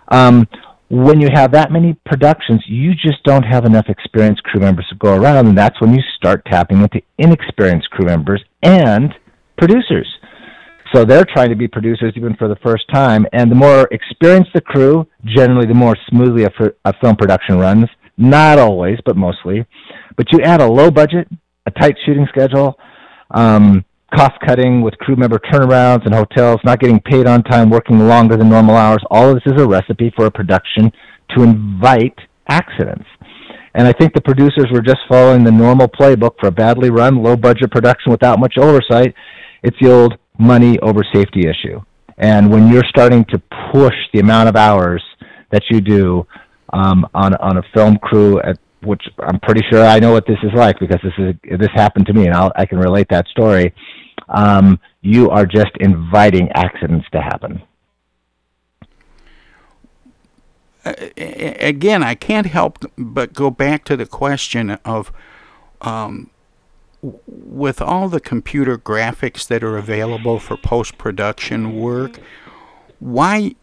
Um, 0.08 0.48
when 0.88 1.20
you 1.20 1.28
have 1.32 1.50
that 1.52 1.72
many 1.72 1.94
productions, 2.06 2.62
you 2.66 2.94
just 2.94 3.22
don't 3.24 3.42
have 3.42 3.64
enough 3.64 3.86
experienced 3.88 4.42
crew 4.44 4.60
members 4.60 4.86
to 4.90 4.94
go 4.96 5.16
around, 5.16 5.48
and 5.48 5.58
that's 5.58 5.80
when 5.80 5.92
you 5.92 6.00
start 6.16 6.44
tapping 6.46 6.80
into 6.80 7.02
inexperienced 7.18 7.90
crew 7.90 8.06
members 8.06 8.42
and 8.62 9.12
producers. 9.58 10.06
So 10.94 11.04
they're 11.04 11.24
trying 11.24 11.50
to 11.50 11.56
be 11.56 11.66
producers 11.66 12.12
even 12.14 12.36
for 12.36 12.46
the 12.46 12.56
first 12.64 12.84
time, 12.92 13.26
and 13.32 13.50
the 13.50 13.56
more 13.56 13.88
experienced 13.90 14.50
the 14.54 14.60
crew, 14.60 15.06
generally 15.24 15.66
the 15.66 15.74
more 15.74 15.96
smoothly 16.08 16.44
a, 16.44 16.52
a 16.84 16.92
film 17.00 17.16
production 17.16 17.58
runs. 17.58 17.86
Not 18.16 18.58
always, 18.58 18.98
but 19.04 19.16
mostly. 19.16 19.66
But 20.16 20.32
you 20.32 20.40
add 20.42 20.60
a 20.60 20.66
low 20.66 20.90
budget, 20.90 21.28
a 21.66 21.70
tight 21.70 21.96
shooting 22.04 22.26
schedule, 22.30 22.78
um, 23.30 23.84
cost 24.14 24.34
cutting 24.46 24.80
with 24.80 24.96
crew 24.98 25.16
member 25.16 25.38
turnarounds 25.38 26.04
and 26.06 26.14
hotels, 26.14 26.60
not 26.64 26.80
getting 26.80 27.00
paid 27.00 27.26
on 27.26 27.42
time, 27.42 27.68
working 27.68 27.98
longer 27.98 28.36
than 28.36 28.48
normal 28.48 28.76
hours. 28.76 29.02
All 29.10 29.28
of 29.28 29.34
this 29.34 29.52
is 29.52 29.60
a 29.60 29.66
recipe 29.66 30.12
for 30.16 30.26
a 30.26 30.30
production 30.30 30.90
to 31.36 31.42
invite 31.42 32.18
accidents. 32.48 33.06
And 33.74 33.86
I 33.86 33.92
think 33.92 34.14
the 34.14 34.22
producers 34.22 34.66
were 34.72 34.80
just 34.80 35.00
following 35.08 35.44
the 35.44 35.52
normal 35.52 35.88
playbook 35.88 36.40
for 36.40 36.46
a 36.46 36.50
badly 36.50 36.88
run, 36.88 37.22
low 37.22 37.36
budget 37.36 37.70
production 37.70 38.10
without 38.10 38.38
much 38.38 38.56
oversight. 38.56 39.14
It's 39.62 39.76
the 39.80 39.92
old 39.92 40.14
money 40.38 40.78
over 40.80 41.04
safety 41.12 41.42
issue. 41.46 41.80
And 42.16 42.50
when 42.50 42.72
you're 42.72 42.86
starting 42.88 43.26
to 43.26 43.42
push 43.72 43.94
the 44.14 44.20
amount 44.20 44.48
of 44.48 44.56
hours 44.56 45.02
that 45.50 45.62
you 45.70 45.82
do 45.82 46.26
um, 46.72 47.06
on 47.14 47.34
on 47.36 47.58
a 47.58 47.62
film 47.74 47.96
crew 47.98 48.40
at 48.40 48.58
which 48.82 49.02
I'm 49.20 49.40
pretty 49.40 49.62
sure 49.70 49.84
I 49.84 49.98
know 49.98 50.12
what 50.12 50.26
this 50.26 50.38
is 50.42 50.52
like 50.54 50.78
because 50.78 51.00
this 51.02 51.12
is 51.18 51.58
this 51.58 51.70
happened 51.74 52.06
to 52.06 52.12
me 52.12 52.26
and 52.26 52.34
I'll, 52.34 52.52
I 52.56 52.66
can 52.66 52.78
relate 52.78 53.08
that 53.10 53.26
story. 53.28 53.74
Um, 54.28 54.78
you 55.02 55.30
are 55.30 55.46
just 55.46 55.70
inviting 55.80 56.48
accidents 56.54 57.06
to 57.12 57.20
happen. 57.20 57.62
Uh, 60.84 60.94
again, 61.16 62.02
I 62.02 62.14
can't 62.14 62.46
help 62.46 62.78
but 62.96 63.32
go 63.32 63.50
back 63.50 63.84
to 63.86 63.96
the 63.96 64.06
question 64.06 64.70
of, 64.84 65.12
um, 65.80 66.30
with 67.02 67.80
all 67.80 68.08
the 68.08 68.20
computer 68.20 68.78
graphics 68.78 69.46
that 69.48 69.62
are 69.64 69.76
available 69.76 70.38
for 70.38 70.56
post 70.56 70.96
production 70.96 71.76
work, 71.76 72.20
why 72.98 73.54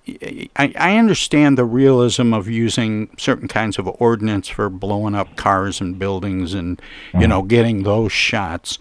I, 0.56 0.74
I 0.78 0.98
understand 0.98 1.58
the 1.58 1.66
realism 1.66 2.34
of 2.34 2.48
using 2.48 3.10
certain 3.18 3.48
kinds 3.48 3.80
of 3.80 3.88
ordnance 4.00 4.48
for 4.48 4.70
blowing 4.70 5.16
up 5.16 5.36
cars 5.36 5.82
and 5.82 5.98
buildings 5.98 6.54
and 6.54 6.82
you 7.14 7.20
mm-hmm. 7.20 7.30
know 7.30 7.42
getting 7.42 7.84
those 7.84 8.12
shots 8.12 8.78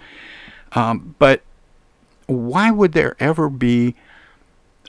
um, 0.73 1.15
but 1.19 1.43
why 2.27 2.71
would 2.71 2.93
there 2.93 3.17
ever 3.19 3.49
be 3.49 3.95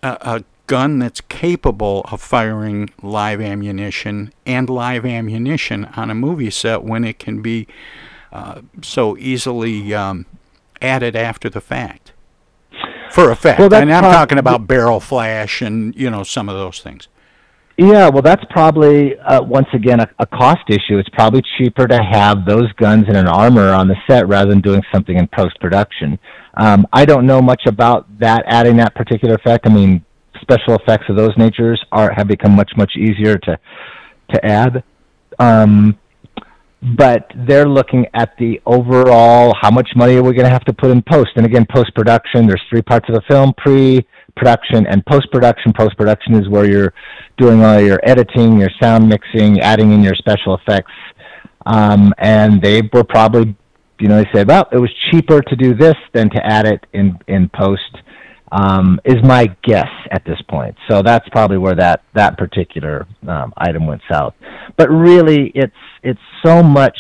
a, 0.02 0.18
a 0.22 0.44
gun 0.68 1.00
that's 1.00 1.22
capable 1.22 2.06
of 2.12 2.22
firing 2.22 2.90
live 3.02 3.40
ammunition 3.42 4.34
and 4.46 4.70
live 4.70 5.06
ammunition 5.06 5.86
on 5.96 6.10
a 6.10 6.16
movie 6.16 6.50
set 6.50 6.84
when 6.84 7.04
it 7.04 7.20
can 7.20 7.42
be 7.42 7.68
uh, 8.32 8.62
so 8.82 9.18
easily 9.18 9.94
um, 9.94 10.26
added 10.82 11.16
after 11.16 11.50
the 11.50 11.62
fact 11.62 12.03
for 13.14 13.32
effect. 13.32 13.60
Well, 13.60 13.74
and 13.74 13.94
I'm 13.94 14.02
prob- 14.02 14.14
talking 14.14 14.38
about 14.38 14.68
barrel 14.68 15.00
flash 15.00 15.62
and 15.62 15.96
you 15.96 16.10
know 16.10 16.24
some 16.24 16.50
of 16.50 16.56
those 16.56 16.80
things. 16.80 17.08
Yeah, 17.78 18.10
well, 18.10 18.22
that's 18.22 18.44
probably 18.52 19.18
uh, 19.18 19.42
once 19.42 19.68
again 19.74 20.00
a, 20.00 20.08
a 20.20 20.28
cost 20.28 20.62
issue. 20.70 21.00
It's 21.00 21.10
probably 21.10 21.42
cheaper 21.58 21.88
to 21.88 21.98
have 21.98 22.46
those 22.46 22.72
guns 22.74 23.06
in 23.08 23.16
an 23.16 23.28
armor 23.28 23.72
on 23.72 23.88
the 23.88 23.96
set 24.08 24.28
rather 24.28 24.50
than 24.50 24.62
doing 24.62 24.84
something 24.94 25.18
in 25.18 25.28
post 25.28 25.60
production. 25.60 26.20
Um, 26.56 26.86
I 26.94 27.06
don't 27.06 27.26
know 27.26 27.42
much 27.42 27.64
about 27.66 28.20
that 28.20 28.44
adding 28.48 28.78
that 28.78 28.94
particular 28.94 29.36
effect. 29.36 29.66
I 29.66 29.74
mean, 29.74 30.06
special 30.42 30.76
effects 30.76 31.06
of 31.10 31.16
those 31.16 31.32
natures 31.38 31.84
are 31.92 32.12
have 32.14 32.28
become 32.28 32.52
much 32.56 32.72
much 32.78 32.94
easier 32.96 33.38
to 33.38 33.60
to 34.34 34.46
add. 34.46 34.84
Um, 35.40 35.98
but 36.98 37.32
they're 37.48 37.68
looking 37.68 38.06
at 38.14 38.36
the 38.38 38.62
overall 38.66 39.54
how 39.62 39.72
much 39.72 39.90
money 39.96 40.16
are 40.16 40.24
we 40.24 40.34
going 40.34 40.46
to 40.46 40.52
have 40.52 40.66
to 40.66 40.74
put 40.74 40.92
in 40.92 41.02
post? 41.02 41.32
And 41.36 41.46
again 41.46 41.66
post 41.74 41.96
production 41.96 42.46
there's 42.46 42.62
three 42.70 42.82
parts 42.82 43.08
of 43.08 43.16
the 43.16 43.22
film 43.30 43.54
pre 43.58 44.06
production 44.36 44.86
and 44.88 45.06
post 45.06 45.32
production 45.32 45.72
post 45.78 45.96
production 45.96 46.34
is 46.36 46.50
where 46.50 46.66
you're 46.66 46.94
doing 47.38 47.64
all 47.64 47.80
your 47.80 48.00
editing 48.04 48.60
your 48.60 48.72
sound 48.82 49.08
mixing 49.08 49.62
adding 49.62 49.92
in 49.94 50.04
your 50.04 50.16
special 50.16 50.56
effects. 50.56 50.92
Um, 51.66 52.14
and 52.18 52.62
they 52.62 52.82
were 52.92 53.06
probably 53.06 53.56
you 54.00 54.10
know 54.10 54.22
they 54.22 54.30
said 54.34 54.48
well 54.48 54.68
it 54.72 54.78
was 54.78 54.94
cheaper 55.10 55.42
to 55.42 55.56
do 55.56 55.74
this 55.74 55.96
than 56.14 56.30
to 56.32 56.46
add 56.46 56.66
it 56.66 56.86
in 56.94 57.18
in 57.28 57.50
post 57.56 57.98
um, 58.54 59.00
is 59.04 59.16
my 59.24 59.48
guess 59.64 59.90
at 60.12 60.24
this 60.26 60.40
point. 60.48 60.76
So 60.90 61.02
that's 61.02 61.28
probably 61.30 61.58
where 61.58 61.76
that 61.76 62.04
that 62.14 62.38
particular 62.38 63.08
um, 63.28 63.52
item 63.58 63.88
went 63.88 64.02
south. 64.10 64.36
But 64.78 64.90
really, 64.90 65.52
it's 65.56 65.74
it's 66.04 66.20
so 66.46 66.62
much, 66.62 66.98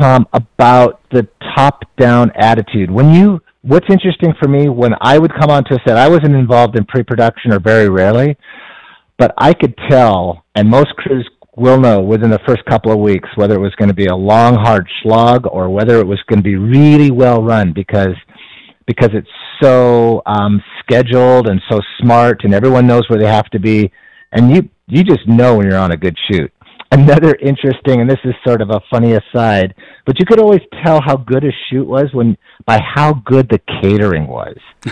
Tom, 0.00 0.26
about 0.32 1.00
the 1.12 1.28
top-down 1.56 2.32
attitude. 2.34 2.90
When 2.90 3.14
you 3.14 3.40
what's 3.62 3.86
interesting 3.88 4.34
for 4.40 4.48
me 4.48 4.68
when 4.68 4.94
I 5.00 5.18
would 5.18 5.32
come 5.38 5.50
onto 5.50 5.74
a 5.74 5.78
set, 5.86 5.96
I 5.96 6.08
wasn't 6.08 6.34
involved 6.34 6.76
in 6.76 6.84
pre-production 6.84 7.52
or 7.52 7.60
very 7.60 7.88
rarely, 7.88 8.36
but 9.16 9.32
I 9.38 9.52
could 9.52 9.74
tell, 9.88 10.44
and 10.56 10.68
most 10.68 10.94
crews 10.96 11.28
will 11.56 11.78
know 11.78 12.00
within 12.00 12.30
the 12.30 12.38
first 12.46 12.64
couple 12.66 12.92
of 12.92 12.98
weeks 12.98 13.28
whether 13.34 13.54
it 13.54 13.60
was 13.60 13.74
going 13.76 13.88
to 13.88 13.94
be 13.94 14.06
a 14.06 14.14
long, 14.14 14.54
hard 14.54 14.88
slog 15.02 15.44
or 15.50 15.68
whether 15.68 15.98
it 15.98 16.06
was 16.06 16.20
going 16.28 16.38
to 16.38 16.42
be 16.42 16.56
really 16.56 17.10
well 17.10 17.42
run 17.42 17.72
because 17.72 18.14
because 18.88 19.10
it's 19.12 19.28
so 19.62 20.22
um, 20.26 20.60
scheduled 20.80 21.46
and 21.46 21.60
so 21.70 21.80
smart, 22.00 22.42
and 22.42 22.54
everyone 22.54 22.86
knows 22.86 23.08
where 23.08 23.18
they 23.18 23.28
have 23.28 23.48
to 23.50 23.60
be, 23.60 23.92
and 24.32 24.50
you 24.50 24.68
you 24.88 25.04
just 25.04 25.28
know 25.28 25.56
when 25.56 25.66
you're 25.66 25.78
on 25.78 25.92
a 25.92 25.96
good 25.96 26.16
shoot. 26.28 26.50
Another 26.90 27.34
interesting, 27.34 28.00
and 28.00 28.08
this 28.08 28.18
is 28.24 28.34
sort 28.46 28.62
of 28.62 28.70
a 28.70 28.80
funny 28.90 29.12
aside, 29.12 29.74
but 30.06 30.18
you 30.18 30.24
could 30.24 30.40
always 30.40 30.62
tell 30.82 31.02
how 31.02 31.16
good 31.16 31.44
a 31.44 31.52
shoot 31.68 31.86
was 31.86 32.06
when 32.14 32.36
by 32.64 32.80
how 32.80 33.12
good 33.26 33.46
the 33.50 33.60
catering 33.82 34.26
was. 34.26 34.56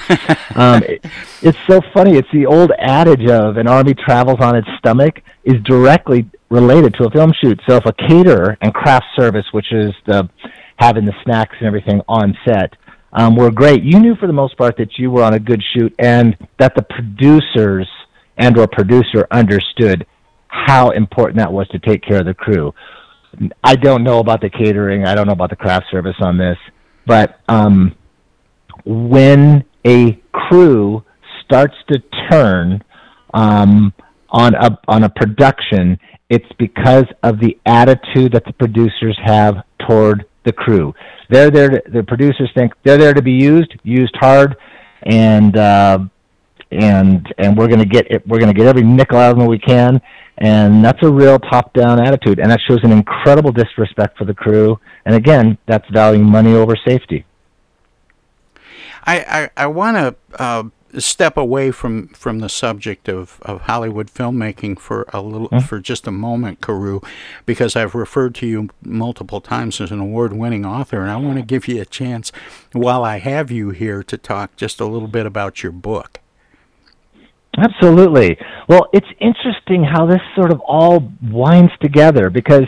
um, 0.55 0.83
it, 0.83 1.03
it's 1.41 1.59
so 1.67 1.81
funny. 1.95 2.19
It's 2.19 2.29
the 2.35 2.45
old 2.45 2.71
adage 2.79 3.27
of 3.31 3.57
an 3.57 3.67
army 3.67 3.95
travels 3.95 4.41
on 4.41 4.57
its 4.57 4.69
stomach 4.79 5.23
is 5.45 5.55
directly 5.65 6.29
related 6.51 6.93
to 6.95 7.07
a 7.07 7.11
film 7.11 7.33
shoot. 7.43 7.59
So 7.67 7.77
if 7.77 7.87
a 7.87 7.95
caterer 7.95 8.59
and 8.61 8.75
craft 8.75 9.07
service, 9.17 9.47
which 9.53 9.73
is 9.73 9.95
the 10.05 10.29
having 10.77 11.07
the 11.07 11.15
snacks 11.25 11.57
and 11.59 11.67
everything 11.67 12.03
on 12.09 12.37
set, 12.47 12.75
um, 13.13 13.37
were 13.37 13.51
great. 13.51 13.83
You 13.83 14.01
knew 14.01 14.15
for 14.17 14.27
the 14.27 14.33
most 14.33 14.57
part 14.57 14.77
that 14.79 14.99
you 14.99 15.11
were 15.11 15.23
on 15.23 15.35
a 15.35 15.41
good 15.41 15.63
shoot, 15.75 15.95
and 15.99 16.37
that 16.59 16.75
the 16.75 16.83
producers 16.83 17.89
and 18.37 18.59
or 18.59 18.67
producer 18.67 19.27
understood 19.31 20.07
how 20.49 20.91
important 20.91 21.39
that 21.39 21.53
was 21.53 21.67
to 21.69 21.79
take 21.79 22.03
care 22.03 22.21
of 22.21 22.27
the 22.27 22.35
crew. 22.35 22.73
I 23.63 23.77
don't 23.77 24.03
know 24.03 24.19
about 24.21 24.41
the 24.41 24.51
catering. 24.51 25.07
I 25.07 25.15
don't 25.15 25.27
know 25.27 25.33
about 25.33 25.51
the 25.51 25.57
craft 25.57 25.87
service 25.91 26.17
on 26.21 26.39
this, 26.39 26.57
but 27.07 27.41
um, 27.49 27.95
when 28.85 29.65
a 29.87 30.13
crew 30.33 31.05
starts 31.45 31.75
to 31.89 32.03
turn 32.31 32.83
um, 33.35 33.93
on 34.31 34.55
a 34.55 34.79
on 34.89 35.05
a 35.05 35.09
production, 35.09 35.99
it's 36.29 36.51
because 36.59 37.07
of 37.23 37.39
the 37.41 37.59
attitude 37.67 38.33
that 38.33 38.45
the 38.45 38.53
producers 38.53 39.19
have 39.25 39.57
toward 39.87 40.25
the 40.47 40.53
crew. 40.53 40.95
They're 41.29 41.51
there. 41.51 41.69
To, 41.69 41.83
the 41.91 42.03
producers 42.03 42.51
think 42.55 42.73
they're 42.85 42.97
there 42.97 43.13
to 43.13 43.21
be 43.21 43.33
used, 43.33 43.75
used 43.83 44.17
hard, 44.17 44.57
and 45.03 45.55
uh, 45.57 45.99
and 46.71 47.35
and 47.37 47.57
we're 47.57 47.69
going 47.69 47.81
to 47.81 47.87
get 47.97 48.11
it, 48.11 48.27
we're 48.27 48.39
going 48.39 48.53
to 48.53 48.59
get 48.59 48.67
every 48.67 48.83
nickel 48.83 49.19
out 49.19 49.33
of 49.33 49.39
them 49.39 49.47
we 49.47 49.59
can. 49.59 50.01
And 50.39 50.85
that's 50.85 51.03
a 51.03 51.11
real 51.11 51.39
top-down 51.39 51.99
attitude, 52.07 52.39
and 52.39 52.51
that 52.51 52.61
shows 52.69 52.81
an 52.83 52.93
incredible 52.93 53.53
disrespect 53.53 54.19
for 54.19 54.27
the 54.27 54.35
crew. 54.35 54.79
And 55.07 55.15
again, 55.15 55.57
that's 55.67 55.89
valuing 55.91 56.29
money 56.31 56.53
over 56.55 56.77
safety. 56.87 57.25
I 59.05 59.17
I, 59.57 59.65
I 59.65 59.67
want 59.67 59.97
to 59.97 60.43
uh, 60.43 60.65
step 60.99 61.37
away 61.37 61.71
from, 61.71 62.09
from 62.09 62.39
the 62.39 62.49
subject 62.49 63.09
of, 63.09 63.39
of 63.43 63.63
Hollywood 63.63 64.09
filmmaking 64.09 64.79
for 64.79 65.07
a 65.13 65.21
little 65.21 65.49
Hmm? 65.49 65.59
for 65.59 65.81
just 65.81 66.07
a 66.07 66.11
moment, 66.11 66.61
Carew, 66.61 67.01
because 67.45 67.77
I've 67.77 67.95
referred 67.95 68.35
to 68.37 68.47
you 68.47 68.69
multiple 68.83 69.41
times 69.41 69.81
as 69.81 69.91
an 69.93 70.01
award-winning 70.01 70.65
author, 70.65 71.01
and 71.01 71.11
I 71.11 71.17
want 71.17 71.39
to 71.39 71.45
give 71.45 71.69
you 71.69 71.81
a 71.81 71.85
chance 71.85 72.33
while 72.73 73.05
I 73.05 73.19
have 73.19 73.51
you 73.51 73.71
here 73.71 74.03
to 74.03 74.17
talk 74.19 74.57
just 74.57 74.81
a 74.81 74.87
little 74.87 75.09
bit 75.09 75.27
about 75.27 75.63
your 75.63 75.73
book. 75.73 76.21
Absolutely. 77.59 78.37
Well, 78.69 78.89
it's 78.93 79.09
interesting 79.21 79.85
how 79.85 80.07
this 80.07 80.21
sort 80.35 80.53
of 80.53 80.61
all 80.61 81.11
winds 81.23 81.73
together 81.81 82.29
because 82.29 82.67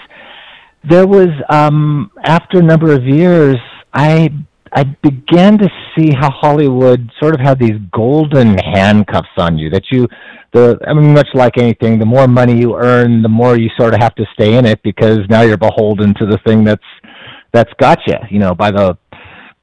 there 0.89 1.07
was 1.07 1.29
um, 1.51 2.11
after 2.25 2.59
a 2.61 2.63
number 2.63 2.93
of 2.93 3.05
years, 3.05 3.57
I 3.93 4.31
I 4.73 4.85
began 4.85 5.59
to 5.59 5.69
see 5.97 6.13
how 6.13 6.31
Hollywood 6.31 7.11
sort 7.21 7.35
of 7.35 7.41
had 7.41 7.59
these 7.59 7.79
golden 7.93 8.59
handcuffs 8.59 9.29
on 9.37 9.59
you 9.59 9.71
that 9.71 9.85
you 9.91 10.09
the 10.53 10.79
I 10.87 10.95
mean 10.95 11.13
much 11.13 11.29
like 11.35 11.59
anything, 11.59 11.99
the 11.99 12.07
more 12.07 12.27
money 12.27 12.59
you 12.59 12.77
earn, 12.77 13.23
the 13.23 13.29
more 13.29 13.59
you 13.59 13.69
sort 13.79 13.95
of 13.95 14.01
have 14.01 14.15
to 14.17 14.25
stay 14.33 14.57
in 14.57 14.67
it 14.67 14.83
because 14.83 15.19
now 15.29 15.43
you're 15.43 15.57
beholden 15.57 16.15
to 16.15 16.27
the 16.27 16.39
thing 16.47 16.65
that's 16.65 16.83
that's 17.53 17.73
got 17.81 17.99
you, 18.07 18.17
you 18.31 18.39
know, 18.39 18.55
by 18.55 18.71
the 18.71 18.97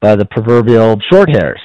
by 0.00 0.16
the 0.16 0.24
proverbial 0.24 1.00
short 1.10 1.30
hairs. 1.30 1.60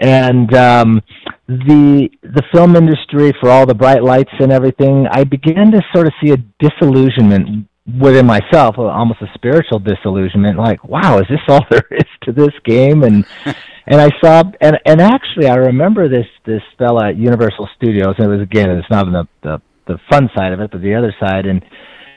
And 0.00 0.52
um 0.54 1.02
the 1.48 2.08
the 2.22 2.42
film 2.52 2.76
industry 2.76 3.32
for 3.40 3.50
all 3.50 3.66
the 3.66 3.74
bright 3.74 4.02
lights 4.02 4.32
and 4.40 4.52
everything, 4.52 5.06
I 5.10 5.24
began 5.24 5.70
to 5.72 5.80
sort 5.94 6.06
of 6.06 6.12
see 6.22 6.32
a 6.32 6.36
disillusionment 6.58 7.68
within 8.00 8.26
myself, 8.26 8.76
almost 8.78 9.22
a 9.22 9.30
spiritual 9.34 9.78
disillusionment. 9.78 10.58
Like, 10.58 10.84
wow, 10.84 11.18
is 11.18 11.26
this 11.28 11.40
all 11.48 11.64
there 11.70 11.86
is 11.90 12.04
to 12.22 12.32
this 12.32 12.52
game? 12.64 13.02
And 13.02 13.24
and 13.86 14.00
I 14.00 14.10
saw 14.22 14.42
and 14.60 14.78
and 14.84 15.00
actually, 15.00 15.48
I 15.48 15.56
remember 15.56 16.08
this 16.08 16.26
this 16.44 16.62
fella 16.78 17.08
at 17.08 17.16
Universal 17.16 17.68
Studios. 17.76 18.14
And 18.18 18.26
it 18.26 18.36
was 18.36 18.42
again, 18.42 18.70
it's 18.70 18.90
not 18.90 19.06
the 19.06 19.28
the 19.42 19.62
the 19.86 19.98
fun 20.10 20.28
side 20.36 20.52
of 20.52 20.60
it, 20.60 20.70
but 20.70 20.82
the 20.82 20.94
other 20.94 21.14
side. 21.20 21.46
And 21.46 21.64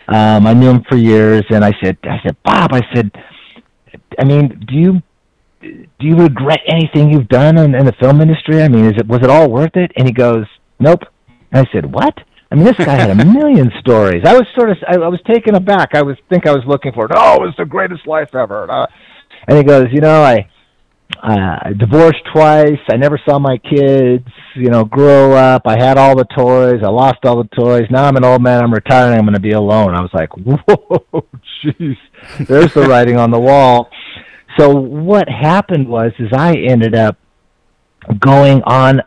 um, 0.07 0.47
I 0.47 0.53
knew 0.53 0.69
him 0.69 0.83
for 0.89 0.97
years. 0.97 1.43
And 1.49 1.63
I 1.63 1.71
said, 1.83 1.97
I 2.03 2.17
said, 2.23 2.35
Bob, 2.43 2.73
I 2.73 2.81
said, 2.93 3.11
I 4.17 4.23
mean, 4.23 4.65
do 4.67 4.75
you 4.75 5.01
do 5.61 6.07
you 6.07 6.15
regret 6.15 6.59
anything 6.67 7.11
you've 7.11 7.27
done 7.27 7.57
in, 7.57 7.75
in 7.75 7.85
the 7.85 7.93
film 7.99 8.21
industry? 8.21 8.63
I 8.63 8.69
mean, 8.69 8.85
is 8.85 8.93
it 8.97 9.07
was 9.07 9.19
it 9.21 9.29
all 9.29 9.49
worth 9.49 9.75
it? 9.75 9.91
And 9.95 10.07
he 10.07 10.13
goes, 10.13 10.45
Nope. 10.79 11.01
And 11.51 11.67
I 11.67 11.71
said, 11.71 11.91
What? 11.91 12.17
I 12.51 12.55
mean, 12.55 12.65
this 12.65 12.77
guy 12.77 12.95
had 12.95 13.11
a 13.11 13.25
million 13.33 13.71
stories. 13.79 14.23
I 14.25 14.33
was 14.33 14.47
sort 14.57 14.71
of, 14.71 14.77
I, 14.87 14.95
I 14.95 15.07
was 15.07 15.21
taken 15.27 15.55
aback. 15.55 15.89
I 15.93 16.01
was 16.01 16.17
think 16.29 16.47
I 16.47 16.51
was 16.51 16.63
looking 16.65 16.91
for, 16.93 17.05
it. 17.05 17.11
oh, 17.15 17.35
it 17.35 17.41
was 17.41 17.55
the 17.57 17.65
greatest 17.65 18.07
life 18.07 18.33
ever. 18.33 18.63
And, 18.63 18.71
uh, 18.71 18.87
and 19.47 19.57
he 19.57 19.63
goes, 19.63 19.87
you 19.91 20.01
know, 20.01 20.21
I, 20.23 20.49
uh, 21.21 21.59
I 21.63 21.73
divorced 21.77 22.21
twice. 22.33 22.79
I 22.89 22.97
never 22.97 23.19
saw 23.27 23.39
my 23.39 23.57
kids. 23.57 24.27
You 24.55 24.69
know, 24.69 24.85
grow 24.85 25.33
up. 25.33 25.63
I 25.65 25.77
had 25.77 25.97
all 25.97 26.15
the 26.15 26.25
toys. 26.35 26.81
I 26.83 26.89
lost 26.89 27.19
all 27.23 27.43
the 27.43 27.49
toys. 27.55 27.83
Now 27.89 28.05
I'm 28.05 28.15
an 28.15 28.23
old 28.23 28.41
man. 28.41 28.63
I'm 28.63 28.73
retiring. 28.73 29.17
I'm 29.17 29.25
going 29.25 29.33
to 29.33 29.39
be 29.39 29.51
alone. 29.51 29.95
I 29.95 30.01
was 30.01 30.11
like, 30.13 30.29
whoa, 30.37 31.25
jeez. 31.63 31.97
There's 32.47 32.73
the 32.73 32.83
writing 32.83 33.17
on 33.17 33.31
the 33.31 33.39
wall. 33.39 33.89
So 34.57 34.69
what 34.69 35.27
happened 35.29 35.87
was, 35.87 36.11
is 36.19 36.29
I 36.33 36.53
ended 36.55 36.95
up 36.95 37.17
going 38.19 38.61
on 38.63 39.01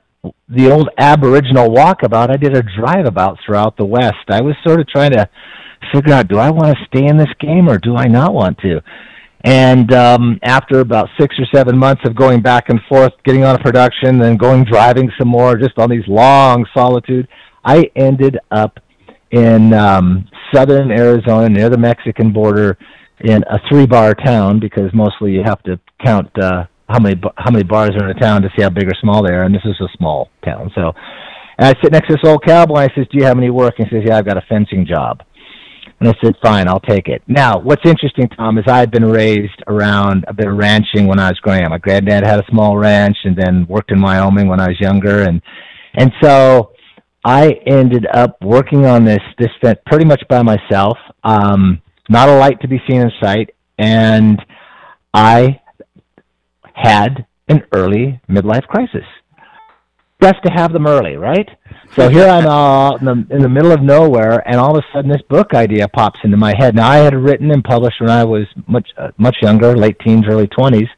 the 0.49 0.71
old 0.71 0.89
Aboriginal 0.99 1.71
walkabout. 1.71 2.31
I 2.31 2.37
did 2.37 2.57
a 2.57 2.63
drive 2.63 3.07
about 3.07 3.39
throughout 3.45 3.77
the 3.77 3.85
West. 3.85 4.29
I 4.29 4.41
was 4.41 4.55
sort 4.65 4.81
of 4.81 4.87
trying 4.89 5.13
to 5.13 5.29
figure 5.93 6.15
out, 6.15 6.29
do 6.29 6.39
I 6.39 6.51
want 6.51 6.77
to 6.77 6.85
stay 6.87 7.07
in 7.07 7.17
this 7.17 7.33
game 7.41 7.69
or 7.69 7.79
do 7.79 7.97
I 7.97 8.07
not 8.07 8.33
want 8.33 8.59
to? 8.59 8.81
And 9.45 9.93
um, 9.93 10.39
after 10.45 10.81
about 10.81 11.09
six 11.19 11.35
or 11.39 11.47
seven 11.53 11.77
months 11.77 12.03
of 12.05 12.15
going 12.15 12.43
back 12.43 12.69
and 12.69 12.81
forth, 12.89 13.13
getting 13.25 13.43
on 13.43 13.57
a 13.57 13.59
production, 13.59 14.19
then 14.19 14.37
going 14.37 14.65
driving 14.65 15.11
some 15.19 15.29
more, 15.29 15.57
just 15.57 15.79
on 15.79 15.91
these 15.91 16.07
long 16.07 16.65
solitude, 16.73 17.27
I 17.65 17.91
ended 17.97 18.39
up 18.53 18.79
in 19.33 19.73
um, 19.73 20.29
southern 20.55 20.93
Arizona 20.93 21.49
near 21.49 21.69
the 21.69 21.79
Mexican 21.79 22.33
border 22.33 22.79
in 23.21 23.43
a 23.51 23.59
three 23.69 23.87
bar 23.87 24.15
town 24.15 24.61
because 24.61 24.93
mostly 24.95 25.33
you 25.33 25.43
have 25.45 25.63
to 25.65 25.81
count 26.05 26.31
uh, 26.41 26.67
how 26.93 27.01
many 27.01 27.21
how 27.37 27.51
many 27.51 27.65
bars 27.65 27.91
are 27.91 28.09
in 28.09 28.17
a 28.17 28.21
town 28.21 28.43
to 28.43 28.49
see 28.57 28.63
how 28.63 28.71
big 28.71 28.87
or 28.87 28.95
small 29.01 29.23
they 29.23 29.33
are, 29.33 29.45
and 29.45 29.55
this 29.55 29.65
is 29.65 29.81
a 29.81 29.89
small 29.97 30.29
town. 30.45 30.71
So, 30.75 30.93
and 31.59 31.69
I 31.69 31.75
sit 31.83 31.93
next 31.93 32.09
to 32.09 32.15
this 32.15 32.31
old 32.31 32.45
cowboy. 32.45 32.81
I 32.81 32.89
says, 32.95 33.07
"Do 33.11 33.19
you 33.19 33.25
have 33.25 33.39
any 33.39 33.51
work?" 33.51 33.75
And 33.79 33.89
he 33.89 33.97
says, 33.97 34.05
"Yeah, 34.07 34.19
I've 34.19 34.27
got 34.27 34.37
a 34.37 34.45
fencing 34.49 34.87
job." 34.87 35.23
And 36.01 36.09
I 36.09 36.15
said, 36.23 36.35
"Fine, 36.43 36.69
I'll 36.69 36.81
take 36.81 37.09
it." 37.09 37.23
Now, 37.27 37.59
what's 37.59 37.85
interesting, 37.85 38.29
Tom, 38.29 38.59
is 38.59 38.65
I 38.69 38.79
had 38.79 38.91
been 38.91 39.05
raised 39.05 39.63
around 39.67 40.25
a 40.29 40.35
bit 40.35 40.47
of 40.49 40.57
ranching 40.57 41.07
when 41.07 41.19
I 41.19 41.29
was 41.29 41.39
growing 41.41 41.65
up. 41.65 41.71
My 41.71 41.79
granddad 41.79 42.25
had 42.25 42.41
a 42.41 42.51
small 42.51 42.77
ranch, 42.77 43.17
and 43.25 43.37
then 43.37 43.67
worked 43.69 43.91
in 43.91 44.01
Wyoming 44.03 44.49
when 44.49 44.61
I 44.61 44.69
was 44.69 44.81
younger, 44.81 45.23
and 45.23 45.41
and 45.95 46.13
so 46.23 46.73
I 47.25 47.61
ended 47.67 48.07
up 48.13 48.37
working 48.43 48.85
on 48.87 49.05
this 49.05 49.23
this 49.39 49.51
fence 49.63 49.79
pretty 49.87 50.05
much 50.05 50.23
by 50.29 50.43
myself. 50.43 50.99
Um, 51.25 51.81
not 52.09 52.29
a 52.29 52.37
light 52.37 52.61
to 52.63 52.69
be 52.69 52.83
seen 52.89 53.01
in 53.01 53.11
sight, 53.23 53.51
and 53.79 54.41
I 55.15 55.61
had 56.75 57.27
an 57.49 57.63
early 57.73 58.21
midlife 58.29 58.67
crisis. 58.67 59.05
Best 60.21 60.43
to 60.45 60.53
have 60.53 60.73
them 60.73 60.87
early, 60.87 61.17
right? 61.17 61.49
So 61.97 62.09
here 62.09 62.29
I'm 62.29 62.47
uh, 62.47 62.97
in, 62.97 63.05
the, 63.05 63.27
in 63.37 63.43
the 63.43 63.49
middle 63.49 63.73
of 63.73 63.83
nowhere, 63.83 64.43
and 64.49 64.57
all 64.57 64.77
of 64.77 64.85
a 64.85 64.87
sudden 64.97 65.11
this 65.11 65.23
book 65.29 65.53
idea 65.53 65.89
pops 65.89 66.21
into 66.23 66.37
my 66.37 66.55
head. 66.57 66.77
Now 66.77 66.89
I 66.89 66.99
had 66.99 67.15
written 67.15 67.51
and 67.51 67.63
published 67.65 68.01
when 68.01 68.09
I 68.11 68.25
was 68.25 68.47
much 68.69 68.89
uh, 68.97 69.11
much 69.19 69.37
younger, 69.43 69.77
late 69.77 69.99
teens, 69.99 70.25
early 70.29 70.47
twenties, 70.47 70.89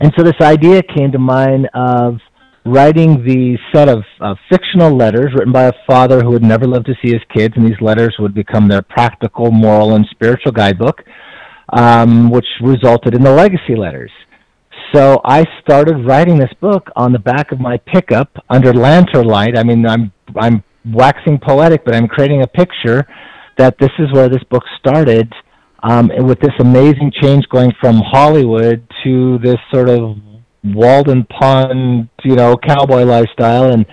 and 0.00 0.10
so 0.16 0.24
this 0.24 0.40
idea 0.40 0.82
came 0.82 1.12
to 1.12 1.18
mind 1.18 1.68
of 1.74 2.18
writing 2.64 3.24
the 3.24 3.58
set 3.74 3.88
of 3.88 4.04
uh, 4.20 4.34
fictional 4.50 4.96
letters 4.96 5.28
written 5.34 5.52
by 5.52 5.64
a 5.64 5.72
father 5.86 6.22
who 6.22 6.30
would 6.30 6.42
never 6.42 6.66
live 6.66 6.84
to 6.84 6.94
see 7.02 7.12
his 7.12 7.22
kids, 7.34 7.54
and 7.56 7.66
these 7.66 7.80
letters 7.80 8.16
would 8.18 8.34
become 8.34 8.68
their 8.68 8.82
practical, 8.82 9.50
moral, 9.50 9.94
and 9.94 10.06
spiritual 10.10 10.52
guidebook, 10.52 11.02
um, 11.72 12.30
which 12.30 12.46
resulted 12.62 13.14
in 13.14 13.22
the 13.22 13.32
legacy 13.32 13.76
letters. 13.76 14.10
So 14.92 15.20
I 15.24 15.46
started 15.62 16.04
writing 16.04 16.38
this 16.38 16.52
book 16.60 16.90
on 16.96 17.12
the 17.12 17.18
back 17.18 17.52
of 17.52 17.60
my 17.60 17.76
pickup 17.76 18.28
under 18.48 18.72
lantern 18.72 19.26
light. 19.26 19.56
I 19.56 19.62
mean, 19.62 19.86
I'm 19.86 20.12
I'm 20.36 20.64
waxing 20.84 21.38
poetic, 21.38 21.84
but 21.84 21.94
I'm 21.94 22.08
creating 22.08 22.42
a 22.42 22.46
picture 22.46 23.06
that 23.58 23.76
this 23.78 23.90
is 23.98 24.12
where 24.12 24.28
this 24.28 24.42
book 24.50 24.64
started, 24.78 25.32
um, 25.82 26.10
and 26.10 26.26
with 26.26 26.40
this 26.40 26.54
amazing 26.58 27.12
change 27.20 27.44
going 27.50 27.72
from 27.80 28.00
Hollywood 28.04 28.84
to 29.04 29.38
this 29.38 29.58
sort 29.72 29.88
of 29.88 30.16
Walden 30.64 31.24
Pond, 31.24 32.08
you 32.24 32.34
know, 32.34 32.56
cowboy 32.56 33.04
lifestyle. 33.04 33.72
And 33.72 33.86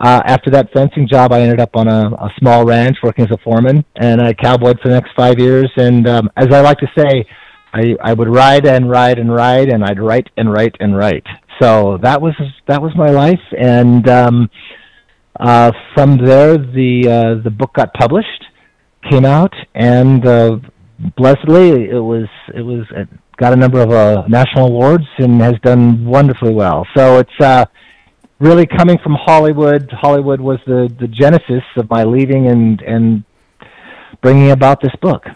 uh, 0.00 0.22
after 0.24 0.50
that 0.50 0.72
fencing 0.72 1.06
job, 1.06 1.32
I 1.32 1.42
ended 1.42 1.60
up 1.60 1.76
on 1.76 1.86
a, 1.86 2.08
a 2.14 2.30
small 2.38 2.64
ranch 2.64 2.96
working 3.02 3.24
as 3.24 3.30
a 3.30 3.38
foreman, 3.44 3.84
and 3.96 4.20
I 4.20 4.32
cowboyed 4.32 4.80
for 4.80 4.88
the 4.88 4.94
next 4.94 5.10
five 5.14 5.38
years. 5.38 5.70
And 5.76 6.08
um, 6.08 6.30
as 6.36 6.48
I 6.52 6.60
like 6.60 6.78
to 6.78 6.90
say, 6.96 7.26
I, 7.72 7.96
I 8.02 8.14
would 8.14 8.28
ride 8.28 8.66
and 8.66 8.90
ride 8.90 9.18
and 9.18 9.32
ride, 9.32 9.68
and 9.68 9.84
I'd 9.84 10.00
write 10.00 10.28
and 10.36 10.50
write 10.50 10.74
and 10.80 10.96
write. 10.96 11.26
So 11.60 11.98
that 12.02 12.20
was 12.20 12.34
that 12.66 12.80
was 12.80 12.92
my 12.96 13.10
life, 13.10 13.40
and 13.58 14.08
um, 14.08 14.50
uh, 15.38 15.70
from 15.94 16.16
there, 16.24 16.56
the 16.56 17.06
uh, 17.06 17.42
the 17.44 17.50
book 17.50 17.74
got 17.74 17.92
published, 17.92 18.44
came 19.10 19.26
out, 19.26 19.52
and 19.74 20.26
uh, 20.26 20.56
blessedly, 21.16 21.90
it 21.90 22.00
was 22.00 22.28
it 22.54 22.62
was 22.62 22.86
it 22.92 23.08
got 23.36 23.52
a 23.52 23.56
number 23.56 23.80
of 23.80 23.90
uh, 23.90 24.26
national 24.28 24.68
awards 24.68 25.04
and 25.18 25.40
has 25.40 25.54
done 25.62 26.04
wonderfully 26.04 26.54
well. 26.54 26.86
So 26.96 27.18
it's 27.18 27.40
uh, 27.40 27.66
really 28.40 28.66
coming 28.66 28.98
from 28.98 29.14
Hollywood. 29.14 29.90
Hollywood 29.92 30.40
was 30.40 30.58
the 30.66 30.92
the 30.98 31.06
genesis 31.06 31.62
of 31.76 31.88
my 31.90 32.02
leaving 32.04 32.48
and 32.48 32.80
and 32.82 33.24
bringing 34.20 34.50
about 34.50 34.80
this 34.80 34.94
book. 35.00 35.26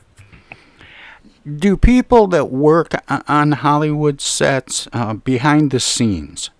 Do 1.58 1.76
people 1.76 2.26
that 2.28 2.46
work 2.50 2.94
on 3.28 3.52
Hollywood 3.52 4.20
sets 4.20 4.88
uh, 4.94 5.14
behind 5.14 5.70
the 5.70 5.80
scenes, 5.80 6.50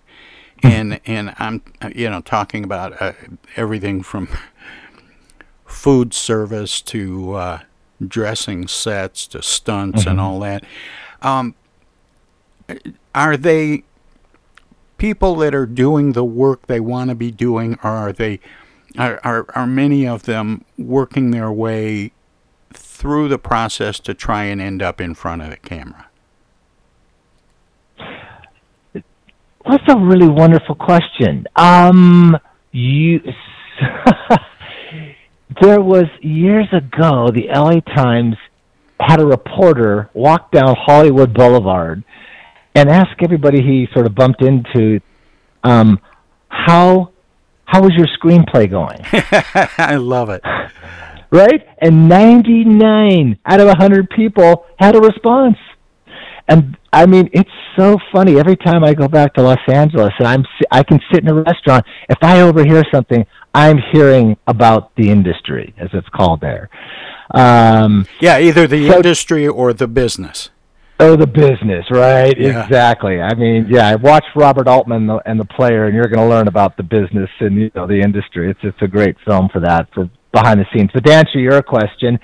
and 0.63 0.99
and 1.05 1.33
I'm 1.39 1.61
you 1.93 2.09
know 2.09 2.21
talking 2.21 2.63
about 2.63 3.01
uh, 3.01 3.13
everything 3.55 4.03
from 4.03 4.29
food 5.65 6.13
service 6.13 6.81
to 6.81 7.33
uh, 7.33 7.59
dressing 8.07 8.67
sets 8.67 9.25
to 9.27 9.41
stunts 9.41 10.05
and 10.05 10.19
Mhm. 10.19 10.23
all 10.23 10.39
that. 10.41 10.63
Um, 11.23 11.55
are 13.15 13.37
they 13.37 13.83
people 14.97 15.35
that 15.35 15.53
are 15.53 15.65
doing 15.65 16.13
the 16.13 16.25
work 16.25 16.67
they 16.67 16.79
want 16.79 17.09
to 17.09 17.15
be 17.15 17.31
doing, 17.31 17.77
are 17.83 18.13
they 18.13 18.39
are, 18.97 19.19
are 19.23 19.45
are 19.55 19.67
many 19.67 20.07
of 20.07 20.23
them 20.23 20.63
working 20.77 21.31
their 21.31 21.51
way 21.51 22.11
through 22.73 23.27
the 23.27 23.39
process 23.39 23.99
to 23.99 24.13
try 24.13 24.45
and 24.45 24.61
end 24.61 24.81
up 24.81 25.01
in 25.01 25.13
front 25.13 25.41
of 25.41 25.49
the 25.49 25.57
camera? 25.57 26.07
That's 29.67 29.83
a 29.89 29.97
really 29.97 30.27
wonderful 30.27 30.75
question. 30.75 31.47
Um, 31.55 32.37
you, 32.71 33.19
there 35.61 35.81
was 35.81 36.05
years 36.21 36.67
ago, 36.71 37.31
the 37.31 37.47
LA 37.51 37.79
Times 37.95 38.35
had 38.99 39.19
a 39.19 39.25
reporter 39.25 40.11
walk 40.13 40.51
down 40.51 40.75
Hollywood 40.77 41.33
Boulevard 41.33 42.03
and 42.75 42.89
ask 42.89 43.11
everybody 43.23 43.61
he 43.61 43.87
sort 43.93 44.05
of 44.05 44.13
bumped 44.13 44.43
into, 44.43 44.99
um, 45.63 45.99
how 46.49 47.11
how 47.65 47.81
was 47.81 47.93
your 47.97 48.07
screenplay 48.07 48.69
going? 48.69 48.99
I 49.77 49.95
love 49.95 50.29
it. 50.29 50.41
Right? 51.31 51.67
And 51.79 52.07
99 52.07 53.39
out 53.45 53.59
of 53.59 53.67
100 53.67 54.09
people 54.11 54.65
had 54.77 54.95
a 54.95 54.99
response. 54.99 55.57
And 56.47 56.77
I 56.93 57.07
mean, 57.07 57.29
it's 57.33 57.49
so 57.75 57.97
funny. 58.13 58.37
Every 58.37 58.55
time 58.55 58.83
I 58.83 58.93
go 58.93 59.07
back 59.07 59.33
to 59.33 59.41
Los 59.41 59.57
Angeles 59.67 60.13
and 60.19 60.27
I'm 60.27 60.45
I 60.71 60.83
can 60.83 60.99
sit 61.11 61.23
in 61.23 61.29
a 61.29 61.33
restaurant, 61.33 61.85
if 62.07 62.19
I 62.21 62.41
overhear 62.41 62.83
something, 62.93 63.25
I'm 63.53 63.79
hearing 63.91 64.37
about 64.47 64.95
the 64.95 65.09
industry, 65.09 65.73
as 65.77 65.89
it's 65.93 66.07
called 66.09 66.41
there. 66.41 66.69
Um, 67.31 68.05
yeah, 68.19 68.37
either 68.37 68.67
the 68.67 68.89
so, 68.89 68.97
industry 68.97 69.47
or 69.47 69.73
the 69.73 69.87
business. 69.87 70.51
Oh, 70.99 71.17
the 71.17 71.27
business, 71.27 71.85
right? 71.91 72.33
Yeah. 72.37 72.63
Exactly. 72.63 73.21
I 73.21 73.33
mean, 73.35 73.67
yeah, 73.69 73.87
I 73.87 73.95
watched 73.95 74.29
Robert 74.35 74.67
Altman 74.67 75.01
and 75.01 75.09
the, 75.09 75.21
and 75.25 75.39
the 75.39 75.45
player, 75.45 75.85
and 75.85 75.93
you're 75.93 76.07
going 76.07 76.25
to 76.25 76.33
learn 76.33 76.47
about 76.47 76.77
the 76.77 76.83
business 76.83 77.29
and 77.41 77.55
you 77.55 77.71
know 77.75 77.85
the 77.85 77.99
industry. 77.99 78.49
It's 78.49 78.59
it's 78.63 78.81
a 78.81 78.87
great 78.87 79.17
film 79.25 79.49
for 79.51 79.59
that, 79.59 79.89
for 79.93 80.09
behind 80.31 80.59
the 80.59 80.65
scenes. 80.73 80.91
But 80.93 81.05
to 81.05 81.13
answer 81.13 81.37
your 81.39 81.61
question, 81.61 82.17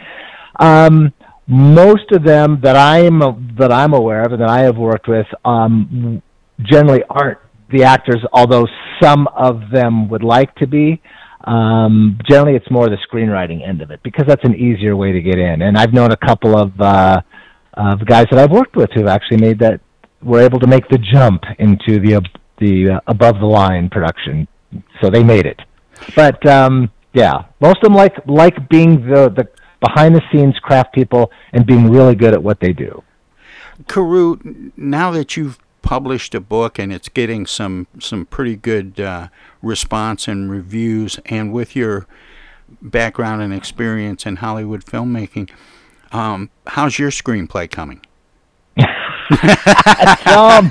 um, 0.59 1.13
most 1.47 2.11
of 2.13 2.23
them 2.23 2.61
that 2.63 2.77
I'm 2.77 3.19
that 3.59 3.73
I'm 3.73 3.93
aware 3.93 4.23
of 4.23 4.31
and 4.31 4.41
that 4.41 4.49
I 4.49 4.61
have 4.61 4.77
worked 4.77 5.07
with 5.07 5.27
um, 5.43 6.21
generally 6.61 7.03
aren't 7.09 7.39
the 7.71 7.83
actors, 7.83 8.23
although 8.31 8.67
some 9.01 9.27
of 9.27 9.63
them 9.71 10.09
would 10.09 10.23
like 10.23 10.55
to 10.55 10.67
be. 10.67 11.01
Um, 11.45 12.19
generally, 12.29 12.55
it's 12.55 12.69
more 12.69 12.87
the 12.87 12.97
screenwriting 13.11 13.67
end 13.67 13.81
of 13.81 13.91
it 13.91 14.01
because 14.03 14.25
that's 14.27 14.43
an 14.45 14.55
easier 14.55 14.95
way 14.95 15.11
to 15.11 15.21
get 15.21 15.37
in. 15.37 15.61
And 15.61 15.77
I've 15.77 15.91
known 15.91 16.11
a 16.11 16.17
couple 16.17 16.55
of 16.55 16.79
uh, 16.79 17.21
of 17.75 18.05
guys 18.05 18.27
that 18.31 18.39
I've 18.39 18.51
worked 18.51 18.75
with 18.75 18.91
who've 18.93 19.07
actually 19.07 19.37
made 19.37 19.59
that 19.59 19.79
were 20.21 20.41
able 20.41 20.59
to 20.59 20.67
make 20.67 20.87
the 20.89 20.97
jump 20.97 21.43
into 21.59 21.99
the 21.99 22.21
the 22.59 22.91
uh, 22.91 22.99
above 23.07 23.39
the 23.39 23.45
line 23.45 23.89
production, 23.89 24.47
so 25.01 25.09
they 25.09 25.23
made 25.23 25.45
it. 25.45 25.59
But 26.15 26.45
um, 26.45 26.91
yeah, 27.13 27.45
most 27.59 27.77
of 27.77 27.83
them 27.83 27.93
like 27.93 28.15
like 28.27 28.69
being 28.69 29.07
the 29.07 29.29
the 29.29 29.47
behind 29.79 30.15
the 30.15 30.21
scenes 30.31 30.57
craft 30.59 30.93
people 30.93 31.31
and 31.53 31.65
being 31.65 31.89
really 31.89 32.15
good 32.15 32.33
at 32.33 32.43
what 32.43 32.59
they 32.59 32.71
do. 32.71 33.03
Carew, 33.87 34.37
now 34.77 35.09
that 35.11 35.35
you've 35.35 35.57
published 35.81 36.35
a 36.35 36.39
book 36.39 36.77
and 36.77 36.93
it's 36.93 37.09
getting 37.09 37.45
some 37.45 37.87
some 37.99 38.25
pretty 38.25 38.55
good 38.55 38.99
uh, 38.99 39.27
response 39.61 40.27
and 40.27 40.51
reviews, 40.51 41.19
and 41.25 41.51
with 41.51 41.75
your 41.75 42.05
background 42.81 43.41
and 43.41 43.53
experience 43.53 44.25
in 44.25 44.37
Hollywood 44.37 44.85
filmmaking, 44.85 45.49
um, 46.11 46.49
how's 46.67 46.99
your 46.99 47.11
screenplay 47.11 47.69
coming? 47.69 48.01
um, 49.31 50.67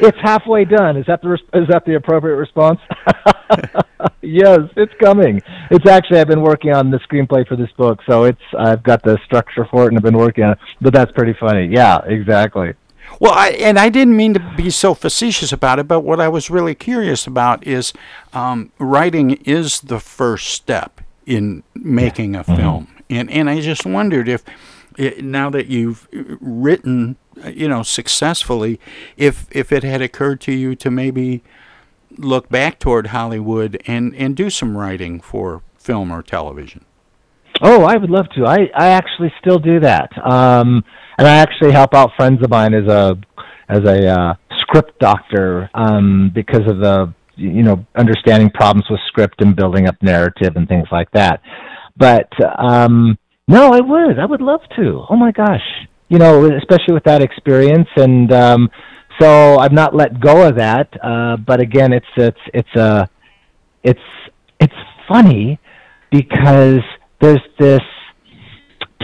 it's 0.00 0.18
halfway 0.20 0.64
done. 0.64 0.96
Is 0.96 1.06
that 1.06 1.20
the 1.22 1.34
is 1.54 1.68
that 1.68 1.84
the 1.84 1.96
appropriate 1.96 2.36
response? 2.36 2.80
yes, 4.22 4.60
it's 4.76 4.94
coming. 4.98 5.42
It's 5.70 5.86
actually 5.86 6.20
I've 6.20 6.28
been 6.28 6.40
working 6.40 6.72
on 6.72 6.90
the 6.90 6.98
screenplay 6.98 7.46
for 7.46 7.56
this 7.56 7.70
book, 7.72 8.00
so 8.06 8.24
it's 8.24 8.40
I've 8.58 8.82
got 8.82 9.02
the 9.02 9.18
structure 9.24 9.66
for 9.66 9.84
it 9.84 9.88
and 9.88 9.98
I've 9.98 10.02
been 10.02 10.16
working 10.16 10.44
on 10.44 10.52
it. 10.52 10.58
But 10.80 10.94
that's 10.94 11.12
pretty 11.12 11.34
funny. 11.34 11.66
Yeah, 11.66 12.00
exactly. 12.06 12.74
Well, 13.20 13.32
I, 13.32 13.50
and 13.50 13.78
I 13.78 13.88
didn't 13.88 14.16
mean 14.16 14.34
to 14.34 14.54
be 14.56 14.70
so 14.70 14.94
facetious 14.94 15.52
about 15.52 15.78
it, 15.78 15.86
but 15.86 16.00
what 16.00 16.20
I 16.20 16.28
was 16.28 16.50
really 16.50 16.74
curious 16.74 17.26
about 17.26 17.66
is 17.66 17.92
um, 18.32 18.72
writing 18.78 19.32
is 19.44 19.80
the 19.80 20.00
first 20.00 20.48
step 20.48 21.00
in 21.26 21.62
making 21.74 22.34
a 22.34 22.42
mm-hmm. 22.42 22.56
film, 22.56 22.88
and 23.18 23.30
and 23.30 23.48
I 23.48 23.60
just 23.60 23.84
wondered 23.86 24.28
if 24.28 24.42
it, 24.98 25.24
now 25.24 25.50
that 25.50 25.66
you've 25.66 26.08
written, 26.40 27.16
you 27.46 27.68
know, 27.68 27.82
successfully, 27.82 28.80
if 29.16 29.46
if 29.50 29.72
it 29.72 29.82
had 29.82 30.02
occurred 30.02 30.40
to 30.42 30.52
you 30.52 30.74
to 30.76 30.90
maybe 30.90 31.42
look 32.18 32.48
back 32.48 32.78
toward 32.78 33.08
Hollywood 33.08 33.80
and 33.86 34.14
and 34.16 34.36
do 34.36 34.50
some 34.50 34.76
writing 34.76 35.20
for 35.20 35.62
film 35.78 36.12
or 36.12 36.22
television. 36.22 36.84
Oh, 37.60 37.84
I 37.84 37.96
would 37.96 38.10
love 38.10 38.28
to. 38.36 38.46
I 38.46 38.70
I 38.74 38.88
actually 38.88 39.32
still 39.40 39.58
do 39.58 39.80
that, 39.80 40.10
um, 40.24 40.84
and 41.18 41.26
I 41.26 41.36
actually 41.36 41.72
help 41.72 41.94
out 41.94 42.10
friends 42.16 42.42
of 42.42 42.50
mine 42.50 42.74
as 42.74 42.86
a 42.86 43.16
as 43.68 43.80
a 43.84 44.08
uh, 44.08 44.34
script 44.60 44.98
doctor 44.98 45.70
um, 45.74 46.30
because 46.34 46.68
of 46.68 46.78
the 46.78 47.12
you 47.36 47.62
know 47.62 47.84
understanding 47.94 48.50
problems 48.50 48.86
with 48.90 49.00
script 49.06 49.40
and 49.40 49.56
building 49.56 49.86
up 49.86 49.96
narrative 50.02 50.56
and 50.56 50.68
things 50.68 50.88
like 50.90 51.10
that. 51.12 51.40
But 51.96 52.30
um, 52.58 53.18
no, 53.48 53.72
I 53.72 53.80
would. 53.80 54.18
I 54.18 54.24
would 54.24 54.40
love 54.40 54.60
to. 54.76 55.04
Oh 55.10 55.16
my 55.16 55.32
gosh. 55.32 55.62
You 56.08 56.18
know, 56.18 56.44
especially 56.56 56.94
with 56.94 57.04
that 57.04 57.22
experience 57.22 57.88
and 57.96 58.32
um 58.32 58.70
so 59.20 59.58
I've 59.58 59.72
not 59.72 59.94
let 59.94 60.20
go 60.20 60.46
of 60.46 60.56
that. 60.56 60.88
Uh 61.02 61.36
but 61.36 61.60
again, 61.60 61.92
it's 61.92 62.06
it's 62.16 62.40
it's 62.54 62.76
a 62.76 62.80
uh, 62.80 63.06
it's 63.82 64.00
it's 64.60 64.74
funny 65.08 65.58
because 66.10 66.80
there's 67.20 67.42
this 67.58 67.80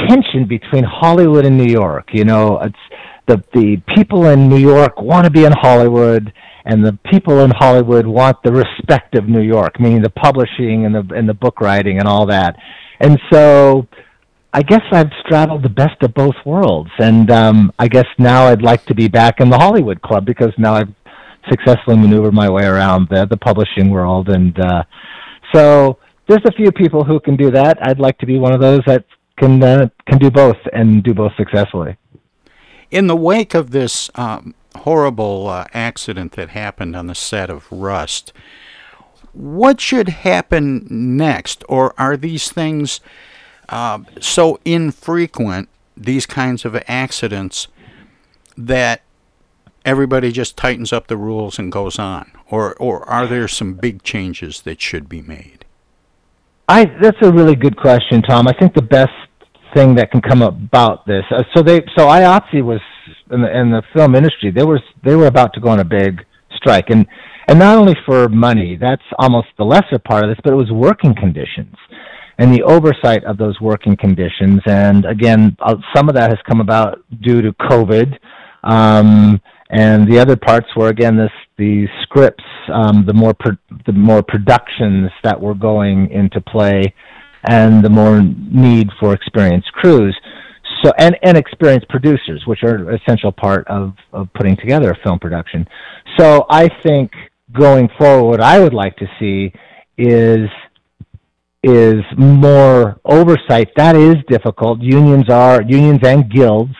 tension 0.08 0.46
between 0.46 0.84
Hollywood 0.84 1.44
and 1.44 1.56
New 1.56 1.70
York. 1.70 2.10
You 2.12 2.24
know, 2.24 2.58
it's 2.60 2.84
the 3.26 3.42
the 3.52 3.82
people 3.94 4.26
in 4.26 4.48
New 4.48 4.58
York 4.58 5.00
want 5.00 5.24
to 5.24 5.30
be 5.30 5.44
in 5.44 5.52
Hollywood 5.52 6.32
and 6.68 6.84
the 6.84 6.96
people 7.10 7.40
in 7.40 7.50
Hollywood 7.50 8.06
want 8.06 8.36
the 8.44 8.52
respect 8.52 9.16
of 9.16 9.26
New 9.26 9.40
York, 9.40 9.80
meaning 9.80 10.02
the 10.02 10.10
publishing 10.10 10.84
and 10.84 10.94
the 10.94 11.14
and 11.16 11.26
the 11.26 11.34
book 11.34 11.60
writing 11.60 11.98
and 11.98 12.06
all 12.06 12.26
that. 12.26 12.56
And 13.00 13.18
so 13.32 13.88
I 14.52 14.62
guess 14.62 14.82
I've 14.92 15.10
straddled 15.24 15.62
the 15.62 15.70
best 15.70 16.02
of 16.02 16.12
both 16.12 16.34
worlds, 16.44 16.90
and 16.98 17.30
um, 17.30 17.72
I 17.78 17.88
guess 17.88 18.06
now 18.18 18.44
I'd 18.44 18.62
like 18.62 18.84
to 18.86 18.94
be 18.94 19.08
back 19.08 19.40
in 19.40 19.48
the 19.48 19.56
Hollywood 19.56 20.02
Club 20.02 20.26
because 20.26 20.52
now 20.58 20.74
I've 20.74 20.92
successfully 21.48 21.96
maneuvered 21.96 22.34
my 22.34 22.50
way 22.50 22.64
around 22.64 23.08
the 23.10 23.26
the 23.26 23.38
publishing 23.38 23.88
world, 23.88 24.28
and 24.28 24.58
uh, 24.60 24.84
so 25.54 25.98
there's 26.28 26.44
a 26.46 26.52
few 26.52 26.70
people 26.70 27.02
who 27.02 27.18
can 27.18 27.36
do 27.36 27.50
that. 27.50 27.78
I'd 27.80 27.98
like 27.98 28.18
to 28.18 28.26
be 28.26 28.38
one 28.38 28.52
of 28.52 28.60
those 28.60 28.80
that 28.86 29.06
can 29.38 29.62
uh, 29.62 29.88
can 30.06 30.18
do 30.18 30.30
both 30.30 30.58
and 30.74 31.02
do 31.02 31.14
both 31.14 31.32
successfully. 31.38 31.96
In 32.90 33.06
the 33.06 33.16
wake 33.16 33.54
of 33.54 33.70
this 33.70 34.10
um, 34.14 34.54
horrible 34.78 35.48
uh, 35.48 35.66
accident 35.72 36.32
that 36.32 36.50
happened 36.50 36.96
on 36.96 37.06
the 37.06 37.14
set 37.14 37.50
of 37.50 37.70
Rust, 37.70 38.32
what 39.32 39.80
should 39.80 40.08
happen 40.08 40.86
next, 40.90 41.64
or 41.68 41.94
are 41.98 42.16
these 42.16 42.50
things? 42.50 43.00
uh, 43.68 44.00
so 44.20 44.58
infrequent, 44.64 45.68
these 45.96 46.26
kinds 46.26 46.64
of 46.64 46.80
accidents, 46.88 47.68
that 48.56 49.02
everybody 49.84 50.32
just 50.32 50.56
tightens 50.56 50.92
up 50.92 51.06
the 51.06 51.16
rules 51.16 51.58
and 51.58 51.70
goes 51.70 51.98
on? 51.98 52.30
Or, 52.50 52.74
or 52.76 53.08
are 53.08 53.26
there 53.26 53.48
some 53.48 53.74
big 53.74 54.02
changes 54.02 54.62
that 54.62 54.80
should 54.80 55.08
be 55.08 55.20
made? 55.20 55.64
I, 56.68 56.86
that's 57.00 57.18
a 57.22 57.32
really 57.32 57.56
good 57.56 57.76
question, 57.76 58.22
Tom. 58.22 58.46
I 58.48 58.52
think 58.58 58.74
the 58.74 58.82
best 58.82 59.12
thing 59.74 59.94
that 59.96 60.10
can 60.10 60.20
come 60.20 60.42
about 60.42 61.06
this. 61.06 61.24
Uh, 61.30 61.42
so 61.54 61.62
they, 61.62 61.80
so 61.96 62.06
IATSE 62.06 62.62
was 62.64 62.80
in 63.30 63.42
the, 63.42 63.48
the 63.48 63.82
film 63.94 64.14
industry. 64.14 64.50
They 64.50 64.64
were 64.64 64.80
they 65.04 65.14
were 65.14 65.26
about 65.26 65.54
to 65.54 65.60
go 65.60 65.68
on 65.68 65.80
a 65.80 65.84
big 65.84 66.24
strike, 66.54 66.90
and 66.90 67.06
and 67.48 67.58
not 67.58 67.76
only 67.76 67.96
for 68.06 68.28
money. 68.28 68.76
That's 68.76 69.02
almost 69.18 69.48
the 69.56 69.64
lesser 69.64 69.98
part 69.98 70.24
of 70.24 70.30
this, 70.30 70.38
but 70.42 70.52
it 70.52 70.56
was 70.56 70.70
working 70.70 71.14
conditions 71.14 71.74
and 72.38 72.54
the 72.54 72.62
oversight 72.62 73.24
of 73.24 73.36
those 73.36 73.60
working 73.60 73.96
conditions. 73.96 74.60
And 74.66 75.04
again, 75.04 75.56
uh, 75.60 75.74
some 75.94 76.08
of 76.08 76.14
that 76.14 76.30
has 76.30 76.38
come 76.48 76.60
about 76.60 77.02
due 77.20 77.42
to 77.42 77.52
COVID. 77.52 78.16
Um, 78.62 79.40
and 79.70 80.10
the 80.10 80.18
other 80.18 80.36
parts 80.36 80.68
were 80.76 80.88
again 80.88 81.16
this 81.16 81.30
the 81.58 81.86
scripts, 82.02 82.44
um, 82.72 83.04
the 83.04 83.12
more 83.12 83.34
pro- 83.34 83.56
the 83.86 83.92
more 83.92 84.22
productions 84.22 85.10
that 85.24 85.38
were 85.38 85.54
going 85.54 86.10
into 86.10 86.40
play, 86.40 86.94
and 87.44 87.84
the 87.84 87.90
more 87.90 88.22
need 88.22 88.88
for 88.98 89.12
experienced 89.12 89.70
crews. 89.72 90.16
So 90.82 90.92
and 90.98 91.16
and 91.22 91.36
experienced 91.36 91.88
producers, 91.88 92.42
which 92.46 92.62
are 92.62 92.76
an 92.76 93.00
essential 93.00 93.32
part 93.32 93.66
of 93.68 93.94
of 94.12 94.28
putting 94.34 94.56
together 94.56 94.90
a 94.90 94.96
film 95.04 95.18
production. 95.18 95.66
So 96.18 96.46
I 96.50 96.68
think 96.84 97.10
going 97.52 97.88
forward, 97.98 98.28
what 98.28 98.40
I 98.40 98.60
would 98.60 98.74
like 98.74 98.96
to 98.96 99.06
see 99.18 99.52
is 99.96 100.48
is 101.62 102.02
more 102.16 103.00
oversight. 103.04 103.68
That 103.76 103.96
is 103.96 104.16
difficult. 104.28 104.80
Unions 104.80 105.28
are 105.28 105.62
unions 105.62 106.00
and 106.04 106.30
guilds 106.30 106.74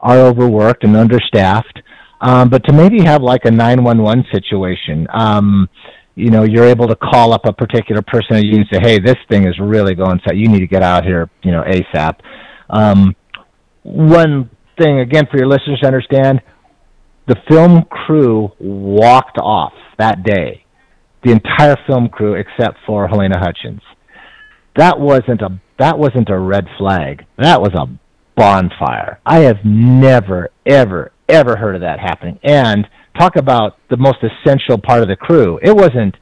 are 0.00 0.18
overworked 0.18 0.84
and 0.84 0.96
understaffed. 0.96 1.80
Um, 2.20 2.48
but 2.48 2.64
to 2.64 2.72
maybe 2.72 3.02
have 3.04 3.22
like 3.22 3.44
a 3.44 3.50
911 3.50 4.24
situation, 4.32 5.06
um, 5.12 5.68
you 6.14 6.30
know, 6.30 6.44
you're 6.44 6.64
able 6.64 6.86
to 6.88 6.96
call 6.96 7.32
up 7.32 7.44
a 7.44 7.52
particular 7.52 8.02
person 8.02 8.36
at 8.36 8.44
union 8.44 8.66
and 8.70 8.82
say, 8.82 8.88
"Hey, 8.88 8.98
this 8.98 9.16
thing 9.28 9.46
is 9.46 9.58
really 9.58 9.94
going 9.94 10.20
so 10.26 10.32
You 10.32 10.48
need 10.48 10.60
to 10.60 10.66
get 10.66 10.82
out 10.82 11.04
here, 11.04 11.28
you 11.42 11.50
know, 11.50 11.62
ASAP." 11.62 12.16
Um, 12.70 13.14
one 13.84 14.50
thing 14.76 14.98
again 14.98 15.24
for 15.30 15.38
your 15.38 15.46
listeners 15.46 15.78
to 15.80 15.86
understand: 15.86 16.42
the 17.28 17.36
film 17.48 17.84
crew 17.84 18.50
walked 18.58 19.38
off 19.38 19.72
that 19.98 20.24
day. 20.24 20.64
The 21.22 21.32
entire 21.32 21.76
film 21.86 22.08
crew, 22.08 22.34
except 22.34 22.78
for 22.86 23.08
Halyna 23.08 23.38
Hutchins 23.38 23.80
that 24.76 24.98
wasn't 24.98 25.40
a 25.40 25.60
that 25.78 25.98
wasn't 25.98 26.28
a 26.30 26.38
red 26.38 26.66
flag. 26.78 27.24
That 27.38 27.60
was 27.60 27.72
a 27.74 27.86
bonfire. 28.36 29.20
I 29.26 29.40
have 29.40 29.58
never, 29.64 30.50
ever, 30.66 31.12
ever 31.28 31.56
heard 31.56 31.74
of 31.74 31.80
that 31.80 31.98
happening. 31.98 32.38
And 32.44 32.86
talk 33.18 33.36
about 33.36 33.78
the 33.90 33.96
most 33.96 34.18
essential 34.22 34.78
part 34.78 35.02
of 35.02 35.08
the 35.08 35.16
crew. 35.16 35.58
It 35.62 35.74
wasn't 35.74 36.16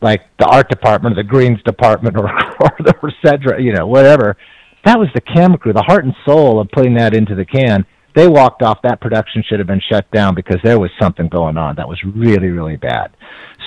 like 0.00 0.22
the 0.38 0.46
art 0.46 0.68
department 0.68 1.16
or 1.16 1.22
the 1.22 1.28
greens 1.28 1.62
department 1.64 2.16
or, 2.16 2.24
or 2.60 2.70
the 2.80 2.94
Cedra, 3.24 3.62
you 3.62 3.72
know, 3.72 3.86
whatever. 3.86 4.36
That 4.84 4.98
was 4.98 5.08
the 5.14 5.20
camera 5.20 5.58
crew, 5.58 5.72
the 5.72 5.82
heart 5.82 6.04
and 6.04 6.14
soul 6.24 6.60
of 6.60 6.68
putting 6.70 6.94
that 6.94 7.14
into 7.14 7.34
the 7.34 7.44
can. 7.44 7.84
They 8.14 8.28
walked 8.28 8.62
off. 8.62 8.80
That 8.82 9.00
production 9.00 9.44
should 9.46 9.58
have 9.58 9.68
been 9.68 9.82
shut 9.90 10.10
down 10.10 10.34
because 10.34 10.58
there 10.64 10.78
was 10.78 10.90
something 11.00 11.28
going 11.28 11.56
on 11.56 11.76
that 11.76 11.88
was 11.88 12.02
really, 12.04 12.48
really 12.48 12.76
bad. 12.76 13.10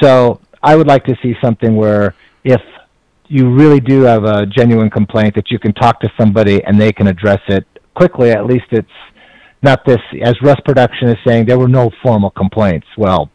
So 0.01 0.41
I 0.63 0.75
would 0.75 0.87
like 0.87 1.05
to 1.05 1.15
see 1.21 1.35
something 1.41 1.75
where 1.75 2.15
if 2.43 2.61
you 3.31 3.49
really 3.49 3.79
do 3.79 4.01
have 4.01 4.25
a 4.25 4.45
genuine 4.45 4.89
complaint 4.89 5.33
that 5.35 5.49
you 5.49 5.57
can 5.57 5.73
talk 5.73 6.01
to 6.01 6.11
somebody 6.19 6.61
and 6.65 6.79
they 6.79 6.91
can 6.91 7.07
address 7.07 7.39
it 7.47 7.65
quickly. 7.95 8.31
At 8.31 8.45
least 8.45 8.65
it's 8.71 8.87
not 9.61 9.85
this, 9.85 9.99
as 10.21 10.35
Rust 10.41 10.65
Production 10.65 11.07
is 11.07 11.17
saying, 11.25 11.45
there 11.45 11.57
were 11.57 11.69
no 11.69 11.89
formal 12.03 12.31
complaints. 12.31 12.87
Well, 12.97 13.31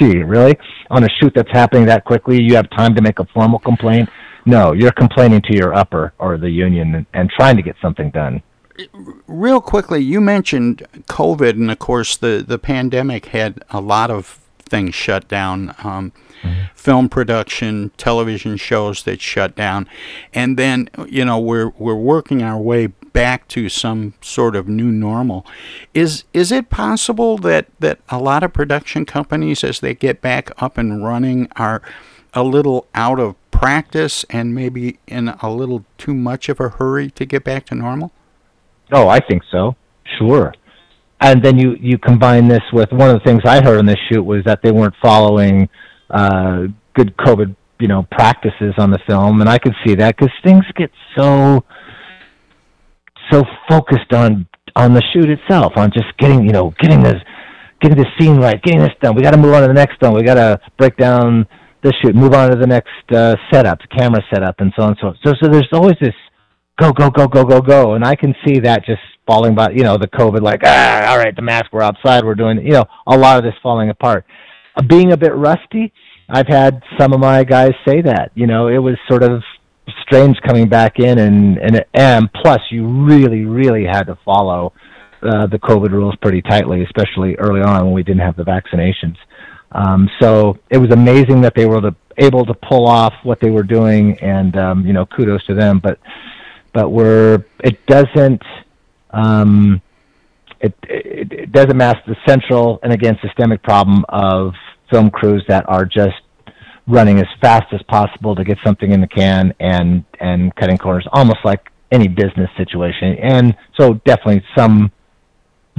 gee, 0.00 0.18
really? 0.24 0.58
On 0.90 1.04
a 1.04 1.08
shoot 1.20 1.32
that's 1.34 1.50
happening 1.52 1.86
that 1.86 2.04
quickly, 2.04 2.42
you 2.42 2.56
have 2.56 2.68
time 2.70 2.92
to 2.96 3.02
make 3.02 3.20
a 3.20 3.24
formal 3.26 3.60
complaint? 3.60 4.08
No, 4.46 4.72
you're 4.72 4.92
complaining 4.92 5.42
to 5.42 5.54
your 5.54 5.74
upper 5.74 6.12
or 6.18 6.38
the 6.38 6.50
union 6.50 6.94
and, 6.94 7.06
and 7.12 7.30
trying 7.30 7.56
to 7.56 7.62
get 7.62 7.76
something 7.82 8.10
done. 8.10 8.42
Real 9.26 9.60
quickly, 9.60 10.00
you 10.00 10.20
mentioned 10.20 10.86
COVID, 11.06 11.50
and 11.50 11.70
of 11.70 11.78
course, 11.78 12.16
the, 12.16 12.42
the 12.46 12.58
pandemic 12.58 13.26
had 13.26 13.62
a 13.70 13.80
lot 13.80 14.10
of 14.10 14.40
things 14.70 14.94
shut 14.94 15.28
down. 15.28 15.74
Um, 15.84 16.12
mm-hmm. 16.42 16.62
Film 16.74 17.08
production, 17.10 17.90
television 17.98 18.56
shows 18.56 19.02
that 19.02 19.20
shut 19.20 19.54
down, 19.54 19.86
and 20.32 20.56
then 20.56 20.88
you 21.06 21.24
know 21.24 21.38
we're 21.38 21.70
we're 21.70 21.94
working 21.94 22.42
our 22.42 22.58
way 22.58 22.86
back 22.86 23.48
to 23.48 23.68
some 23.68 24.14
sort 24.20 24.56
of 24.56 24.68
new 24.68 24.90
normal. 24.90 25.44
Is 25.92 26.24
is 26.32 26.50
it 26.50 26.70
possible 26.70 27.36
that 27.38 27.66
that 27.80 27.98
a 28.08 28.18
lot 28.18 28.42
of 28.42 28.52
production 28.54 29.04
companies, 29.04 29.62
as 29.62 29.80
they 29.80 29.94
get 29.94 30.22
back 30.22 30.50
up 30.62 30.78
and 30.78 31.04
running, 31.04 31.48
are 31.56 31.82
a 32.32 32.44
little 32.44 32.86
out 32.94 33.18
of 33.18 33.34
practice 33.60 34.24
and 34.30 34.54
maybe 34.54 34.98
in 35.06 35.28
a 35.28 35.50
little 35.50 35.84
too 35.98 36.14
much 36.14 36.48
of 36.48 36.60
a 36.60 36.68
hurry 36.70 37.10
to 37.12 37.24
get 37.24 37.44
back 37.44 37.66
to 37.66 37.74
normal? 37.74 38.12
Oh, 38.92 39.08
I 39.08 39.20
think 39.20 39.42
so. 39.50 39.76
Sure 40.18 40.54
and 41.20 41.42
then 41.42 41.58
you 41.58 41.76
you 41.80 41.98
combine 41.98 42.48
this 42.48 42.62
with 42.72 42.90
one 42.92 43.10
of 43.10 43.14
the 43.14 43.24
things 43.24 43.42
I 43.44 43.62
heard 43.62 43.78
on 43.78 43.86
this 43.86 43.98
shoot 44.10 44.22
was 44.22 44.42
that 44.46 44.60
they 44.62 44.72
weren't 44.72 44.94
following 45.02 45.68
uh, 46.08 46.64
good 46.94 47.16
COVID 47.18 47.54
you 47.78 47.88
know 47.88 48.06
practices 48.10 48.74
on 48.78 48.90
the 48.90 48.98
film, 49.06 49.40
and 49.40 49.48
I 49.48 49.58
could 49.58 49.74
see 49.86 49.94
that 49.96 50.16
because 50.16 50.32
things 50.42 50.64
get 50.76 50.90
so 51.16 51.64
so 53.30 53.44
focused 53.68 54.12
on 54.12 54.46
on 54.76 54.94
the 54.94 55.02
shoot 55.12 55.28
itself, 55.28 55.74
on 55.76 55.90
just 55.92 56.16
getting 56.18 56.44
you 56.44 56.52
know 56.52 56.74
getting 56.80 57.02
this 57.02 57.20
getting 57.80 57.98
this 57.98 58.08
scene 58.18 58.36
right, 58.36 58.60
getting 58.62 58.80
this 58.80 58.92
done. 59.02 59.14
We 59.14 59.22
got 59.22 59.32
to 59.32 59.38
move 59.38 59.54
on 59.54 59.62
to 59.62 59.68
the 59.68 59.74
next 59.74 60.00
one. 60.00 60.14
We 60.14 60.22
got 60.22 60.34
to 60.34 60.60
break 60.78 60.96
down 60.96 61.46
this 61.82 61.94
shoot, 62.02 62.14
move 62.14 62.34
on 62.34 62.50
to 62.50 62.56
the 62.56 62.66
next 62.66 63.12
uh, 63.12 63.36
setup, 63.52 63.78
camera 63.96 64.22
setup, 64.32 64.60
and 64.60 64.72
so 64.76 64.82
on 64.84 64.88
and 64.90 64.98
so 65.00 65.06
on. 65.08 65.18
So 65.24 65.34
so 65.40 65.48
there's 65.48 65.68
always 65.72 65.96
this 66.00 66.14
go 66.78 66.92
go 66.92 67.10
go 67.10 67.26
go 67.26 67.44
go 67.44 67.60
go, 67.60 67.94
and 67.94 68.04
I 68.04 68.14
can 68.14 68.34
see 68.46 68.60
that 68.60 68.84
just 68.84 69.00
falling 69.26 69.54
by, 69.54 69.70
you 69.70 69.84
know, 69.84 69.96
the 69.96 70.08
COVID, 70.08 70.40
like, 70.40 70.60
ah, 70.64 71.12
all 71.12 71.18
right, 71.18 71.36
the 71.36 71.42
mask, 71.42 71.66
we're 71.72 71.82
outside, 71.82 72.24
we're 72.24 72.34
doing, 72.34 72.58
you 72.66 72.72
know, 72.72 72.84
a 73.06 73.16
lot 73.16 73.38
of 73.38 73.44
this 73.44 73.54
falling 73.62 73.88
apart. 73.88 74.24
Uh, 74.74 74.82
being 74.82 75.12
a 75.12 75.16
bit 75.16 75.32
rusty, 75.34 75.92
I've 76.28 76.48
had 76.48 76.82
some 76.98 77.12
of 77.12 77.20
my 77.20 77.44
guys 77.44 77.70
say 77.86 78.02
that, 78.02 78.32
you 78.34 78.48
know, 78.48 78.66
it 78.66 78.78
was 78.78 78.96
sort 79.08 79.22
of 79.22 79.42
strange 80.02 80.36
coming 80.46 80.68
back 80.68 80.98
in, 80.98 81.18
and 81.18 81.58
and 81.58 81.84
and 81.94 82.32
plus, 82.32 82.60
you 82.70 82.86
really, 82.86 83.44
really 83.44 83.84
had 83.84 84.04
to 84.04 84.18
follow 84.24 84.72
uh, 85.22 85.46
the 85.46 85.58
COVID 85.58 85.90
rules 85.90 86.16
pretty 86.22 86.42
tightly, 86.42 86.82
especially 86.82 87.34
early 87.36 87.60
on 87.60 87.84
when 87.84 87.94
we 87.94 88.02
didn't 88.02 88.22
have 88.22 88.36
the 88.36 88.44
vaccinations. 88.44 89.16
Um, 89.72 90.08
so 90.20 90.58
it 90.70 90.78
was 90.78 90.90
amazing 90.90 91.40
that 91.42 91.54
they 91.54 91.66
were 91.66 91.92
able 92.18 92.44
to, 92.44 92.54
pull 92.54 92.86
off 92.86 93.14
what 93.22 93.40
they 93.40 93.50
were 93.50 93.62
doing, 93.62 94.18
and 94.20 94.56
um, 94.56 94.86
you 94.86 94.92
know, 94.92 95.06
kudos 95.06 95.44
to 95.46 95.54
them. 95.54 95.80
But 95.82 95.98
but 96.72 96.90
we're 96.90 97.44
it 97.64 97.84
doesn't 97.86 98.42
um, 99.10 99.80
it, 100.60 100.74
it, 100.82 101.32
it 101.32 101.52
doesn't 101.52 101.76
mask 101.76 101.98
the 102.06 102.16
central 102.26 102.78
and 102.82 102.92
again 102.92 103.18
systemic 103.22 103.62
problem 103.62 104.04
of 104.08 104.52
film 104.90 105.10
crews 105.10 105.44
that 105.48 105.68
are 105.68 105.84
just 105.84 106.20
running 106.86 107.18
as 107.18 107.26
fast 107.40 107.72
as 107.72 107.80
possible 107.84 108.34
to 108.34 108.44
get 108.44 108.58
something 108.64 108.92
in 108.92 109.00
the 109.00 109.06
can 109.06 109.54
and 109.60 110.04
and 110.20 110.54
cutting 110.56 110.76
corners, 110.76 111.06
almost 111.12 111.38
like 111.44 111.70
any 111.92 112.08
business 112.08 112.50
situation. 112.56 113.16
And 113.20 113.56
so 113.78 113.94
definitely 114.04 114.44
some 114.56 114.92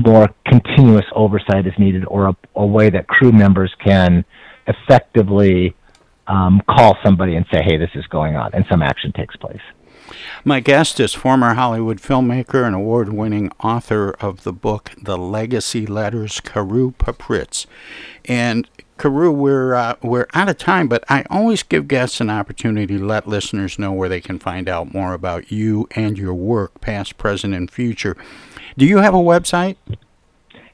more 0.05 0.29
continuous 0.45 1.05
oversight 1.15 1.67
is 1.67 1.73
needed, 1.77 2.05
or 2.05 2.27
a, 2.27 2.35
a 2.55 2.65
way 2.65 2.89
that 2.89 3.07
crew 3.07 3.31
members 3.31 3.73
can 3.83 4.25
effectively 4.67 5.75
um, 6.27 6.61
call 6.69 6.97
somebody 7.03 7.35
and 7.35 7.45
say, 7.51 7.61
"Hey, 7.63 7.77
this 7.77 7.91
is 7.95 8.05
going 8.07 8.35
on," 8.35 8.51
and 8.53 8.65
some 8.69 8.81
action 8.81 9.11
takes 9.11 9.35
place. 9.35 9.61
My 10.43 10.59
guest 10.59 10.99
is 10.99 11.13
former 11.13 11.53
Hollywood 11.53 11.99
filmmaker 12.01 12.65
and 12.65 12.75
award 12.75 13.13
winning 13.13 13.51
author 13.63 14.11
of 14.19 14.43
the 14.43 14.53
book 14.53 14.91
The 15.01 15.17
Legacy 15.17 15.85
Letters, 15.85 16.39
Carew 16.39 16.91
Papritz. 16.91 17.65
And 18.25 18.67
Carew, 18.97 19.31
we're, 19.31 19.73
uh, 19.73 19.95
we're 20.01 20.27
out 20.33 20.49
of 20.49 20.57
time, 20.57 20.87
but 20.87 21.03
I 21.09 21.25
always 21.29 21.63
give 21.63 21.87
guests 21.87 22.21
an 22.21 22.29
opportunity 22.29 22.97
to 22.97 23.05
let 23.05 23.27
listeners 23.27 23.79
know 23.79 23.91
where 23.91 24.09
they 24.09 24.21
can 24.21 24.37
find 24.37 24.69
out 24.69 24.93
more 24.93 25.13
about 25.13 25.51
you 25.51 25.87
and 25.95 26.17
your 26.17 26.33
work, 26.33 26.81
past, 26.81 27.17
present, 27.17 27.53
and 27.53 27.69
future. 27.69 28.15
Do 28.77 28.85
you 28.85 28.97
have 28.97 29.13
a 29.13 29.17
website? 29.17 29.77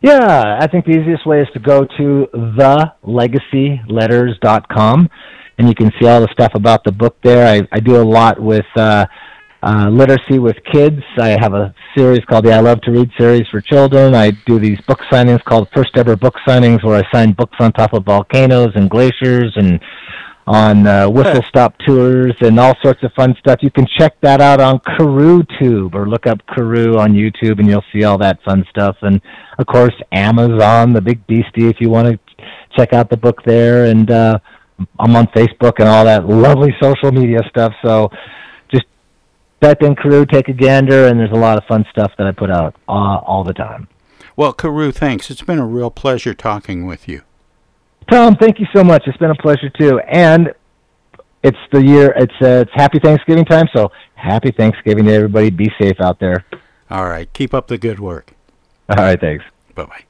Yeah, 0.01 0.57
I 0.59 0.67
think 0.67 0.85
the 0.85 0.91
easiest 0.91 1.25
way 1.25 1.41
is 1.41 1.47
to 1.53 1.59
go 1.59 1.85
to 1.97 2.27
thelegacyletters.com 2.33 5.09
and 5.57 5.67
you 5.67 5.73
can 5.73 5.91
see 5.99 6.07
all 6.07 6.21
the 6.21 6.27
stuff 6.31 6.51
about 6.53 6.83
the 6.83 6.91
book 6.91 7.17
there. 7.23 7.47
I, 7.47 7.67
I 7.71 7.79
do 7.79 7.99
a 7.99 8.03
lot 8.03 8.39
with 8.39 8.65
uh, 8.75 9.07
uh, 9.63 9.89
literacy 9.89 10.39
with 10.39 10.55
kids. 10.71 11.01
I 11.17 11.29
have 11.29 11.53
a 11.53 11.73
series 11.95 12.23
called 12.25 12.45
the 12.45 12.53
I 12.53 12.59
Love 12.59 12.81
to 12.81 12.91
Read 12.91 13.09
series 13.17 13.47
for 13.49 13.59
children. 13.59 14.13
I 14.13 14.31
do 14.45 14.59
these 14.59 14.79
book 14.81 14.99
signings 15.11 15.43
called 15.43 15.67
First 15.75 15.97
Ever 15.97 16.15
Book 16.15 16.35
Signings, 16.47 16.83
where 16.83 17.03
I 17.03 17.11
sign 17.11 17.33
books 17.33 17.55
on 17.59 17.71
top 17.71 17.93
of 17.93 18.05
volcanoes 18.05 18.73
and 18.75 18.89
glaciers 18.89 19.53
and 19.55 19.79
on 20.47 20.87
uh, 20.87 21.09
whistle 21.09 21.43
stop 21.43 21.77
tours 21.85 22.33
and 22.41 22.59
all 22.59 22.73
sorts 22.81 23.03
of 23.03 23.11
fun 23.13 23.35
stuff. 23.37 23.59
You 23.61 23.69
can 23.69 23.85
check 23.85 24.19
that 24.21 24.41
out 24.41 24.59
on 24.59 24.79
CarewTube 24.79 25.93
or 25.93 26.07
look 26.07 26.25
up 26.25 26.39
Carew 26.47 26.97
on 26.97 27.13
YouTube 27.13 27.59
and 27.59 27.67
you'll 27.67 27.83
see 27.93 28.03
all 28.03 28.17
that 28.19 28.41
fun 28.43 28.65
stuff. 28.69 28.97
And 29.01 29.21
of 29.59 29.67
course, 29.67 29.93
Amazon, 30.11 30.93
the 30.93 31.01
big 31.01 31.25
beastie, 31.27 31.67
if 31.67 31.79
you 31.79 31.89
want 31.89 32.07
to 32.07 32.45
check 32.75 32.93
out 32.93 33.09
the 33.09 33.17
book 33.17 33.43
there. 33.43 33.85
And 33.85 34.09
uh, 34.09 34.39
I'm 34.99 35.15
on 35.15 35.27
Facebook 35.27 35.73
and 35.79 35.87
all 35.87 36.05
that 36.05 36.27
lovely 36.27 36.73
social 36.81 37.11
media 37.11 37.39
stuff. 37.49 37.73
So 37.83 38.09
just 38.71 38.85
type 39.61 39.81
in 39.81 39.95
Carew, 39.95 40.25
take 40.25 40.47
a 40.47 40.53
gander, 40.53 41.07
and 41.07 41.19
there's 41.19 41.31
a 41.31 41.35
lot 41.35 41.57
of 41.57 41.65
fun 41.65 41.85
stuff 41.91 42.13
that 42.17 42.25
I 42.25 42.31
put 42.31 42.49
out 42.49 42.75
uh, 42.87 43.17
all 43.17 43.43
the 43.43 43.53
time. 43.53 43.87
Well, 44.35 44.53
Carew, 44.53 44.91
thanks. 44.91 45.31
It's 45.31 45.41
been 45.41 45.59
a 45.59 45.65
real 45.65 45.89
pleasure 45.89 46.33
talking 46.33 46.85
with 46.85 47.07
you. 47.07 47.23
Tom, 48.09 48.35
thank 48.35 48.59
you 48.59 48.65
so 48.73 48.83
much. 48.83 49.03
It's 49.05 49.17
been 49.17 49.31
a 49.31 49.35
pleasure 49.35 49.69
too. 49.69 49.99
And 49.99 50.53
it's 51.43 51.57
the 51.71 51.83
year. 51.83 52.13
It's 52.15 52.33
uh, 52.41 52.65
it's 52.65 52.71
Happy 52.73 52.99
Thanksgiving 52.99 53.45
time. 53.45 53.67
So 53.75 53.91
happy 54.15 54.51
Thanksgiving 54.51 55.05
to 55.05 55.13
everybody. 55.13 55.49
Be 55.49 55.71
safe 55.79 55.99
out 55.99 56.19
there. 56.19 56.45
All 56.89 57.05
right. 57.05 57.31
Keep 57.33 57.53
up 57.53 57.67
the 57.67 57.77
good 57.77 57.99
work. 57.99 58.33
All 58.89 59.03
right. 59.03 59.19
Thanks. 59.19 59.43
Bye 59.75 59.85
bye. 59.85 60.03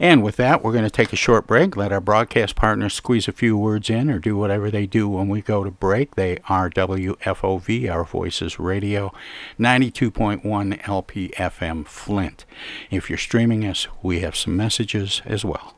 And 0.00 0.22
with 0.22 0.36
that, 0.36 0.62
we're 0.62 0.72
going 0.72 0.84
to 0.84 0.90
take 0.90 1.12
a 1.12 1.16
short 1.16 1.48
break. 1.48 1.76
Let 1.76 1.92
our 1.92 2.00
broadcast 2.00 2.54
partners 2.54 2.94
squeeze 2.94 3.26
a 3.26 3.32
few 3.32 3.56
words 3.56 3.90
in 3.90 4.10
or 4.10 4.20
do 4.20 4.36
whatever 4.36 4.70
they 4.70 4.86
do 4.86 5.08
when 5.08 5.28
we 5.28 5.42
go 5.42 5.64
to 5.64 5.72
break. 5.72 6.14
They 6.14 6.38
are 6.48 6.70
WFOV, 6.70 7.90
Our 7.90 8.04
Voices 8.04 8.60
Radio, 8.60 9.12
92.1 9.58 10.42
LPFM 10.82 11.86
Flint. 11.86 12.44
If 12.90 13.10
you're 13.10 13.18
streaming 13.18 13.66
us, 13.66 13.88
we 14.00 14.20
have 14.20 14.36
some 14.36 14.56
messages 14.56 15.20
as 15.24 15.44
well. 15.44 15.77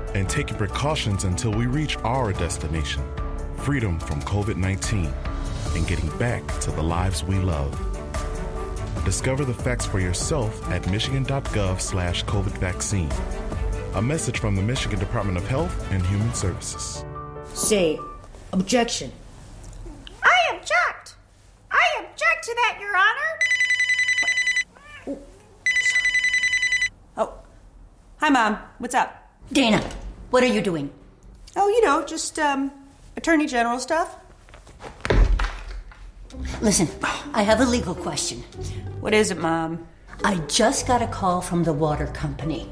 and 0.13 0.29
taking 0.29 0.57
precautions 0.57 1.23
until 1.23 1.51
we 1.51 1.67
reach 1.67 1.97
our 1.99 2.33
destination 2.33 3.03
freedom 3.61 3.99
from 3.99 4.19
COVID 4.23 4.55
19 4.55 5.13
and 5.75 5.87
getting 5.87 6.09
back 6.17 6.45
to 6.61 6.71
the 6.71 6.81
lives 6.81 7.23
we 7.23 7.35
love. 7.35 7.71
Discover 9.05 9.45
the 9.45 9.53
facts 9.53 9.85
for 9.85 9.99
yourself 9.99 10.67
at 10.69 10.89
michigan.gov 10.89 11.79
slash 11.79 12.25
COVID 12.25 12.57
vaccine. 12.57 13.11
A 13.95 14.01
message 14.01 14.39
from 14.39 14.55
the 14.55 14.61
Michigan 14.61 14.99
Department 14.99 15.37
of 15.37 15.47
Health 15.47 15.91
and 15.91 16.05
Human 16.05 16.33
Services. 16.33 17.03
Say, 17.53 17.99
objection. 18.53 19.11
I 20.23 20.55
object. 20.55 21.15
I 21.71 21.83
object 21.99 22.43
to 22.43 22.55
that, 22.55 22.77
Your 22.79 22.97
Honor. 22.97 23.31
Oh, 25.07 25.19
oh. 27.17 27.33
hi, 28.17 28.29
Mom. 28.29 28.57
What's 28.77 28.95
up? 28.95 29.29
Dana, 29.51 29.83
what 30.31 30.43
are 30.43 30.47
you 30.47 30.61
doing? 30.61 30.89
Oh, 31.55 31.67
you 31.67 31.81
know, 31.81 32.03
just 32.05 32.39
um, 32.39 32.71
Attorney 33.17 33.45
General 33.45 33.79
stuff. 33.79 34.15
Listen, 36.61 36.87
I 37.33 37.43
have 37.43 37.59
a 37.59 37.65
legal 37.65 37.93
question. 37.93 38.39
What 39.01 39.13
is 39.13 39.31
it, 39.31 39.37
Mom? 39.37 39.85
I 40.23 40.35
just 40.47 40.87
got 40.87 41.01
a 41.01 41.07
call 41.07 41.41
from 41.41 41.63
the 41.63 41.73
water 41.73 42.07
company. 42.07 42.69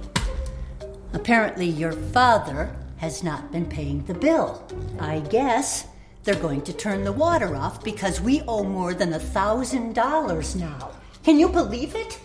Apparently, 1.14 1.66
your 1.66 1.92
father 1.92 2.76
has 2.98 3.24
not 3.24 3.52
been 3.52 3.66
paying 3.66 4.06
the 4.06 4.14
bill. 4.14 4.66
I 5.00 5.20
guess 5.20 5.88
they're 6.24 6.36
going 6.36 6.62
to 6.62 6.74
turn 6.74 7.04
the 7.04 7.12
water 7.12 7.56
off 7.56 7.84
because 7.84 8.22
we 8.22 8.42
owe 8.48 8.64
more 8.64 8.94
than 8.94 9.14
a 9.14 9.20
thousand 9.20 9.96
dollars 9.96 10.56
now. 10.56 10.92
Can 11.24 11.40
you 11.40 11.50
believe 11.50 11.96
it? 11.96 12.20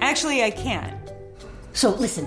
Actually, 0.00 0.42
I 0.42 0.50
can't. 0.50 1.10
So 1.72 1.90
listen, 1.90 2.26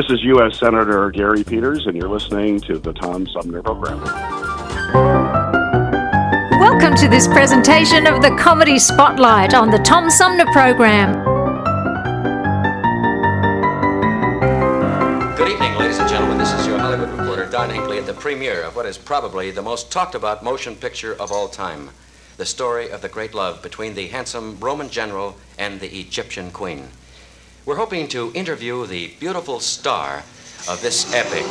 This 0.00 0.18
is 0.18 0.24
U.S. 0.24 0.58
Senator 0.58 1.10
Gary 1.10 1.44
Peters, 1.44 1.84
and 1.86 1.94
you're 1.94 2.08
listening 2.08 2.58
to 2.60 2.78
the 2.78 2.90
Tom 2.94 3.26
Sumner 3.26 3.62
Program. 3.62 4.00
Welcome 6.58 6.94
to 6.94 7.06
this 7.06 7.26
presentation 7.26 8.06
of 8.06 8.22
the 8.22 8.34
Comedy 8.40 8.78
Spotlight 8.78 9.52
on 9.52 9.70
the 9.70 9.76
Tom 9.80 10.08
Sumner 10.08 10.46
Program. 10.52 11.12
Good 15.36 15.52
evening, 15.52 15.74
ladies 15.74 15.98
and 15.98 16.08
gentlemen. 16.08 16.38
This 16.38 16.54
is 16.54 16.66
your 16.66 16.78
Hollywood 16.78 17.10
reporter, 17.10 17.44
Don 17.44 17.68
Hinckley, 17.68 17.98
at 17.98 18.06
the 18.06 18.14
premiere 18.14 18.62
of 18.62 18.74
what 18.76 18.86
is 18.86 18.96
probably 18.96 19.50
the 19.50 19.60
most 19.60 19.92
talked 19.92 20.14
about 20.14 20.42
motion 20.42 20.76
picture 20.76 21.12
of 21.12 21.30
all 21.30 21.46
time 21.46 21.90
the 22.38 22.46
story 22.46 22.88
of 22.88 23.02
the 23.02 23.08
great 23.10 23.34
love 23.34 23.62
between 23.62 23.94
the 23.94 24.06
handsome 24.06 24.58
Roman 24.60 24.88
general 24.88 25.36
and 25.58 25.78
the 25.78 25.94
Egyptian 26.00 26.50
queen. 26.52 26.88
We're 27.66 27.76
hoping 27.76 28.08
to 28.08 28.32
interview 28.32 28.86
the 28.86 29.08
beautiful 29.20 29.60
star 29.60 30.24
of 30.66 30.80
this 30.80 31.12
epic. 31.12 31.44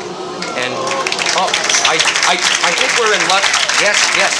And, 0.57 0.73
oh, 1.37 1.49
I, 1.85 2.01
I, 2.25 2.35
I 2.65 2.71
think 2.73 2.89
we're 2.97 3.13
in 3.13 3.21
luck. 3.29 3.45
Yes, 3.77 3.97
yes. 4.17 4.33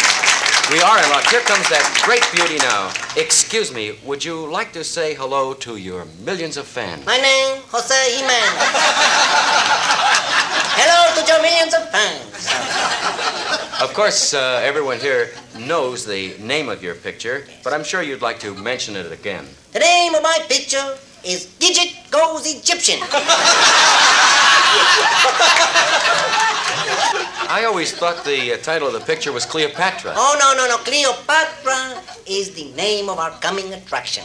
We 0.72 0.82
are 0.82 0.97
in 0.97 1.09
luck. 1.09 1.30
Here 1.30 1.41
comes 1.41 1.70
that 1.70 1.86
great 2.03 2.26
beauty 2.34 2.57
now. 2.57 2.91
Excuse 3.15 3.72
me, 3.72 3.99
would 4.03 4.26
you 4.26 4.49
like 4.51 4.74
to 4.74 4.84
say 4.84 5.13
hello 5.13 5.53
to 5.55 5.78
your 5.78 6.05
millions 6.26 6.57
of 6.57 6.65
fans? 6.65 7.05
My 7.05 7.17
name, 7.17 7.61
Jose 7.70 8.17
Jimenez. 8.17 8.57
Hello 10.74 11.22
to 11.22 11.28
your 11.30 11.41
millions 11.41 11.74
of 11.76 11.89
fans. 11.91 12.49
Of 13.80 13.93
course, 13.93 14.34
uh, 14.34 14.59
everyone 14.63 14.99
here 14.99 15.32
knows 15.57 16.03
the 16.03 16.36
name 16.39 16.67
of 16.67 16.82
your 16.82 16.95
picture, 16.95 17.45
but 17.63 17.74
I'm 17.74 17.84
sure 17.84 18.01
you'd 18.01 18.24
like 18.24 18.39
to 18.39 18.55
mention 18.55 18.95
it 18.95 19.11
again. 19.11 19.45
The 19.72 19.80
name 19.80 20.15
of 20.15 20.24
my 20.24 20.39
picture 20.49 20.97
is 21.24 21.47
Gidget 21.59 22.11
Goes 22.11 22.45
Egyptian. 22.45 22.99
I 27.51 27.65
always 27.65 27.91
thought 27.91 28.24
the 28.24 28.53
uh, 28.53 28.57
title 28.57 28.88
of 28.88 28.93
the 28.93 28.99
picture 28.99 29.32
was 29.32 29.45
Cleopatra. 29.45 30.13
Oh, 30.15 30.36
no, 30.39 30.53
no, 30.55 30.67
no. 30.70 30.78
Cleopatra 30.84 32.01
is 32.28 32.53
the 32.53 32.72
name 32.74 33.09
of 33.09 33.17
our 33.17 33.32
coming 33.39 33.74
attraction. 33.74 34.24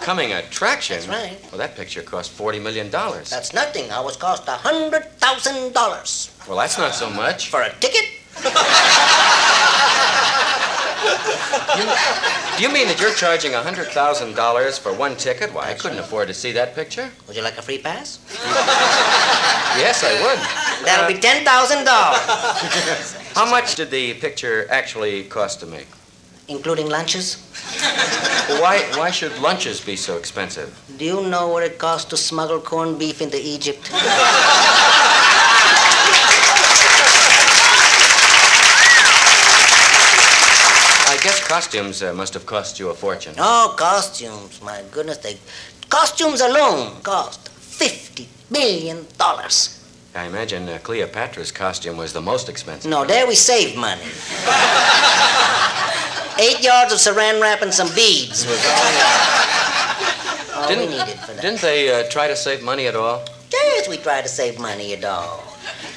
Coming 0.00 0.32
attraction? 0.32 0.96
That's 0.96 1.08
right. 1.08 1.38
Well, 1.52 1.58
that 1.58 1.76
picture 1.76 2.02
cost 2.02 2.36
$40 2.36 2.62
million. 2.62 2.90
That's 2.90 3.52
nothing. 3.52 3.90
Ours 3.90 4.16
cost 4.16 4.48
a 4.48 4.52
$100,000. 4.52 6.48
Well, 6.48 6.58
that's 6.58 6.78
not 6.78 6.94
so 6.94 7.08
much. 7.10 7.50
For 7.50 7.62
a 7.62 7.70
ticket? 7.78 8.06
Do 12.56 12.62
you 12.62 12.72
mean 12.72 12.86
that 12.88 12.98
you're 13.00 13.14
charging 13.14 13.52
$100,000 13.52 14.78
for 14.78 14.92
one 14.92 15.16
ticket? 15.16 15.52
Why, 15.52 15.70
I 15.70 15.74
couldn't 15.74 15.98
afford 15.98 16.28
to 16.28 16.34
see 16.34 16.52
that 16.52 16.74
picture. 16.74 17.10
Would 17.26 17.36
you 17.36 17.42
like 17.42 17.58
a 17.58 17.62
free 17.62 17.78
pass? 17.78 18.18
Yes, 19.78 20.04
I 20.04 20.12
would. 20.22 20.38
That'll 20.84 21.08
be 21.12 21.18
ten 21.18 21.44
thousand 21.44 21.84
dollars, 21.84 23.14
How 23.34 23.48
much 23.50 23.74
did 23.76 23.90
the 23.90 24.14
picture 24.14 24.66
actually 24.70 25.24
cost 25.24 25.60
to 25.60 25.66
make? 25.66 25.86
including 26.48 26.88
lunches. 26.88 27.36
Why, 28.60 28.82
why 28.96 29.10
should 29.10 29.36
lunches 29.38 29.80
be 29.80 29.96
so 29.96 30.16
expensive? 30.18 30.78
Do 30.98 31.04
you 31.04 31.22
know 31.28 31.48
what 31.48 31.62
it 31.62 31.78
costs 31.78 32.10
to 32.10 32.16
smuggle 32.16 32.60
corned 32.60 32.98
beef 32.98 33.22
into 33.22 33.38
Egypt? 33.40 33.90
I 41.12 41.18
guess 41.22 41.41
costumes 41.56 42.02
uh, 42.02 42.14
must 42.14 42.32
have 42.32 42.46
cost 42.46 42.80
you 42.80 42.88
a 42.88 42.94
fortune. 42.94 43.34
Oh, 43.36 43.74
costumes! 43.76 44.62
My 44.62 44.82
goodness, 44.90 45.18
they 45.18 45.36
costumes 45.90 46.40
alone 46.40 46.98
cost 47.02 47.50
fifty 47.50 48.26
million 48.48 49.04
dollars. 49.18 49.56
I 50.14 50.24
imagine 50.24 50.66
uh, 50.66 50.78
Cleopatra's 50.82 51.52
costume 51.52 51.98
was 51.98 52.14
the 52.14 52.22
most 52.22 52.48
expensive. 52.48 52.90
No, 52.90 53.04
there 53.04 53.26
we 53.26 53.34
saved 53.34 53.76
money. 53.76 54.08
Eight 56.38 56.60
yards 56.64 56.90
of 56.94 56.98
saran 57.06 57.38
wrap 57.42 57.60
and 57.60 57.72
some 57.80 57.90
beads 57.94 58.46
was 58.46 58.60
all, 58.64 58.92
all 60.62 60.68
Didn't, 60.68 60.88
needed 60.90 61.18
for 61.20 61.32
that. 61.34 61.42
didn't 61.42 61.60
they 61.60 61.80
uh, 61.92 62.08
try 62.08 62.28
to 62.28 62.36
save 62.36 62.62
money 62.62 62.86
at 62.86 62.96
all? 62.96 63.22
Yes, 63.52 63.88
we 63.90 63.98
tried 63.98 64.22
to 64.22 64.28
save 64.28 64.58
money 64.58 64.94
at 64.94 65.04
all. 65.04 65.36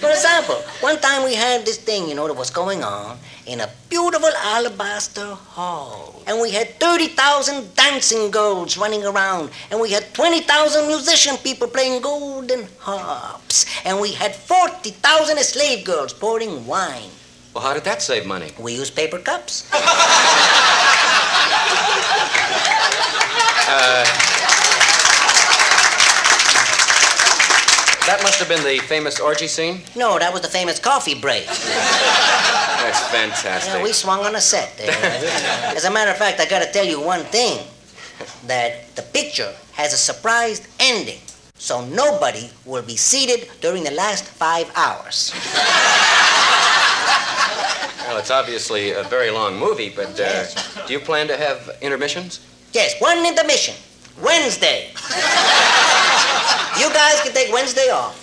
For 0.01 0.09
example, 0.09 0.55
one 0.81 0.99
time 0.99 1.23
we 1.23 1.33
had 1.33 1.65
this 1.65 1.77
thing, 1.77 2.09
you 2.09 2.15
know, 2.15 2.27
that 2.27 2.35
was 2.35 2.49
going 2.49 2.83
on 2.83 3.17
in 3.47 3.61
a 3.61 3.69
beautiful 3.89 4.29
alabaster 4.43 5.33
hall. 5.35 6.21
And 6.27 6.41
we 6.41 6.51
had 6.51 6.79
30,000 6.79 7.75
dancing 7.75 8.31
girls 8.31 8.77
running 8.77 9.03
around. 9.05 9.51
And 9.71 9.79
we 9.79 9.91
had 9.91 10.13
20,000 10.13 10.87
musician 10.87 11.37
people 11.37 11.67
playing 11.67 12.01
golden 12.01 12.67
harps. 12.79 13.65
And 13.85 13.99
we 13.99 14.13
had 14.13 14.35
40,000 14.35 15.37
slave 15.39 15.85
girls 15.85 16.13
pouring 16.13 16.65
wine. 16.65 17.09
Well, 17.53 17.63
how 17.63 17.73
did 17.73 17.83
that 17.83 18.01
save 18.01 18.25
money? 18.25 18.51
We 18.59 18.73
used 18.75 18.95
paper 18.95 19.19
cups. 19.19 19.71
Uh, 23.67 24.05
that 28.05 28.19
must 28.21 28.37
have 28.37 28.47
been 28.47 28.63
the 28.63 28.77
famous 28.85 29.19
orgy 29.19 29.47
scene? 29.47 29.81
No, 29.95 30.19
that 30.19 30.31
was 30.31 30.43
the 30.43 30.47
famous 30.47 30.77
coffee 30.77 31.15
break. 31.15 31.47
That's 32.85 33.07
fantastic. 33.09 33.73
Yeah, 33.73 33.83
we 33.83 33.93
swung 33.93 34.19
on 34.19 34.35
a 34.35 34.41
set 34.41 34.77
there. 34.77 34.91
As 35.75 35.85
a 35.85 35.91
matter 35.91 36.11
of 36.11 36.17
fact, 36.17 36.39
I 36.39 36.45
gotta 36.45 36.71
tell 36.71 36.85
you 36.85 37.01
one 37.01 37.23
thing. 37.25 37.65
That 38.47 38.95
the 38.95 39.01
picture 39.01 39.51
has 39.73 39.91
a 39.91 39.97
surprised 39.97 40.67
ending. 40.79 41.19
So 41.55 41.83
nobody 41.85 42.49
will 42.63 42.83
be 42.83 42.95
seated 42.95 43.49
during 43.59 43.83
the 43.83 43.91
last 43.91 44.23
five 44.25 44.71
hours. 44.75 45.33
Well, 48.07 48.19
it's 48.19 48.29
obviously 48.29 48.91
a 48.91 49.01
very 49.01 49.31
long 49.31 49.57
movie, 49.57 49.89
but 49.89 50.19
uh, 50.19 50.45
do 50.85 50.93
you 50.93 50.99
plan 50.99 51.27
to 51.27 51.35
have 51.35 51.75
intermissions? 51.81 52.39
Yes, 52.71 52.93
one 53.01 53.25
intermission. 53.25 53.73
Wednesday. 54.21 54.89
you 56.79 56.87
guys 56.93 57.19
can 57.23 57.33
take 57.33 57.51
Wednesday 57.51 57.89
off. 57.89 58.15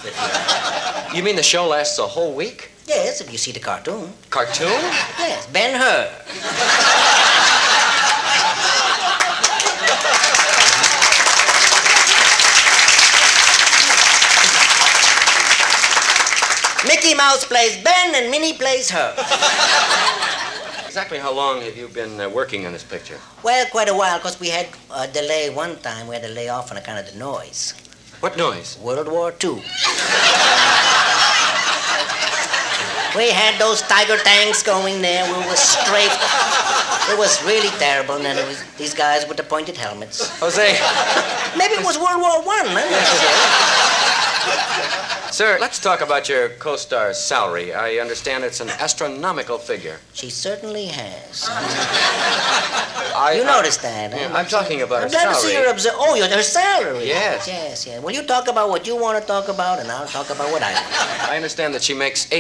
You 1.13 1.25
mean 1.25 1.35
the 1.35 1.43
show 1.43 1.67
lasts 1.67 1.99
a 1.99 2.07
whole 2.07 2.33
week? 2.33 2.71
Yes, 2.95 3.23
if 3.23 3.33
you 3.33 3.39
see 3.39 3.53
the 3.53 3.59
cartoon. 3.61 4.13
Cartoon? 4.29 4.69
Yes, 5.19 5.47
Ben 5.47 5.81
Hur. 5.81 6.13
Mickey 16.87 17.15
Mouse 17.15 17.45
plays 17.47 17.83
Ben 17.83 18.15
and 18.15 18.31
Minnie 18.31 18.53
plays 18.53 18.91
her. 18.91 19.15
Exactly 20.85 21.17
how 21.17 21.33
long 21.33 21.63
have 21.63 21.75
you 21.75 21.89
been 21.89 22.21
uh, 22.21 22.29
working 22.29 22.67
on 22.67 22.73
this 22.73 22.85
picture? 22.85 23.17
Well, 23.43 23.65
quite 23.71 23.89
a 23.89 23.95
while, 23.95 24.19
because 24.19 24.39
we 24.39 24.49
had 24.51 24.69
a 24.95 25.09
delay 25.09 25.49
one 25.49 25.79
time. 25.79 26.09
We 26.09 26.15
had 26.17 26.25
to 26.25 26.29
lay 26.29 26.51
off 26.51 26.71
on 26.71 26.77
account 26.77 27.01
of 27.01 27.11
the 27.11 27.19
noise. 27.19 27.73
What 28.21 28.37
noise? 28.37 28.77
World 28.79 29.09
War 29.09 29.33
II. 29.43 29.63
We 33.17 33.31
had 33.31 33.59
those 33.61 33.83
tiger 33.83 34.17
tanks 34.19 34.63
going 34.63 35.03
there. 35.03 35.25
We 35.27 35.47
were 35.47 35.57
strafed. 35.57 36.21
It 37.11 37.19
was 37.19 37.43
really 37.45 37.69
terrible. 37.79 38.15
And 38.17 38.25
then 38.25 38.39
it 38.39 38.47
was 38.47 38.63
these 38.79 38.95
guys 38.95 39.27
with 39.29 39.37
the 39.37 39.43
pointed 39.43 39.77
helmets. 39.77 40.29
Jose. 40.41 40.79
Maybe 41.59 41.75
it 41.75 41.85
was 41.85 41.99
World 41.99 42.21
War 42.21 42.43
One. 42.43 42.67
Huh? 42.69 45.33
Sir, 45.33 45.57
let's 45.61 45.79
talk 45.79 46.03
about 46.03 46.29
your 46.29 46.51
co 46.51 46.77
star's 46.77 47.17
salary. 47.19 47.73
I 47.73 47.97
understand 47.97 48.45
it's 48.45 48.61
an 48.61 48.69
astronomical 48.69 49.57
figure. 49.57 49.99
She 50.13 50.29
certainly 50.29 50.87
has. 50.87 51.49
I, 53.15 53.35
you 53.39 53.45
noticed 53.45 53.81
that, 53.83 54.13
huh? 54.13 54.37
I'm 54.37 54.47
talking 54.47 54.83
about 54.83 54.97
I'm 54.97 55.03
her 55.05 55.09
glad 55.09 55.29
to 55.29 55.35
see 55.35 55.49
salary. 55.53 55.67
her 55.67 55.73
observe. 55.73 55.93
Oh, 55.97 56.15
your 56.17 56.29
her 56.29 56.43
salary. 56.43 57.07
Yes. 57.07 57.49
Yes, 57.49 57.87
yes. 57.87 58.03
Well, 58.03 58.15
you 58.15 58.25
talk 58.25 58.49
about 58.49 58.69
what 58.69 58.87
you 58.87 58.95
want 58.97 59.19
to 59.21 59.27
talk 59.27 59.49
about, 59.49 59.79
and 59.79 59.91
I'll 59.91 60.07
talk 60.07 60.29
about 60.29 60.51
what 60.53 60.63
I 60.63 60.75
want. 60.75 61.31
I 61.31 61.37
understand 61.37 61.73
that 61.75 61.83
she 61.83 61.95
makes 61.95 62.31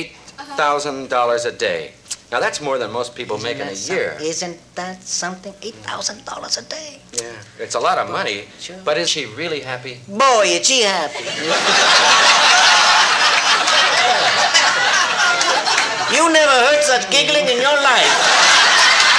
$8,000 0.57 1.47
a 1.47 1.53
day. 1.53 1.93
Now, 2.33 2.41
that's 2.41 2.61
more 2.63 2.79
than 2.79 2.91
most 2.91 3.15
people 3.15 3.37
make 3.37 3.59
in 3.61 3.69
a 3.69 3.73
Isn't 3.73 3.95
year. 3.95 4.17
Isn't 4.19 4.57
that 4.75 5.03
something? 5.03 5.53
Eight 5.61 5.75
thousand 5.85 6.25
dollars 6.25 6.57
a 6.57 6.63
day. 6.65 7.03
Yeah, 7.13 7.37
it's 7.61 7.75
a 7.75 7.79
lot 7.79 7.99
of 7.99 8.09
money. 8.09 8.49
But 8.87 8.97
is 8.97 9.11
she 9.11 9.27
really 9.37 9.61
happy? 9.61 10.01
Boy, 10.09 10.57
is 10.57 10.67
she 10.67 10.81
happy. 10.81 11.29
you 16.17 16.25
never 16.33 16.57
heard 16.73 16.81
such 16.89 17.05
giggling 17.13 17.53
in 17.53 17.61
your 17.61 17.77
life. 17.85 18.17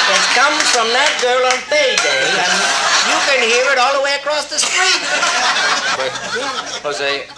It 0.09 0.23
comes 0.33 0.65
from 0.73 0.89
that 0.97 1.13
girl 1.21 1.45
on 1.53 1.61
payday, 1.69 2.25
and 2.33 2.53
you 3.13 3.17
can 3.29 3.45
hear 3.45 3.69
it 3.69 3.77
all 3.77 3.93
the 3.93 4.01
way 4.01 4.17
across 4.17 4.49
the 4.49 4.57
street. 4.57 5.01
But, 6.01 6.09
Jose, 6.81 7.29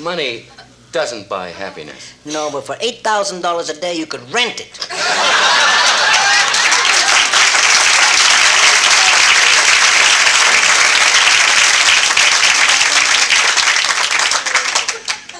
money 0.00 0.48
doesn't 0.92 1.28
buy 1.28 1.48
happiness. 1.48 2.14
No, 2.24 2.50
but 2.50 2.62
for 2.66 2.76
eight 2.80 2.98
thousand 3.02 3.42
dollars 3.42 3.68
a 3.68 3.80
day, 3.80 3.94
you 3.94 4.06
could 4.06 4.22
rent 4.32 4.60
it. 4.60 4.88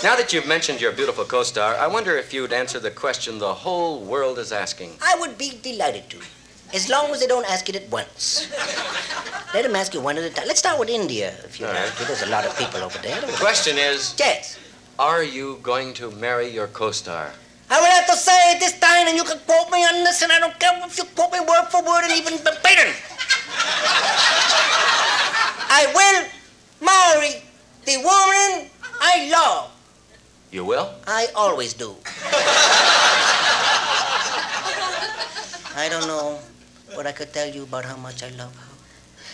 Now 0.02 0.16
that 0.16 0.32
you've 0.32 0.46
mentioned 0.46 0.80
your 0.80 0.92
beautiful 0.92 1.24
co 1.26 1.42
star, 1.42 1.74
I 1.74 1.86
wonder 1.86 2.16
if 2.16 2.32
you'd 2.32 2.54
answer 2.54 2.80
the 2.80 2.90
question 2.90 3.38
the 3.38 3.52
whole 3.52 4.00
world 4.00 4.38
is 4.38 4.50
asking. 4.50 4.96
I 5.02 5.14
would 5.20 5.36
be 5.36 5.58
delighted 5.62 6.08
to, 6.10 6.16
as 6.72 6.88
long 6.88 7.10
as 7.10 7.20
they 7.20 7.26
don't 7.26 7.44
ask 7.44 7.68
it 7.68 7.76
at 7.76 7.86
once. 7.90 8.48
Let 9.52 9.64
them 9.64 9.76
ask 9.76 9.92
you 9.92 10.00
one 10.00 10.16
at 10.16 10.24
a 10.24 10.30
time. 10.30 10.46
Let's 10.46 10.60
start 10.60 10.78
with 10.80 10.88
India, 10.88 11.34
if 11.44 11.60
you 11.60 11.66
like. 11.66 11.76
right. 11.76 12.06
There's 12.08 12.22
a 12.22 12.30
lot 12.30 12.46
of 12.46 12.56
people 12.56 12.80
over 12.80 12.96
there. 13.02 13.20
The 13.20 13.36
question 13.36 13.76
is 13.76 14.14
Yes. 14.18 14.56
Are 15.00 15.24
you 15.24 15.58
going 15.62 15.94
to 15.94 16.10
marry 16.20 16.52
your 16.52 16.66
co 16.66 16.90
star? 16.90 17.32
I 17.70 17.80
will 17.80 17.88
have 17.88 18.04
to 18.08 18.16
say 18.20 18.52
it 18.52 18.60
this 18.60 18.78
time, 18.78 19.08
and 19.08 19.16
you 19.16 19.24
can 19.24 19.38
quote 19.48 19.72
me 19.72 19.80
on 19.80 20.04
this, 20.04 20.20
and 20.20 20.30
I 20.30 20.38
don't 20.38 20.52
care 20.60 20.76
if 20.84 20.98
you 20.98 21.04
quote 21.16 21.32
me 21.32 21.40
word 21.40 21.72
for 21.72 21.80
word 21.80 22.04
and 22.04 22.12
even 22.12 22.36
verbatim. 22.36 22.92
I 25.72 25.88
will 25.96 26.28
marry 26.84 27.40
the 27.88 27.96
woman 28.04 28.68
I 29.00 29.30
love. 29.32 29.72
You 30.52 30.66
will? 30.66 30.92
I 31.06 31.28
always 31.34 31.72
do. 31.72 31.96
I 35.80 35.88
don't 35.88 36.06
know 36.06 36.38
what 36.92 37.06
I 37.06 37.12
could 37.12 37.32
tell 37.32 37.48
you 37.48 37.62
about 37.62 37.86
how 37.86 37.96
much 37.96 38.22
I 38.22 38.28
love 38.36 38.54
her. 38.54 38.68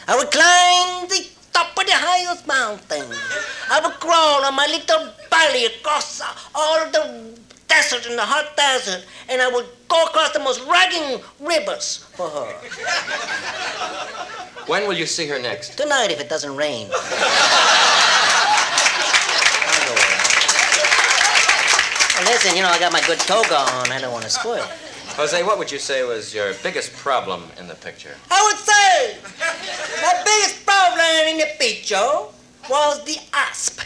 I 0.06 0.14
would 0.14 0.30
climb 0.30 1.08
the 1.10 1.26
top 1.56 1.72
of 1.72 1.86
the 1.86 1.96
highest 1.96 2.46
mountain. 2.46 3.08
I 3.72 3.80
would 3.80 3.96
crawl 3.96 4.44
on 4.44 4.54
my 4.54 4.66
little 4.66 5.08
belly 5.30 5.64
across 5.64 6.20
all 6.54 6.84
the 6.92 7.32
desert 7.66 8.04
and 8.04 8.18
the 8.18 8.28
hot 8.28 8.54
desert, 8.56 9.06
and 9.30 9.40
I 9.40 9.48
would 9.48 9.64
go 9.88 10.04
across 10.04 10.32
the 10.32 10.40
most 10.40 10.60
ragging 10.68 11.22
rivers 11.40 12.04
for 12.12 12.28
her. 12.28 12.52
When 14.66 14.86
will 14.86 14.98
you 14.98 15.06
see 15.06 15.26
her 15.28 15.38
next? 15.38 15.78
Tonight, 15.78 16.10
if 16.10 16.20
it 16.20 16.28
doesn't 16.28 16.54
rain. 16.54 16.88
Listen, 22.24 22.56
you 22.56 22.62
know, 22.62 22.68
I 22.68 22.78
got 22.78 22.92
my 22.92 23.00
good 23.06 23.20
toga 23.20 23.56
on. 23.56 23.92
I 23.92 23.98
don't 24.00 24.12
want 24.12 24.24
to 24.24 24.30
spoil 24.30 24.56
it. 24.56 24.85
Jose, 25.16 25.42
what 25.44 25.56
would 25.56 25.72
you 25.72 25.78
say 25.78 26.02
was 26.02 26.34
your 26.34 26.52
biggest 26.62 26.92
problem 26.92 27.44
in 27.58 27.66
the 27.66 27.74
picture? 27.74 28.14
I 28.30 28.42
would 28.44 28.58
say 28.58 29.16
my 30.02 30.12
biggest 30.22 30.66
problem 30.66 31.26
in 31.28 31.38
the 31.38 31.48
picture 31.58 31.96
was 32.68 33.02
the 33.04 33.16
asp. 33.32 33.80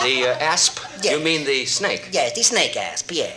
The 0.00 0.28
uh, 0.28 0.38
asp? 0.38 0.78
You 1.02 1.18
mean 1.18 1.44
the 1.44 1.64
snake? 1.64 2.10
Yes, 2.12 2.34
the 2.36 2.44
snake 2.44 2.76
asp, 2.76 3.10
yes. 3.10 3.34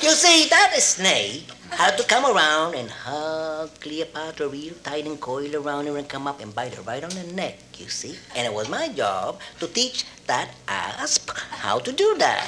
You 0.00 0.12
see, 0.12 0.48
that 0.48 0.72
snake 0.78 1.50
had 1.76 1.98
to 1.98 2.04
come 2.04 2.24
around 2.24 2.74
and 2.74 2.90
hug 2.90 3.68
Cleopatra 3.80 4.48
real 4.48 4.72
tight 4.82 5.04
and 5.04 5.20
coil 5.20 5.54
around 5.54 5.86
her 5.86 5.98
and 5.98 6.08
come 6.08 6.26
up 6.26 6.40
and 6.40 6.54
bite 6.54 6.72
her 6.72 6.80
right 6.82 7.04
on 7.04 7.10
the 7.10 7.22
neck, 7.34 7.58
you 7.76 7.88
see? 7.88 8.16
And 8.34 8.46
it 8.46 8.52
was 8.52 8.70
my 8.70 8.88
job 8.88 9.40
to 9.60 9.66
teach 9.66 10.06
that 10.26 10.48
asp 10.66 11.30
how 11.60 11.78
to 11.80 11.92
do 11.92 12.16
that. 12.16 12.40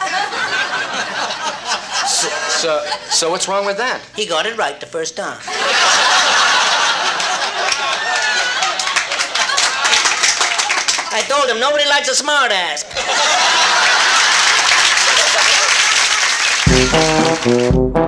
So, 2.08 2.28
so, 2.28 2.86
so 3.10 3.30
what's 3.30 3.46
wrong 3.46 3.66
with 3.66 3.76
that? 3.76 4.00
He 4.16 4.24
got 4.24 4.46
it 4.46 4.56
right 4.56 4.80
the 4.80 4.86
first 4.86 5.14
time. 5.14 5.38
I 11.12 11.20
told 11.28 11.50
him 11.50 11.60
nobody 11.60 11.84
likes 11.86 12.08
a 12.08 12.14
smart 12.14 12.50
ass. 12.50 12.84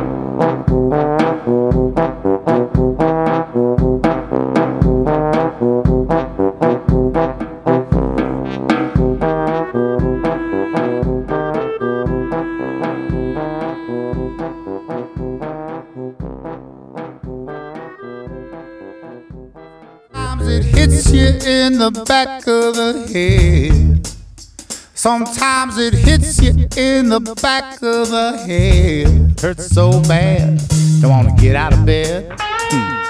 Sometimes 25.01 25.79
it 25.79 25.95
hits 25.95 26.39
you 26.39 26.67
in 26.77 27.09
the 27.09 27.19
back 27.41 27.81
of 27.81 28.11
the 28.11 28.37
head. 28.45 29.41
Hurts 29.41 29.73
so 29.73 29.99
bad, 30.03 30.61
don't 31.01 31.09
wanna 31.09 31.35
get 31.37 31.55
out 31.55 31.73
of 31.73 31.83
bed. 31.87 32.31
Hmm. 32.37 33.07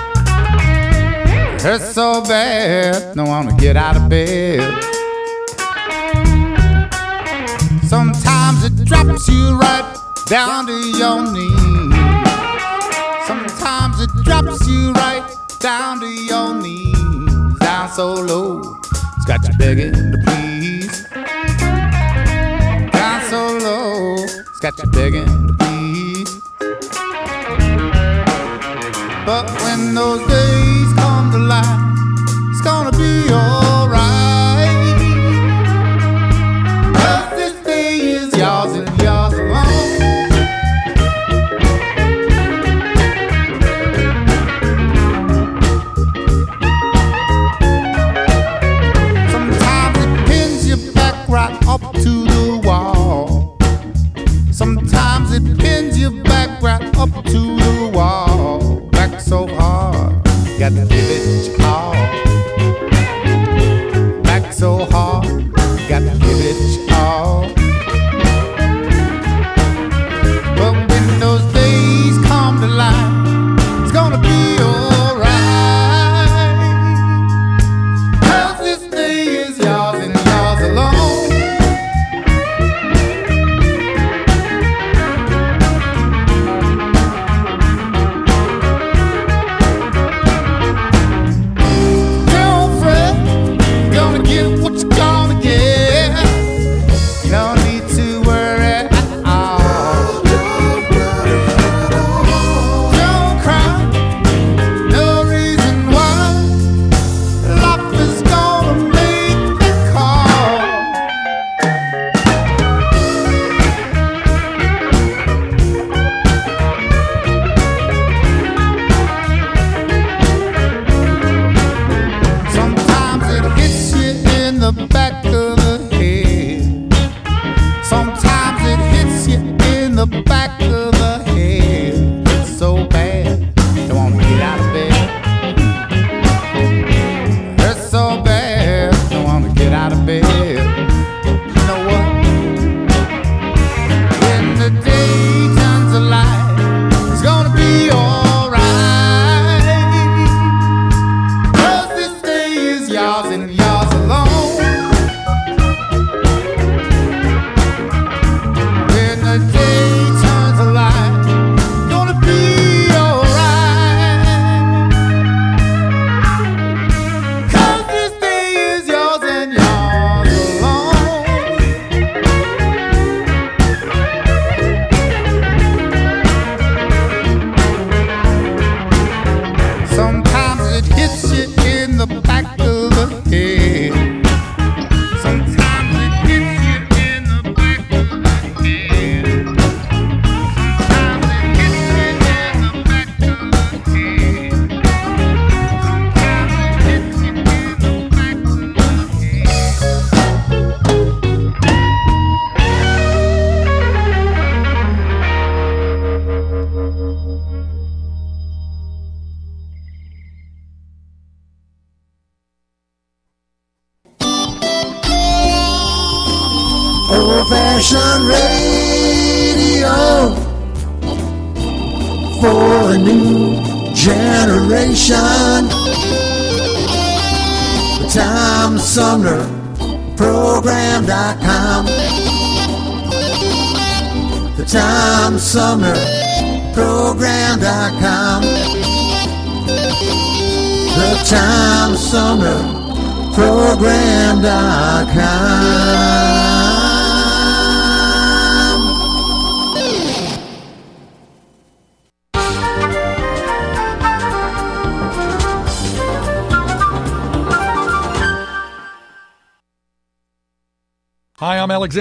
Hurts 1.60 1.94
so 1.94 2.24
bad, 2.24 3.14
don't 3.14 3.28
wanna 3.28 3.54
get 3.58 3.76
out 3.76 3.98
of 3.98 4.08
bed. 4.08 4.62
Sometimes 7.90 8.64
it 8.64 8.86
drops 8.86 9.28
you 9.28 9.60
right 9.60 9.84
down 10.30 10.68
to 10.68 10.78
your 10.98 11.30
knees. 11.34 11.94
Sometimes 13.28 14.00
it 14.00 14.12
drops 14.24 14.66
you 14.66 14.94
right 14.94 15.30
down 15.60 16.00
to 16.00 16.08
your 16.08 16.54
knees, 16.56 17.60
down 17.60 17.90
so 17.92 18.14
low, 18.14 18.62
it's 19.18 19.26
got 19.26 19.46
you 19.46 19.58
begging 19.58 19.92
to 19.92 20.18
please. 20.26 20.51
Got 24.62 24.78
you 24.78 24.92
begging 24.92 25.48
to 25.48 25.54
please. 25.56 26.40
But 29.26 29.50
when 29.64 29.96
those 29.96 30.22
days 30.28 30.94
come 30.94 31.32
to 31.32 31.40
light, 31.40 31.81